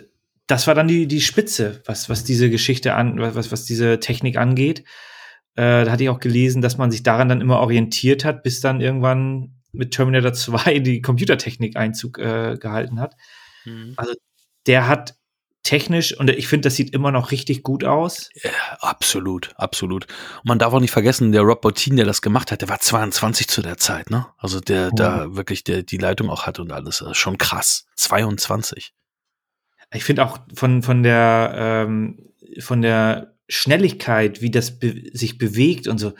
[0.47, 4.37] das war dann die, die Spitze, was, was diese Geschichte an, was, was diese Technik
[4.37, 4.79] angeht.
[5.55, 8.59] Äh, da hatte ich auch gelesen, dass man sich daran dann immer orientiert hat, bis
[8.59, 13.15] dann irgendwann mit Terminator 2 die Computertechnik Einzug äh, gehalten hat.
[13.65, 13.93] Mhm.
[13.97, 14.13] Also
[14.65, 15.15] der hat
[15.63, 18.29] technisch und ich finde, das sieht immer noch richtig gut aus.
[18.43, 20.05] Ja, absolut, absolut.
[20.39, 22.79] Und man darf auch nicht vergessen, der Rob Bottin, der das gemacht hat, der war
[22.79, 24.27] 22 zu der Zeit, ne?
[24.37, 24.95] Also der oh.
[24.95, 27.01] da wirklich der, die Leitung auch hat und alles.
[27.01, 27.85] Ist schon krass.
[27.95, 28.93] 22.
[29.93, 32.19] Ich finde auch von, von der, ähm,
[32.59, 36.13] von der Schnelligkeit, wie das be sich bewegt und so,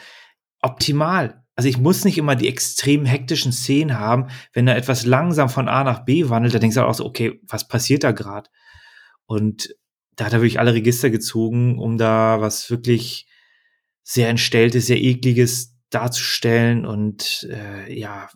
[0.62, 1.44] optimal.
[1.56, 5.68] Also ich muss nicht immer die extrem hektischen Szenen haben, wenn er etwas langsam von
[5.68, 8.50] A nach B wandelt, da denkst du auch so, okay, was passiert da gerade?
[9.34, 9.76] Und
[10.16, 13.28] da hat er wirklich alle Register gezogen, um da was wirklich
[14.04, 18.30] sehr entstelltes, sehr ekliges darzustellen und äh, ja,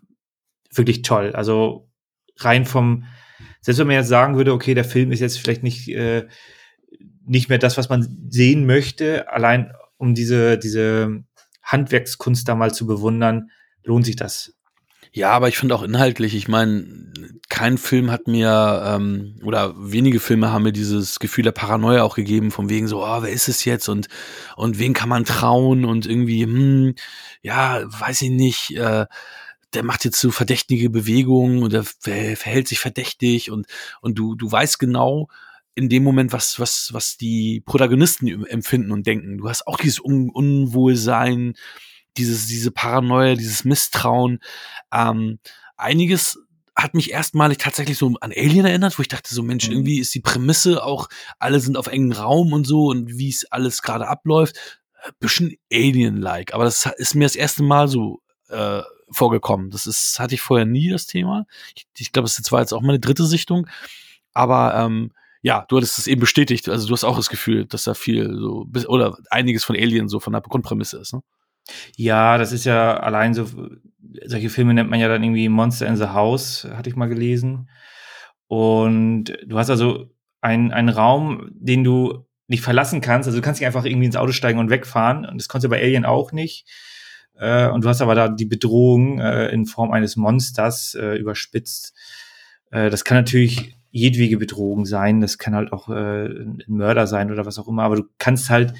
[0.74, 1.34] wirklich toll.
[1.34, 1.90] Also
[2.38, 3.06] rein vom,
[3.62, 6.28] selbst wenn man jetzt sagen würde, okay, der Film ist jetzt vielleicht nicht, äh,
[7.26, 11.24] nicht mehr das, was man sehen möchte, allein um diese, diese
[11.64, 13.50] Handwerkskunst da mal zu bewundern,
[13.84, 14.57] lohnt sich das.
[15.12, 16.86] Ja, aber ich finde auch inhaltlich, ich meine,
[17.50, 22.16] kein Film hat mir, ähm, oder wenige Filme haben mir dieses Gefühl der Paranoia auch
[22.16, 24.08] gegeben, von wegen so, oh, wer ist es jetzt und,
[24.56, 26.96] und wen kann man trauen und irgendwie, hm,
[27.42, 29.06] ja, weiß ich nicht, äh,
[29.74, 33.68] der macht jetzt so verdächtige Bewegungen und der verhält sich verdächtig und,
[34.02, 35.28] und du, du weißt genau,
[35.76, 39.38] in dem Moment, was, was, was die Protagonisten empfinden und denken.
[39.38, 41.54] Du hast auch dieses Un Unwohlsein,
[42.18, 44.40] dieses, diese Paranoia, dieses Misstrauen.
[44.92, 45.40] Ähm,
[45.76, 46.40] einiges
[46.76, 49.74] hat mich erstmalig tatsächlich so an Alien erinnert, wo ich dachte so, Mensch, mhm.
[49.74, 53.46] irgendwie ist die Prämisse auch, alle sind auf engen Raum und so und wie es
[53.52, 54.82] alles gerade abläuft,
[55.20, 56.54] bisschen Alien-like.
[56.54, 59.72] Aber das ist mir das erste Mal so äh, vorgekommen.
[59.72, 61.46] Das ist, hatte ich vorher nie das Thema.
[61.76, 63.68] Ich, ich glaube, es war jetzt auch meine dritte Sichtung.
[64.34, 65.12] Aber ähm,
[65.42, 66.70] ja, du hattest es eben bestätigt.
[66.70, 70.20] Also du hast auch das Gefühl, dass da viel so oder einiges von Alien so
[70.20, 71.14] von der Grundprämisse ist.
[71.14, 71.22] Ne?
[71.96, 73.48] Ja, das ist ja allein so,
[74.26, 77.70] solche Filme nennt man ja dann irgendwie Monster in the House, hatte ich mal gelesen.
[78.48, 80.10] Und du hast also
[80.42, 83.28] einen, einen Raum, den du nicht verlassen kannst.
[83.28, 85.26] Also du kannst nicht einfach irgendwie ins Auto steigen und wegfahren.
[85.26, 86.66] Und das konntest du bei Alien auch nicht.
[87.40, 91.94] Äh, und du hast aber da die Bedrohung äh, in Form eines Monsters äh, überspitzt.
[92.70, 95.22] Das kann natürlich jedwege Bedrohung sein.
[95.22, 97.84] Das kann halt auch ein Mörder sein oder was auch immer.
[97.84, 98.74] Aber du kannst halt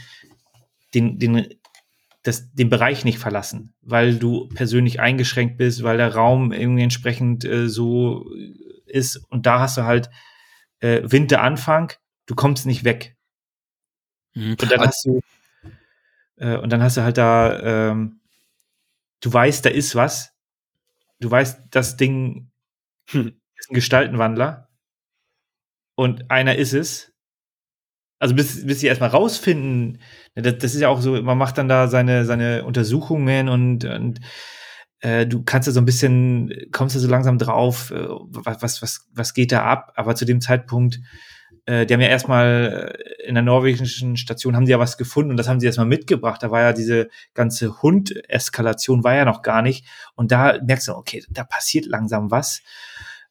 [0.94, 1.48] den, den
[2.28, 7.46] das, den Bereich nicht verlassen, weil du persönlich eingeschränkt bist, weil der Raum irgendwie entsprechend
[7.46, 8.30] äh, so
[8.86, 9.18] ist.
[9.30, 10.10] Und da hast du halt
[10.80, 11.94] äh, Winteranfang,
[12.26, 13.16] du kommst nicht weg.
[14.34, 14.58] Mhm.
[14.60, 15.22] Und dann hast du
[16.38, 18.22] äh, und dann hast du halt da, ähm,
[19.22, 20.34] du weißt, da ist was.
[21.20, 22.52] Du weißt, das Ding
[23.10, 23.40] hm.
[23.56, 24.70] ist ein Gestaltenwandler.
[25.96, 27.12] Und einer ist es.
[28.20, 30.00] Also bis, bis sie erstmal rausfinden,
[30.36, 33.86] ne, das, das ist ja auch so, man macht dann da seine, seine Untersuchungen und,
[33.86, 34.20] und
[35.02, 39.08] äh, du kannst ja so ein bisschen, kommst ja so langsam drauf, äh, was, was,
[39.14, 41.00] was geht da ab, aber zu dem Zeitpunkt,
[41.68, 45.38] äh, die haben ja erstmal in der norwegischen Station haben sie ja was gefunden und
[45.38, 46.42] das haben sie erstmal mitgebracht.
[46.42, 49.86] Da war ja diese ganze Hund-Eskalation war ja noch gar nicht.
[50.16, 52.62] Und da merkst du, okay, da passiert langsam was.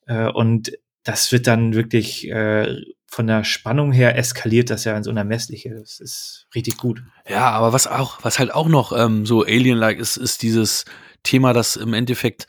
[0.07, 0.73] Äh, und
[1.03, 2.77] das wird dann wirklich äh,
[3.09, 5.71] von der Spannung her eskaliert das ja ins Unermessliche.
[5.71, 7.03] Das ist richtig gut.
[7.29, 10.85] Ja, aber was auch, was halt auch noch ähm, so Alien-like ist, ist dieses
[11.23, 12.47] Thema, dass im Endeffekt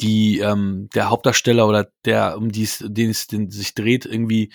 [0.00, 4.52] die ähm, der Hauptdarsteller oder der um die den es den sich dreht irgendwie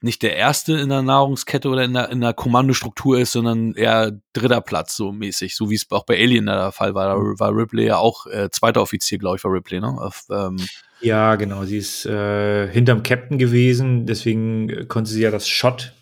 [0.00, 4.12] nicht der erste in der Nahrungskette oder in der, in der Kommandostruktur ist, sondern eher
[4.32, 7.08] dritter Platz so mäßig, so wie es auch bei Alien der Fall war.
[7.08, 9.88] Da war Ripley ja auch äh, zweiter Offizier, glaube ich, war Ripley, ne?
[9.88, 10.58] Auf, ähm,
[11.00, 11.64] ja, genau.
[11.64, 15.92] Sie ist äh, hinterm Captain gewesen, deswegen konnte sie ja das Shot,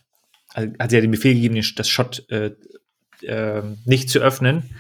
[0.53, 2.53] also hat sie ja den Befehl gegeben, das Shot äh,
[3.23, 4.71] äh, nicht zu öffnen,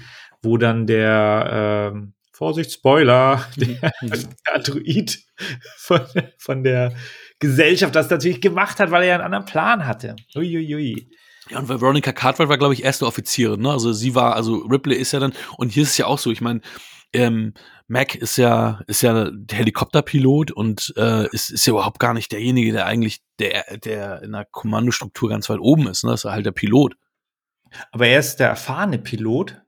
[0.42, 2.00] wo dann der äh,
[2.32, 4.18] Vorsicht, Spoiler, der, der
[4.52, 5.18] Android
[5.76, 6.00] von,
[6.36, 6.94] von, der
[7.38, 10.16] Gesellschaft das natürlich gemacht hat, weil er ja einen anderen Plan hatte.
[10.34, 10.74] Uiuiui.
[10.74, 11.10] Ui, ui.
[11.50, 13.70] Ja, und Veronica Cartwright war, glaube ich, erste Offizierin, ne?
[13.70, 16.30] Also sie war, also Ripley ist ja dann, und hier ist es ja auch so,
[16.30, 16.60] ich meine,
[17.12, 17.52] ähm,
[17.86, 22.32] Mac ist ja, ist ja der Helikopterpilot und äh, ist, ist ja überhaupt gar nicht
[22.32, 26.02] derjenige, der eigentlich der, der in der Kommandostruktur ganz weit oben ist.
[26.02, 26.12] Ne?
[26.12, 26.96] Das ist halt der Pilot.
[27.92, 29.60] Aber er ist der erfahrene Pilot,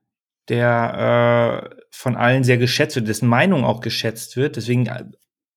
[0.48, 4.56] der äh, von allen sehr geschätzt wird, dessen Meinung auch geschätzt wird.
[4.56, 5.04] Deswegen, äh,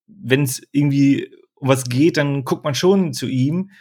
[0.07, 3.71] wenn es irgendwie um was geht, dann guckt man schon zu ihm.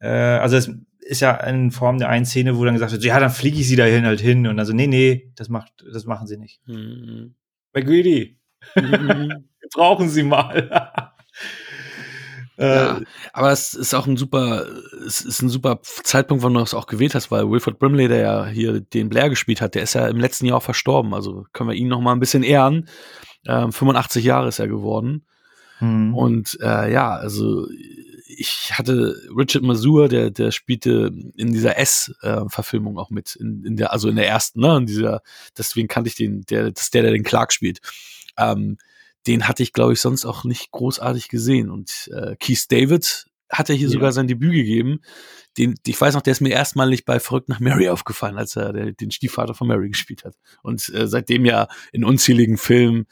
[0.00, 0.70] Äh, also es
[1.00, 3.68] ist ja in Form der einen Szene, wo dann gesagt wird, ja, dann fliege ich
[3.68, 4.46] sie dahin halt hin.
[4.46, 6.60] Und also, nee, nee, das macht, das machen sie nicht.
[6.66, 7.34] Mhm.
[7.72, 8.38] McGreedy,
[8.74, 9.44] mhm.
[9.74, 10.70] brauchen Sie mal.
[12.56, 13.00] ja,
[13.32, 14.66] aber es ist auch ein super,
[15.06, 18.20] es ist ein super Zeitpunkt, wann du es auch gewählt hast, weil Wilford Brimley, der
[18.20, 21.14] ja hier den Blair gespielt hat, der ist ja im letzten Jahr auch verstorben.
[21.14, 22.88] Also können wir ihn noch mal ein bisschen ehren.
[23.46, 25.26] Ähm, 85 Jahre ist er geworden.
[25.80, 26.14] Mhm.
[26.14, 27.68] Und äh, ja, also
[28.26, 33.92] ich hatte Richard Masur, der, der spielte in dieser S-Verfilmung auch mit, in, in der,
[33.92, 35.22] also in der ersten, ne, in dieser,
[35.56, 37.80] deswegen kannte ich den, der, das ist der, der den Clark spielt.
[38.36, 38.78] Ähm,
[39.26, 41.70] den hatte ich, glaube ich, sonst auch nicht großartig gesehen.
[41.70, 43.92] Und äh, Keith David hat er hier ja.
[43.92, 45.00] sogar sein Debüt gegeben.
[45.56, 48.72] Den, ich weiß noch, der ist mir erstmalig bei Verrückt nach Mary aufgefallen, als er
[48.72, 50.34] der, den Stiefvater von Mary gespielt hat.
[50.62, 53.06] Und äh, seitdem ja in unzähligen Filmen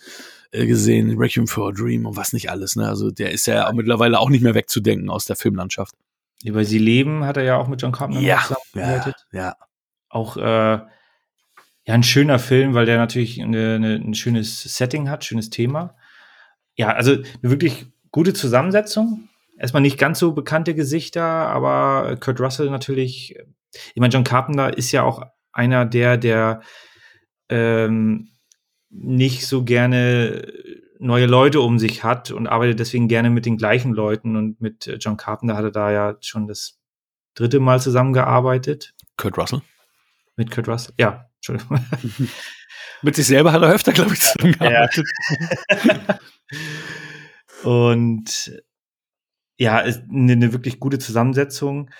[0.50, 2.76] äh, gesehen, Requiem for a Dream und was nicht alles.
[2.76, 2.88] Ne?
[2.88, 5.94] Also der ist ja auch mittlerweile auch nicht mehr wegzudenken aus der Filmlandschaft.
[6.44, 9.26] Über Sie leben hat er ja auch mit John Carpenter ja, zusammengearbeitet.
[9.32, 9.56] Ja, ja.
[10.10, 10.80] Auch äh,
[11.86, 15.96] ja, ein schöner Film, weil der natürlich eine, eine, ein schönes Setting hat, schönes Thema.
[16.76, 19.28] Ja, also eine wirklich gute Zusammensetzung.
[19.58, 23.36] Erstmal nicht ganz so bekannte Gesichter, aber Kurt Russell natürlich.
[23.72, 25.22] Ich meine, John Carpenter ist ja auch
[25.52, 26.60] einer der, der
[27.48, 28.30] ähm,
[28.90, 30.52] nicht so gerne
[30.98, 34.36] neue Leute um sich hat und arbeitet deswegen gerne mit den gleichen Leuten.
[34.36, 36.78] Und mit John Carpenter hat er da ja schon das
[37.34, 38.94] dritte Mal zusammengearbeitet.
[39.16, 39.62] Kurt Russell?
[40.36, 41.84] Mit Kurt Russell, ja, Entschuldigung.
[43.02, 45.04] mit sich selber hat er öfter, glaube ich, zusammengearbeitet.
[45.70, 46.18] Ja.
[47.70, 48.52] Und
[49.56, 51.90] ja, eine, eine wirklich gute Zusammensetzung.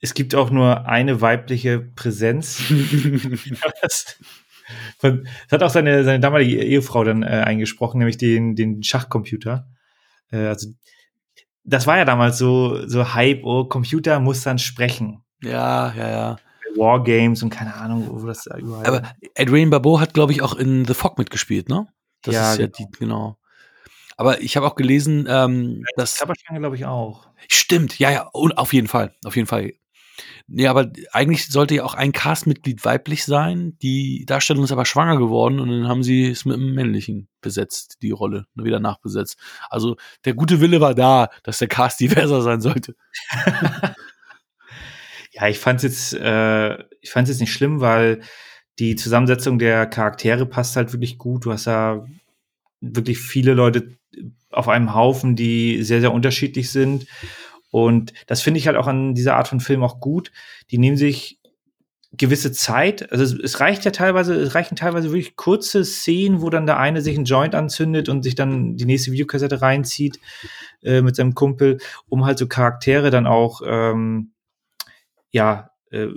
[0.00, 2.62] Es gibt auch nur eine weibliche Präsenz.
[3.82, 4.16] das
[5.50, 9.68] hat auch seine, seine damalige Ehefrau dann äh, eingesprochen, nämlich den, den Schachcomputer.
[10.30, 10.68] Äh, also,
[11.64, 15.24] das war ja damals so, so Hype, oh, Computer muss dann sprechen.
[15.42, 16.36] Ja, ja, ja.
[16.76, 18.86] Wargames und keine Ahnung, wo das überall.
[18.86, 19.02] Aber
[19.36, 21.86] Adrienne Barbeau hat, glaube ich, auch in The Fog mitgespielt, ne?
[22.22, 22.76] Das ja, ist ja genau.
[22.78, 23.38] die, genau.
[24.18, 26.16] Aber ich habe auch gelesen, ähm, ja, dass.
[26.16, 27.28] Klapperschlange, glaube ich, auch.
[27.46, 29.72] Stimmt, ja, ja, und auf jeden Fall, auf jeden Fall.
[30.48, 33.78] Nee, aber eigentlich sollte ja auch ein Castmitglied weiblich sein.
[33.80, 37.98] Die Darstellung ist aber schwanger geworden und dann haben sie es mit einem männlichen besetzt,
[38.02, 39.38] die Rolle, wieder nachbesetzt.
[39.70, 42.96] Also der gute Wille war da, dass der Cast diverser sein sollte.
[45.30, 48.22] ja, ich fand's jetzt, äh, ich fand's jetzt nicht schlimm, weil
[48.80, 51.44] die Zusammensetzung der Charaktere passt halt wirklich gut.
[51.44, 52.04] Du hast ja
[52.80, 53.98] wirklich viele Leute
[54.50, 57.06] auf einem Haufen, die sehr, sehr unterschiedlich sind.
[57.70, 60.32] Und das finde ich halt auch an dieser Art von Film auch gut.
[60.70, 61.38] Die nehmen sich
[62.12, 66.48] gewisse Zeit, also es, es, reicht ja teilweise, es reichen teilweise wirklich kurze Szenen, wo
[66.48, 70.18] dann der eine sich einen Joint anzündet und sich dann die nächste Videokassette reinzieht
[70.82, 71.78] äh, mit seinem Kumpel,
[72.08, 74.32] um halt so Charaktere dann auch ähm,
[75.30, 76.08] ja äh,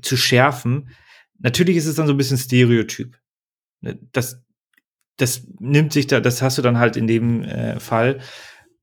[0.00, 0.88] zu schärfen.
[1.38, 3.18] Natürlich ist es dann so ein bisschen Stereotyp.
[3.82, 4.41] Ne, das,
[5.22, 8.18] das nimmt sich da, das hast du dann halt in dem äh, Fall.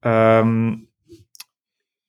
[0.02, 0.88] Ähm,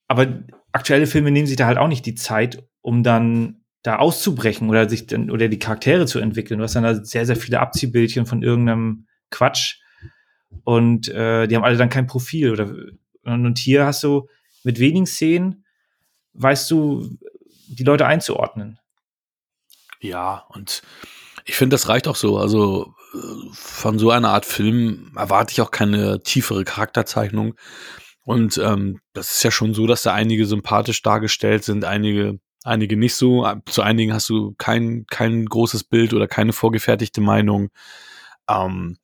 [0.07, 4.69] aber aktuelle Filme nehmen sich da halt auch nicht die Zeit, um dann da auszubrechen
[4.69, 6.59] oder sich dann oder die Charaktere zu entwickeln.
[6.59, 9.81] Du hast dann da sehr, sehr viele Abziehbildchen von irgendeinem Quatsch
[10.63, 12.73] und äh, die haben alle dann kein Profil oder
[13.25, 14.29] und hier hast du
[14.63, 15.65] mit wenigen Szenen
[16.35, 17.19] weißt du
[17.67, 18.79] die Leute einzuordnen.
[20.01, 20.83] Ja, und
[21.45, 22.39] ich finde, das reicht auch so.
[22.39, 22.95] Also
[23.53, 27.55] von so einer Art Film erwarte ich auch keine tiefere Charakterzeichnung.
[28.23, 32.97] Und ähm, das ist ja schon so, dass da einige sympathisch dargestellt sind, einige, einige
[32.97, 33.47] nicht so.
[33.67, 37.71] Zu einigen hast du kein, kein großes Bild oder keine vorgefertigte Meinung.
[38.49, 38.99] Ähm,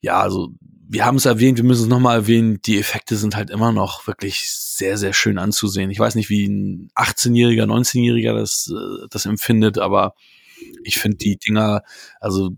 [0.00, 0.48] ja, also
[0.88, 4.08] wir haben es erwähnt, wir müssen es nochmal erwähnen, die Effekte sind halt immer noch
[4.08, 5.90] wirklich sehr, sehr schön anzusehen.
[5.90, 10.14] Ich weiß nicht, wie ein 18-Jähriger, 19-Jähriger das, äh, das empfindet, aber
[10.82, 11.82] ich finde die Dinger,
[12.20, 12.50] also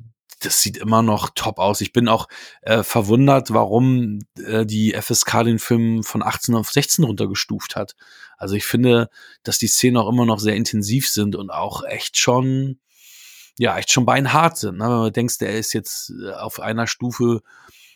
[0.45, 1.81] das sieht immer noch top aus.
[1.81, 2.29] Ich bin auch
[2.63, 7.95] äh, verwundert, warum äh, die FSK den Film von 18 auf 16 runtergestuft hat.
[8.37, 9.09] Also ich finde,
[9.43, 12.81] dass die Szenen auch immer noch sehr intensiv sind und auch echt schon,
[13.59, 14.79] ja, echt schon beinhart sind.
[14.79, 14.85] Ne?
[14.85, 17.43] Wenn man denkt, der ist jetzt äh, auf einer Stufe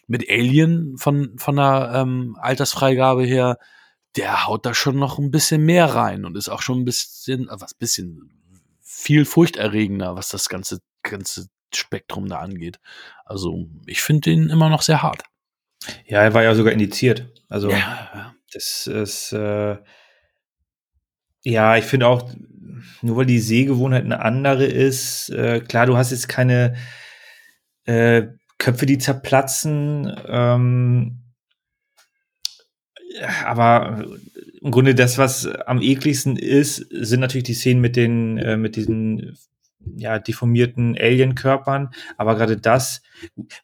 [0.07, 3.59] mit Alien von, von der ähm, Altersfreigabe her,
[4.17, 7.49] der haut da schon noch ein bisschen mehr rein und ist auch schon ein bisschen,
[7.49, 8.31] äh, was bisschen
[8.81, 12.79] viel furchterregender, was das ganze, ganze Spektrum da angeht.
[13.25, 15.23] Also ich finde den immer noch sehr hart.
[16.07, 17.27] Ja, er war ja sogar indiziert.
[17.49, 18.35] Also ja.
[18.53, 19.77] das ist äh,
[21.47, 22.29] ja, ich finde auch,
[23.03, 26.75] nur weil die Sehgewohnheit eine andere ist, äh, klar, du hast jetzt keine
[27.85, 28.25] äh,
[28.59, 31.23] Köpfe, die zerplatzen, ähm,
[33.45, 34.05] aber
[34.61, 38.75] im Grunde das, was am ekligsten ist, sind natürlich die Szenen mit den, äh, mit
[38.75, 39.39] diesen
[39.97, 41.91] ja, deformierten Alien-Körpern.
[42.17, 43.03] Aber gerade das,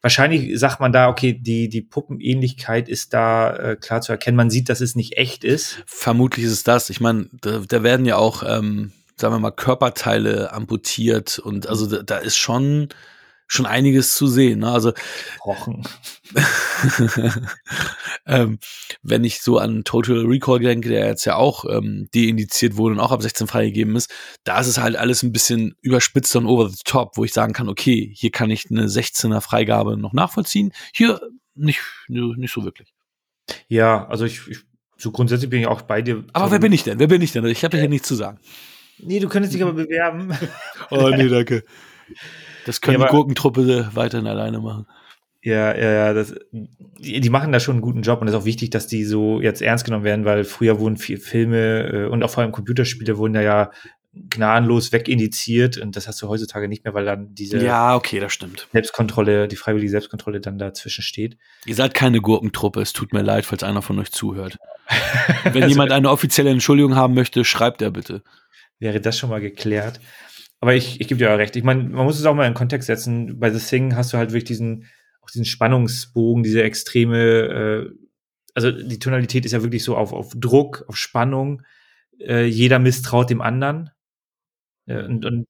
[0.01, 4.37] wahrscheinlich sagt man da, okay, die, die Puppenähnlichkeit ist da äh, klar zu erkennen.
[4.37, 5.83] Man sieht, dass es nicht echt ist.
[5.85, 6.89] Vermutlich ist es das.
[6.89, 11.87] Ich meine, da, da werden ja auch, ähm, sagen wir mal, Körperteile amputiert und also
[11.87, 12.89] da, da ist schon
[13.47, 14.59] schon einiges zu sehen.
[14.59, 14.71] Ne?
[14.71, 14.93] Also
[15.45, 15.87] Rochen.
[18.25, 18.59] ähm,
[19.01, 23.01] wenn ich so an Total Recall denke, der jetzt ja auch ähm, deindiziert wurde und
[23.01, 24.13] auch ab 16 freigegeben ist,
[24.43, 27.53] da ist es halt alles ein bisschen überspitzt und over the top, wo ich sagen
[27.53, 30.71] kann, okay, hier kann ich eine 16er Freigabe noch nachvollziehen.
[30.93, 31.21] Hier
[31.55, 32.93] nicht, nicht so wirklich.
[33.67, 34.59] Ja, also ich, ich
[34.97, 36.23] so grundsätzlich bin ich auch bei dir.
[36.33, 36.97] Aber wer bin ich denn?
[36.99, 37.45] Wer bin ich denn?
[37.45, 38.39] Ich habe ja hier nichts zu sagen.
[38.99, 40.31] Nee, du könntest dich aber bewerben.
[40.91, 41.63] oh, nee, danke.
[42.65, 44.87] Das können Ja, die Gurkentruppe weiterhin alleine machen.
[45.43, 46.13] Ja, ja, ja.
[46.13, 48.87] Das, die, die machen da schon einen guten Job und es ist auch wichtig, dass
[48.87, 52.43] die so jetzt ernst genommen werden, weil früher wurden viel Filme äh, und auch vor
[52.43, 53.71] allem Computerspiele wurden da ja
[54.13, 58.31] gnadenlos wegindiziert und das hast du heutzutage nicht mehr, weil dann diese Ja, okay, das
[58.31, 58.67] stimmt.
[58.71, 61.37] Selbstkontrolle, die freiwillige Selbstkontrolle dann dazwischen steht.
[61.65, 62.79] Ihr seid keine Gurkentruppe.
[62.79, 64.59] Es tut mir leid, falls einer von euch zuhört.
[65.51, 68.21] Wenn jemand eine offizielle Entschuldigung haben möchte, schreibt er bitte.
[68.79, 69.99] wäre das schon mal geklärt.
[70.63, 71.57] Aber ich, ich gebe dir auch recht.
[71.57, 73.37] Ich meine, man muss es auch mal in Kontext setzen.
[73.37, 74.85] Bei The Thing hast du halt wirklich diesen,
[75.19, 77.89] auch diesen Spannungsbogen, diese extreme, äh,
[78.53, 81.63] also die Tonalität ist ja wirklich so auf, auf Druck, auf Spannung.
[82.17, 83.89] Äh, jeder misstraut dem anderen.
[84.85, 85.47] Äh, und, und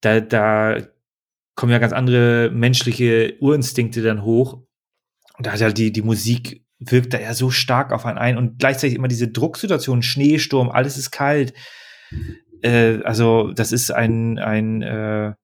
[0.00, 0.88] da, da
[1.54, 4.54] kommen ja ganz andere menschliche Urinstinkte dann hoch.
[5.38, 8.36] Und da hat halt die, die Musik wirkt da ja so stark auf einen ein
[8.36, 11.54] und gleichzeitig immer diese Drucksituation, Schneesturm, alles ist kalt
[12.62, 15.34] äh, also das ist ein, ein äh,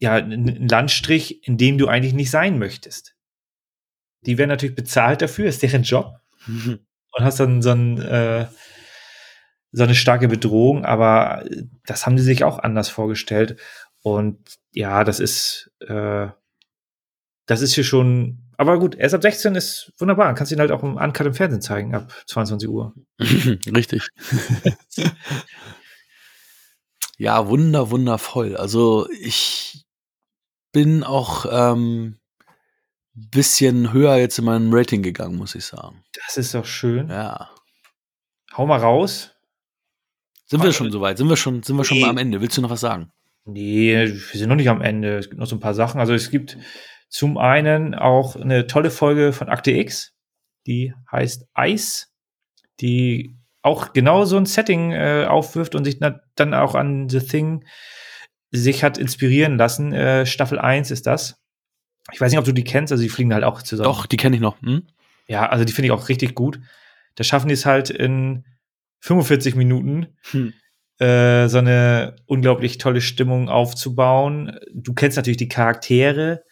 [0.00, 3.14] ja, ein Landstrich, in dem du eigentlich nicht sein möchtest.
[4.22, 6.20] Die werden natürlich bezahlt dafür, ist deren Job.
[7.12, 8.46] Und hast dann so, ein, äh,
[9.72, 11.44] so eine starke Bedrohung, aber
[11.84, 13.60] das haben die sich auch anders vorgestellt.
[14.02, 14.38] Und
[14.72, 16.28] ja, das ist, äh,
[17.46, 20.34] das ist hier schon, aber gut, erst ab 16 ist wunderbar.
[20.34, 22.92] Kannst ihn halt auch im Uncut im Fernsehen zeigen, ab 22 Uhr.
[23.18, 24.08] Richtig.
[27.16, 28.56] ja, wunder, wundervoll.
[28.56, 29.84] Also ich
[30.72, 32.18] bin auch ähm,
[33.14, 36.02] bisschen höher jetzt in meinem Rating gegangen, muss ich sagen.
[36.26, 37.08] Das ist doch schön.
[37.08, 37.50] Ja.
[38.56, 39.34] Hau mal raus.
[40.46, 41.18] Sind wir schon soweit?
[41.18, 42.04] Sind wir schon, sind wir schon Nee.
[42.04, 42.40] mal am Ende?
[42.40, 43.12] Willst du noch was sagen?
[43.44, 45.18] Nee, wir sind noch nicht am Ende.
[45.18, 46.00] Es gibt noch so ein paar Sachen.
[46.00, 46.58] Also es gibt
[47.08, 50.12] zum einen auch eine tolle Folge von Akte X,
[50.66, 52.12] die heißt Eis,
[52.80, 57.64] die auch genau so ein Setting äh, aufwirft und sich dann auch an The Thing
[58.50, 59.92] sich hat inspirieren lassen.
[59.92, 61.40] Äh, Staffel 1 ist das.
[62.12, 63.88] Ich weiß nicht, ob du die kennst, also die fliegen halt auch zusammen.
[63.88, 64.60] Doch, die kenne ich noch.
[64.62, 64.86] Hm?
[65.26, 66.60] Ja, also die finde ich auch richtig gut.
[67.16, 68.44] Da schaffen die es halt in
[69.00, 70.52] 45 Minuten, Hm.
[70.98, 74.58] äh, so eine unglaublich tolle Stimmung aufzubauen.
[74.72, 76.42] Du kennst natürlich die Charaktere.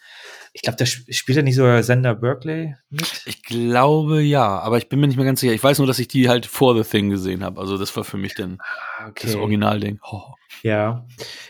[0.57, 3.21] Ich glaube, da sp- spielt ja nicht sogar Sender Berkeley mit.
[3.27, 5.53] Ich glaube ja, aber ich bin mir nicht mehr ganz sicher.
[5.53, 7.61] Ich weiß nur, dass ich die halt vor The Thing gesehen habe.
[7.61, 8.57] Also das war für mich dann
[8.97, 9.99] Ah, das Originalding.
[10.11, 10.23] Oh.
[10.63, 11.05] Ja.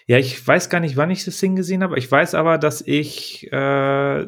[0.07, 1.97] Ja, ich weiß gar nicht, wann ich das Ding gesehen habe.
[1.97, 4.27] Ich weiß aber, dass ich äh,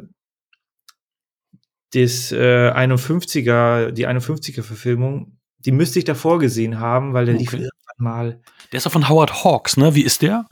[1.93, 7.49] das äh, 51er, die 51er Verfilmung, die müsste ich davor gesehen haben, weil der lief
[7.53, 7.63] Okay.
[7.63, 8.41] irgendwann mal.
[8.71, 9.93] Der ist doch von Howard Hawks, ne?
[9.95, 10.45] Wie ist der?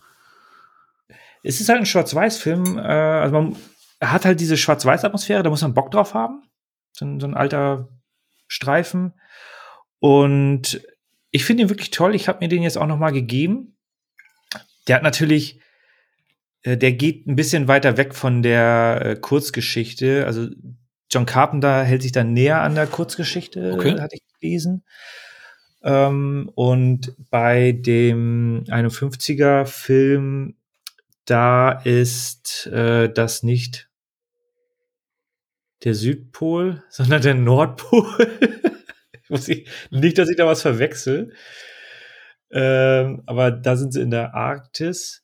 [1.43, 2.77] Es ist halt ein Schwarz-Weiß-Film.
[2.77, 3.55] Äh, also man
[3.99, 6.43] er hat halt diese Schwarz-Weiß-Atmosphäre, da muss man Bock drauf haben.
[6.93, 7.89] So ein, so ein alter
[8.47, 9.13] Streifen.
[9.99, 10.81] Und
[11.31, 12.15] ich finde ihn wirklich toll.
[12.15, 13.77] Ich habe mir den jetzt auch noch mal gegeben.
[14.87, 15.59] Der hat natürlich,
[16.63, 20.25] äh, der geht ein bisschen weiter weg von der äh, Kurzgeschichte.
[20.25, 20.47] Also
[21.11, 23.99] John Carpenter hält sich da näher an der Kurzgeschichte, Okay.
[23.99, 24.83] hatte ich gelesen.
[25.83, 30.55] Ähm, und bei dem 51er Film,
[31.25, 33.86] da ist äh, das nicht
[35.83, 38.07] der Südpol, sondern der Nordpol.
[39.29, 41.33] Ich, nicht, dass ich da was verwechsel.
[42.49, 45.21] Ähm, aber da sind sie in der Arktis.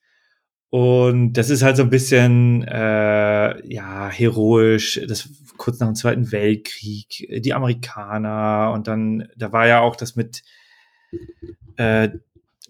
[0.70, 6.32] Und das ist halt so ein bisschen, äh, ja, heroisch, das kurz nach dem Zweiten
[6.34, 10.44] Weltkrieg, die Amerikaner und dann, da war ja auch das mit
[11.78, 12.10] äh,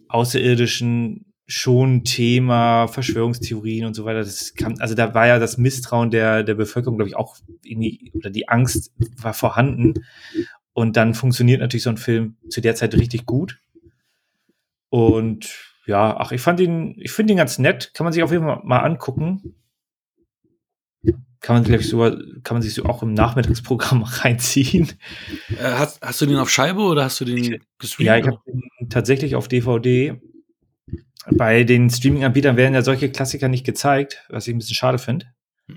[0.09, 4.19] Außerirdischen schon Thema, Verschwörungstheorien und so weiter.
[4.19, 8.11] Das kam, also da war ja das Misstrauen der, der Bevölkerung, glaube ich, auch irgendwie,
[8.13, 10.05] oder die Angst war vorhanden.
[10.73, 13.59] Und dann funktioniert natürlich so ein Film zu der Zeit richtig gut.
[14.89, 17.93] Und ja, ach, ich fand ihn, ich finde ihn ganz nett.
[17.93, 19.55] Kann man sich auf jeden Fall mal angucken.
[21.41, 22.11] Kann man, glaube ich, sogar,
[22.43, 24.93] kann man sich so auch im Nachmittagsprogramm reinziehen.
[25.49, 28.07] Äh, hast, hast du den auf Scheibe oder hast du den gestreamt?
[28.07, 30.21] Ja, ich habe ihn tatsächlich auf DVD.
[31.31, 35.27] Bei den Streaming-Anbietern werden ja solche Klassiker nicht gezeigt, was ich ein bisschen schade finde.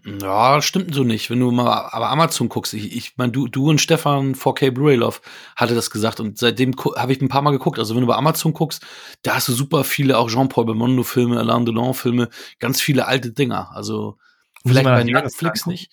[0.04, 1.30] Ja, stimmt so nicht.
[1.30, 4.96] Wenn du mal aber Amazon guckst, ich, ich meine, du, du und Stefan 4K Blu-ray
[4.96, 5.20] Love
[5.54, 7.78] hatte das gesagt und seitdem habe ich ein paar Mal geguckt.
[7.78, 8.84] Also wenn du bei Amazon guckst,
[9.22, 12.28] da hast du super viele auch Jean-Paul Belmondo Filme, Alain Delon Filme,
[12.58, 13.70] ganz viele alte Dinger.
[13.74, 14.18] Also
[14.66, 15.92] vielleicht bei Netflix nicht.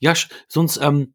[0.00, 0.14] Ja,
[0.48, 1.12] sonst ähm,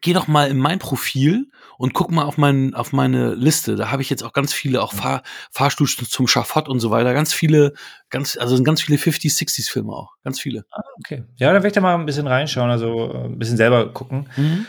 [0.00, 3.76] geh doch mal in mein Profil und guck mal auf, mein, auf meine Liste.
[3.76, 7.14] Da habe ich jetzt auch ganz viele, auch Fahr, Fahrstuhl zum Schafott und so weiter.
[7.14, 7.74] Ganz viele,
[8.10, 10.12] ganz, also ganz viele 50s, 60s Filme auch.
[10.24, 10.64] Ganz viele.
[10.70, 11.24] Ah, okay.
[11.36, 14.28] Ja, dann werde ich da mal ein bisschen reinschauen, also äh, ein bisschen selber gucken.
[14.36, 14.66] Mhm.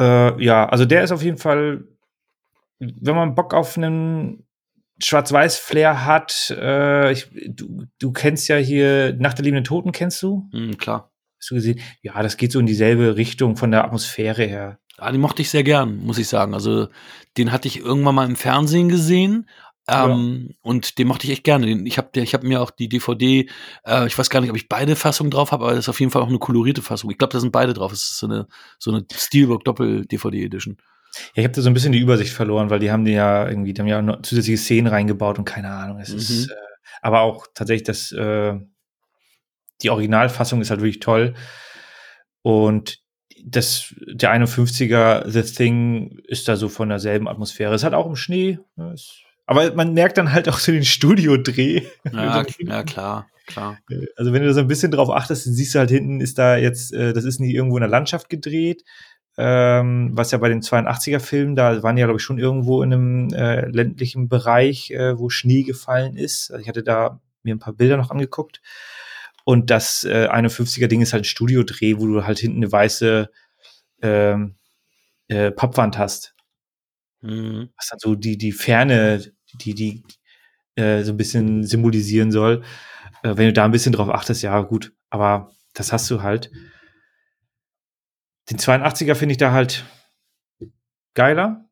[0.00, 1.84] Äh, ja, also der ist auf jeden Fall,
[2.78, 4.46] wenn man Bock auf einen
[5.02, 10.48] Schwarz-Weiß-Flair hat, äh, ich, du, du kennst ja hier Nach der liebenden Toten, kennst du?
[10.52, 11.10] Mhm, klar.
[11.38, 11.80] Hast du gesehen?
[12.02, 14.78] Ja, das geht so in dieselbe Richtung von der Atmosphäre her.
[15.00, 16.54] Ja, den mochte ich sehr gern, muss ich sagen.
[16.54, 16.88] Also,
[17.36, 19.48] den hatte ich irgendwann mal im Fernsehen gesehen.
[19.88, 20.54] Ähm, ja.
[20.62, 21.66] Und den mochte ich echt gerne.
[21.86, 23.48] Ich habe ich hab mir auch die DVD,
[23.84, 26.00] äh, ich weiß gar nicht, ob ich beide Fassungen drauf habe, aber das ist auf
[26.00, 27.10] jeden Fall auch eine kolorierte Fassung.
[27.10, 27.92] Ich glaube, da sind beide drauf.
[27.92, 28.46] Es ist so eine,
[28.78, 30.76] so eine Steelbook Doppel-DVD-Edition.
[31.34, 33.48] Ja, ich habe da so ein bisschen die Übersicht verloren, weil die haben die ja
[33.48, 35.98] irgendwie, die haben ja noch zusätzliche Szenen reingebaut und keine Ahnung.
[35.98, 36.18] Es mhm.
[36.18, 36.54] ist, äh,
[37.02, 38.54] aber auch tatsächlich das, äh,
[39.82, 41.34] die Originalfassung ist halt wirklich toll.
[42.42, 42.99] Und
[43.44, 47.74] das, der 51er The Thing ist da so von derselben Atmosphäre.
[47.74, 48.58] Es hat auch im Schnee.
[48.76, 48.94] Ne,
[49.46, 51.82] aber man merkt dann halt auch so den Studiodreh.
[52.12, 53.78] Ja, ja, klar, klar.
[54.16, 56.56] Also wenn du so ein bisschen drauf achtest, dann siehst du halt hinten ist da
[56.56, 58.84] jetzt, äh, das ist nicht irgendwo in der Landschaft gedreht,
[59.36, 62.92] ähm, was ja bei den 82er Filmen, da waren ja glaube ich schon irgendwo in
[62.92, 66.50] einem äh, ländlichen Bereich, äh, wo Schnee gefallen ist.
[66.50, 68.60] Also ich hatte da mir ein paar Bilder noch angeguckt.
[69.44, 73.30] Und das äh, 51er Ding ist halt ein Studiodreh, wo du halt hinten eine weiße
[74.02, 74.56] ähm,
[75.28, 76.34] äh, Pappwand hast.
[77.22, 77.70] Mhm.
[77.76, 80.02] Was dann so die, die Ferne, die, die
[80.76, 82.62] äh, so ein bisschen symbolisieren soll.
[83.22, 84.92] Äh, wenn du da ein bisschen drauf achtest, ja, gut.
[85.10, 86.50] Aber das hast du halt.
[88.50, 89.84] Den 82er finde ich da halt
[91.14, 91.68] geiler.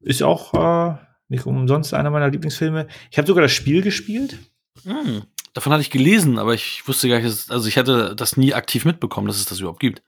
[0.00, 0.98] Ist auch äh,
[1.28, 2.88] nicht umsonst einer meiner Lieblingsfilme.
[3.10, 4.38] Ich habe sogar das Spiel gespielt.
[4.84, 5.24] Mhm.
[5.52, 8.84] Davon hatte ich gelesen, aber ich wusste gar nicht, also ich hatte das nie aktiv
[8.84, 10.02] mitbekommen, dass es das überhaupt gibt.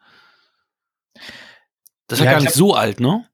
[2.07, 3.25] Das ist ja, ja gar nicht hab, so alt, ne?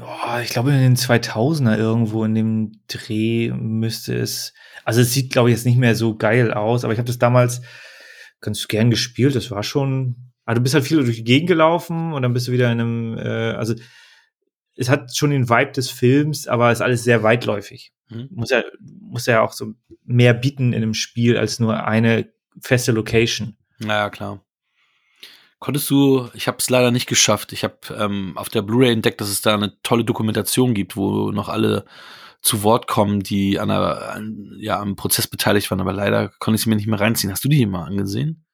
[0.00, 4.52] Oh, ich glaube in den 2000er irgendwo in dem Dreh müsste es.
[4.84, 7.18] Also es sieht glaube ich jetzt nicht mehr so geil aus, aber ich habe das
[7.18, 7.62] damals
[8.40, 9.36] ganz gern gespielt.
[9.36, 10.32] Das war schon.
[10.44, 12.80] Also du bist halt viel durch die Gegend gelaufen und dann bist du wieder in
[12.80, 13.18] einem.
[13.18, 13.74] Äh, also
[14.76, 17.93] es hat schon den Vibe des Films, aber ist alles sehr weitläufig.
[18.08, 18.28] Mhm.
[18.30, 19.74] Muss ja, muss ja auch so
[20.04, 23.56] mehr bieten in einem Spiel als nur eine feste Location.
[23.78, 24.44] Naja, klar.
[25.58, 27.52] Konntest du, ich habe es leider nicht geschafft.
[27.52, 31.30] Ich habe ähm, auf der Blu-ray entdeckt, dass es da eine tolle Dokumentation gibt, wo
[31.30, 31.86] noch alle
[32.42, 36.56] zu Wort kommen, die an, einer, an ja, am Prozess beteiligt waren, aber leider konnte
[36.56, 37.32] ich sie mir nicht mehr reinziehen.
[37.32, 38.44] Hast du die mal angesehen?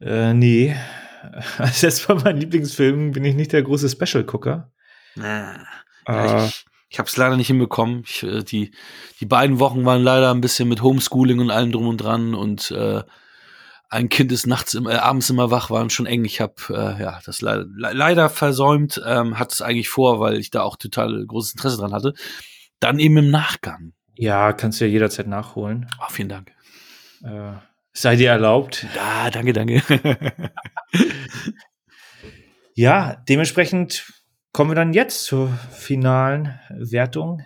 [0.00, 0.76] Äh, nee.
[1.58, 4.72] Also jetzt bei meinen Lieblingsfilmen bin ich nicht der große Special-Gucker.
[5.18, 5.66] Ah,
[6.06, 8.02] ja, ich, ich habe es leider nicht hinbekommen.
[8.06, 8.72] Ich, äh, die,
[9.20, 12.70] die beiden Wochen waren leider ein bisschen mit Homeschooling und allem drum und dran und
[12.70, 13.02] äh,
[13.90, 16.24] ein Kind ist nachts im, äh, abends immer wach, waren schon eng.
[16.24, 20.50] Ich habe äh, ja das leider, leider versäumt, ähm, hatte es eigentlich vor, weil ich
[20.50, 22.14] da auch total großes Interesse dran hatte.
[22.80, 23.92] Dann eben im Nachgang.
[24.14, 25.88] Ja, kannst du ja jederzeit nachholen.
[26.00, 26.52] Oh, vielen Dank.
[27.22, 27.52] Äh,
[27.92, 28.86] sei dir erlaubt.
[28.94, 29.82] Ja, danke, danke.
[32.74, 34.06] ja, dementsprechend
[34.52, 37.42] kommen wir dann jetzt zur finalen Wertung.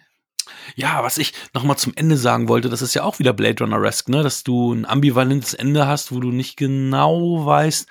[0.74, 3.62] Ja, was ich noch mal zum Ende sagen wollte, das ist ja auch wieder Blade
[3.64, 4.22] Runner-esque, ne?
[4.22, 7.88] dass du ein ambivalentes Ende hast, wo du nicht genau weißt,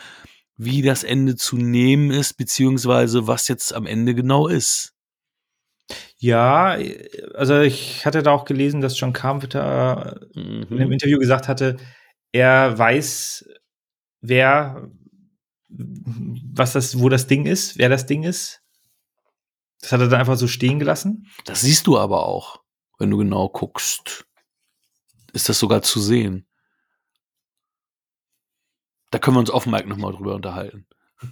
[0.58, 4.94] wie das Ende zu nehmen ist, beziehungsweise was jetzt am Ende genau ist.
[6.18, 6.78] Ja,
[7.34, 10.68] also ich hatte da auch gelesen, dass John Carpenter mhm.
[10.70, 11.78] in einem Interview gesagt hatte,
[12.32, 13.50] er weiß,
[14.22, 14.90] wer,
[15.68, 18.61] was das, wo das Ding ist, wer das Ding ist.
[19.82, 21.28] Das hat er dann einfach so stehen gelassen?
[21.45, 22.62] Das siehst du aber auch,
[22.99, 24.26] wenn du genau guckst.
[25.34, 26.45] Ist das sogar zu sehen.
[29.12, 30.86] Da können wir uns auf Mike nochmal drüber unterhalten.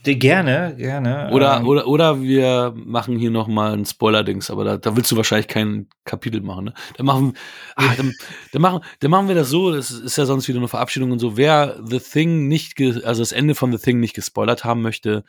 [0.03, 1.31] Gerne, gerne.
[1.31, 5.17] Oder, ähm, oder, oder wir machen hier nochmal ein Spoiler-Dings, aber da, da willst du
[5.17, 6.73] wahrscheinlich kein Kapitel machen, ne?
[6.95, 7.33] Dann machen,
[7.75, 8.13] ah, dann,
[8.51, 11.17] dann, machen, dann machen wir das so, das ist ja sonst wieder eine Verabschiedung und
[11.17, 11.37] so.
[11.37, 15.23] Wer The Thing nicht, also das Ende von The Thing nicht gespoilert haben möchte,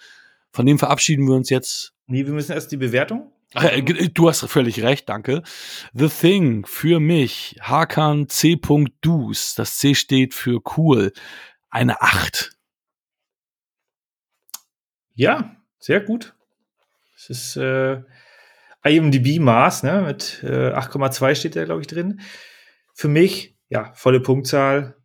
[0.53, 3.33] von dem verabschieden wir uns jetzt Nee, wir müssen erst die Bewertung.
[3.55, 5.43] Äh, du hast völlig recht, danke.
[5.93, 8.61] The Thing für mich, Hakan C.
[9.01, 9.55] Dus.
[9.55, 11.13] Das C steht für cool.
[11.71, 12.51] Eine 8.
[15.15, 16.35] Ja, sehr gut.
[17.15, 18.03] Es ist äh,
[18.83, 20.03] IMDb-Maß, ne?
[20.03, 22.21] Mit äh, 8,2 steht da, glaube ich, drin.
[22.93, 24.97] Für mich, ja, volle Punktzahl.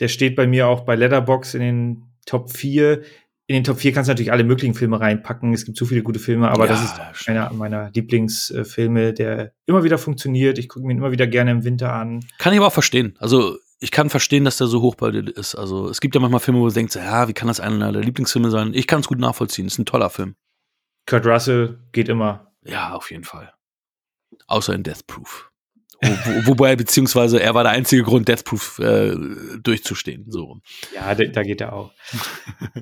[0.00, 3.02] Der steht bei mir auch bei Letterbox in den Top 4.
[3.48, 5.52] In den Top 4 kannst du natürlich alle möglichen Filme reinpacken.
[5.52, 9.82] Es gibt so viele gute Filme, aber Ja, das ist einer meiner Lieblingsfilme, der immer
[9.84, 10.58] wieder funktioniert.
[10.58, 12.24] Ich gucke mir ihn immer wieder gerne im Winter an.
[12.38, 13.16] Kann ich aber auch verstehen.
[13.18, 15.56] Also ich kann verstehen, dass der so hoch bei dir ist.
[15.56, 18.02] Also es gibt ja manchmal Filme, wo du denkst, ja, wie kann das einer der
[18.02, 18.74] Lieblingsfilme sein?
[18.74, 19.66] Ich kann es gut nachvollziehen.
[19.66, 20.36] Ist ein toller Film.
[21.06, 22.52] Kurt Russell geht immer.
[22.64, 23.52] Ja, auf jeden Fall.
[24.46, 25.51] Außer in Death Proof.
[26.02, 29.14] Wo, wo, wobei, beziehungsweise er war der einzige Grund, Death Proof äh,
[29.62, 30.24] durchzustehen.
[30.28, 30.60] So.
[30.94, 31.92] Ja, da, da geht er auch.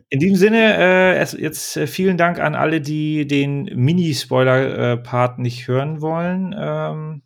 [0.09, 6.01] In diesem Sinne, äh, jetzt äh, vielen Dank an alle, die den Mini-Spoiler-Part nicht hören
[6.01, 6.55] wollen.
[6.59, 7.23] Ähm,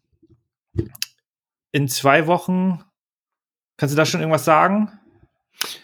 [1.71, 2.83] in zwei Wochen,
[3.77, 4.91] kannst du da schon irgendwas sagen,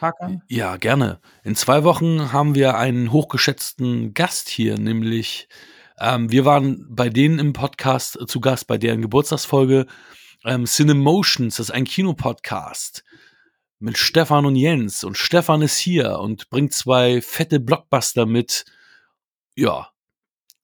[0.01, 0.43] Hakan?
[0.49, 1.20] Ja, gerne.
[1.45, 5.49] In zwei Wochen haben wir einen hochgeschätzten Gast hier, nämlich
[6.01, 9.86] ähm, wir waren bei denen im Podcast zu Gast, bei deren Geburtstagsfolge
[10.44, 13.05] ähm, Cinemotions, das ist ein Kinopodcast
[13.78, 15.05] mit Stefan und Jens.
[15.05, 18.64] Und Stefan ist hier und bringt zwei fette Blockbuster mit,
[19.56, 19.89] ja,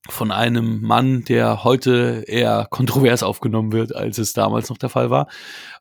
[0.08, 5.10] von einem Mann, der heute eher kontrovers aufgenommen wird, als es damals noch der Fall
[5.10, 5.28] war.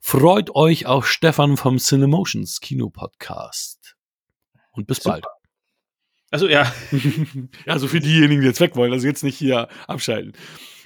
[0.02, 3.96] Freut euch auf Stefan vom Cinemotions Kinopodcast.
[4.72, 5.22] Und bis Super.
[5.22, 5.35] bald.
[6.32, 6.72] Also ja,
[7.66, 10.34] ja, so für diejenigen, die jetzt weg wollen, also jetzt nicht hier abschalten.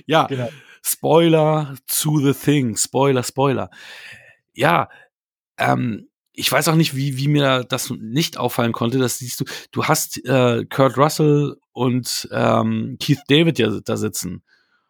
[0.05, 0.49] Ja, genau.
[0.83, 2.77] Spoiler to the thing.
[2.77, 3.69] Spoiler, Spoiler.
[4.53, 4.89] Ja,
[5.57, 8.97] ähm, ich weiß auch nicht, wie, wie mir das nicht auffallen konnte.
[8.97, 9.45] Das siehst du.
[9.71, 14.43] Du hast äh, Kurt Russell und ähm, Keith David ja da sitzen.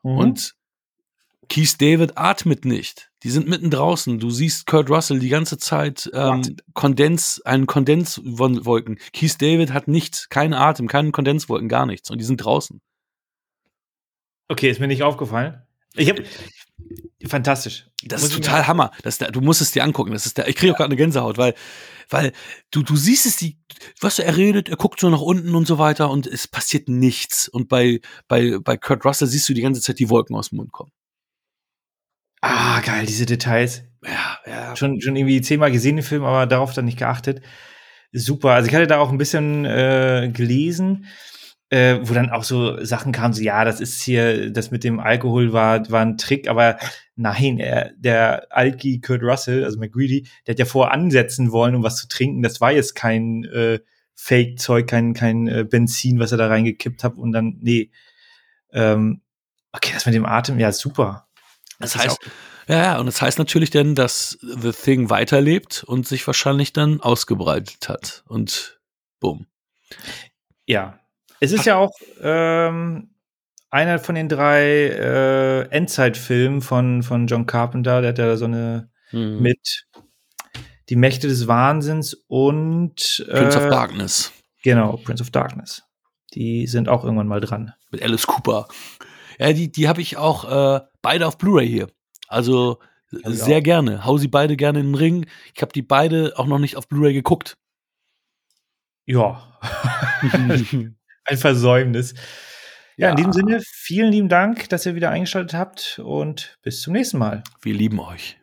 [0.04, 0.18] Mhm.
[0.18, 0.56] Und
[1.50, 3.10] Keith David atmet nicht.
[3.24, 4.20] Die sind mitten draußen.
[4.20, 6.56] Du siehst Kurt Russell die ganze Zeit ähm.
[6.74, 9.00] Kondens, einen Kondenswolken.
[9.12, 12.10] Keith David hat nichts, keinen Atem, keinen Kondenswolken, gar nichts.
[12.10, 12.82] Und die sind draußen.
[14.48, 15.62] okay, ist mir nicht aufgefallen.
[15.96, 16.24] Ich habe
[17.28, 17.88] fantastisch.
[18.04, 18.92] Das Muss ist total Hammer.
[19.04, 20.14] Das der, du musst es dir angucken.
[20.14, 21.56] Das ist der, ich kriege auch gerade eine Gänsehaut, weil,
[22.10, 22.32] weil
[22.72, 23.58] du, du siehst es, die,
[24.00, 27.50] was er redet, er guckt so nach unten und so weiter und es passiert nichts.
[27.50, 30.58] Und bei, bei, bei Kurt Russell siehst du die ganze Zeit die Wolken aus dem
[30.58, 30.92] Mund kommen.
[32.41, 33.84] Ah, geil, diese Details.
[34.06, 34.76] Ja, ja.
[34.76, 37.41] Schon, schon irgendwie zehnmal gesehen, den Film, aber darauf dann nicht geachtet.
[38.11, 38.52] Super.
[38.52, 41.06] Also ich hatte da auch ein bisschen äh, gelesen,
[41.70, 44.99] äh, wo dann auch so Sachen kamen, so ja, das ist hier, das mit dem
[44.99, 46.78] Alkohol war, war ein Trick, aber
[47.16, 51.84] nein, er, der Alki Kurt Russell, also McGreedy, der hat ja vorher ansetzen wollen, um
[51.84, 52.41] was zu trinken.
[52.41, 53.80] Das war jetzt kein äh,
[54.16, 57.91] Fake-Zeug, kein, kein äh, Benzin, was er da reingekippt hat und dann, nee.
[58.72, 59.22] Ähm,
[59.72, 61.28] okay, das mit dem Atem, ja, super.
[61.80, 62.19] Das heißt,
[62.68, 67.01] ja, ja, und das heißt natürlich dann, dass The Thing weiterlebt und sich wahrscheinlich dann
[67.01, 68.23] ausgebreitet hat.
[68.27, 68.80] Und
[69.19, 69.47] bumm.
[70.65, 70.99] Ja.
[71.39, 73.15] Es ist ja auch ähm,
[73.69, 78.89] einer von den drei äh, Endzeitfilmen von, von John Carpenter, der hat ja so eine
[79.11, 79.41] Mhm.
[79.41, 79.85] mit
[80.89, 84.31] Die Mächte des Wahnsinns und Prince of äh, Darkness
[84.64, 85.84] Genau, Prince of Darkness.
[86.34, 87.73] Die sind auch irgendwann mal dran.
[87.91, 88.68] mit Alice Cooper.
[89.39, 91.88] Ja, die, die habe ich auch äh, beide auf Blu-ray hier.
[92.28, 92.80] Also
[93.12, 93.64] sehr auch.
[93.64, 94.06] gerne.
[94.06, 95.26] Hau sie beide gerne in den Ring.
[95.56, 97.58] Ich habe die beide auch noch nicht auf Blu-ray geguckt.
[99.06, 99.60] Ja.
[100.22, 102.14] Ein Versäumnis.
[102.98, 103.10] Ja, Ja.
[103.12, 107.18] in diesem Sinne, vielen lieben Dank, dass ihr wieder eingeschaltet habt und bis zum nächsten
[107.18, 107.44] Mal.
[107.62, 108.38] Wir lieben euch.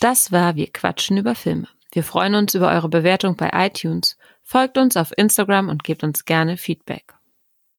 [0.00, 1.68] Das war Wir quatschen über Filme.
[1.92, 4.16] Wir freuen uns über eure Bewertung bei iTunes.
[4.42, 7.14] Folgt uns auf Instagram und gebt uns gerne Feedback.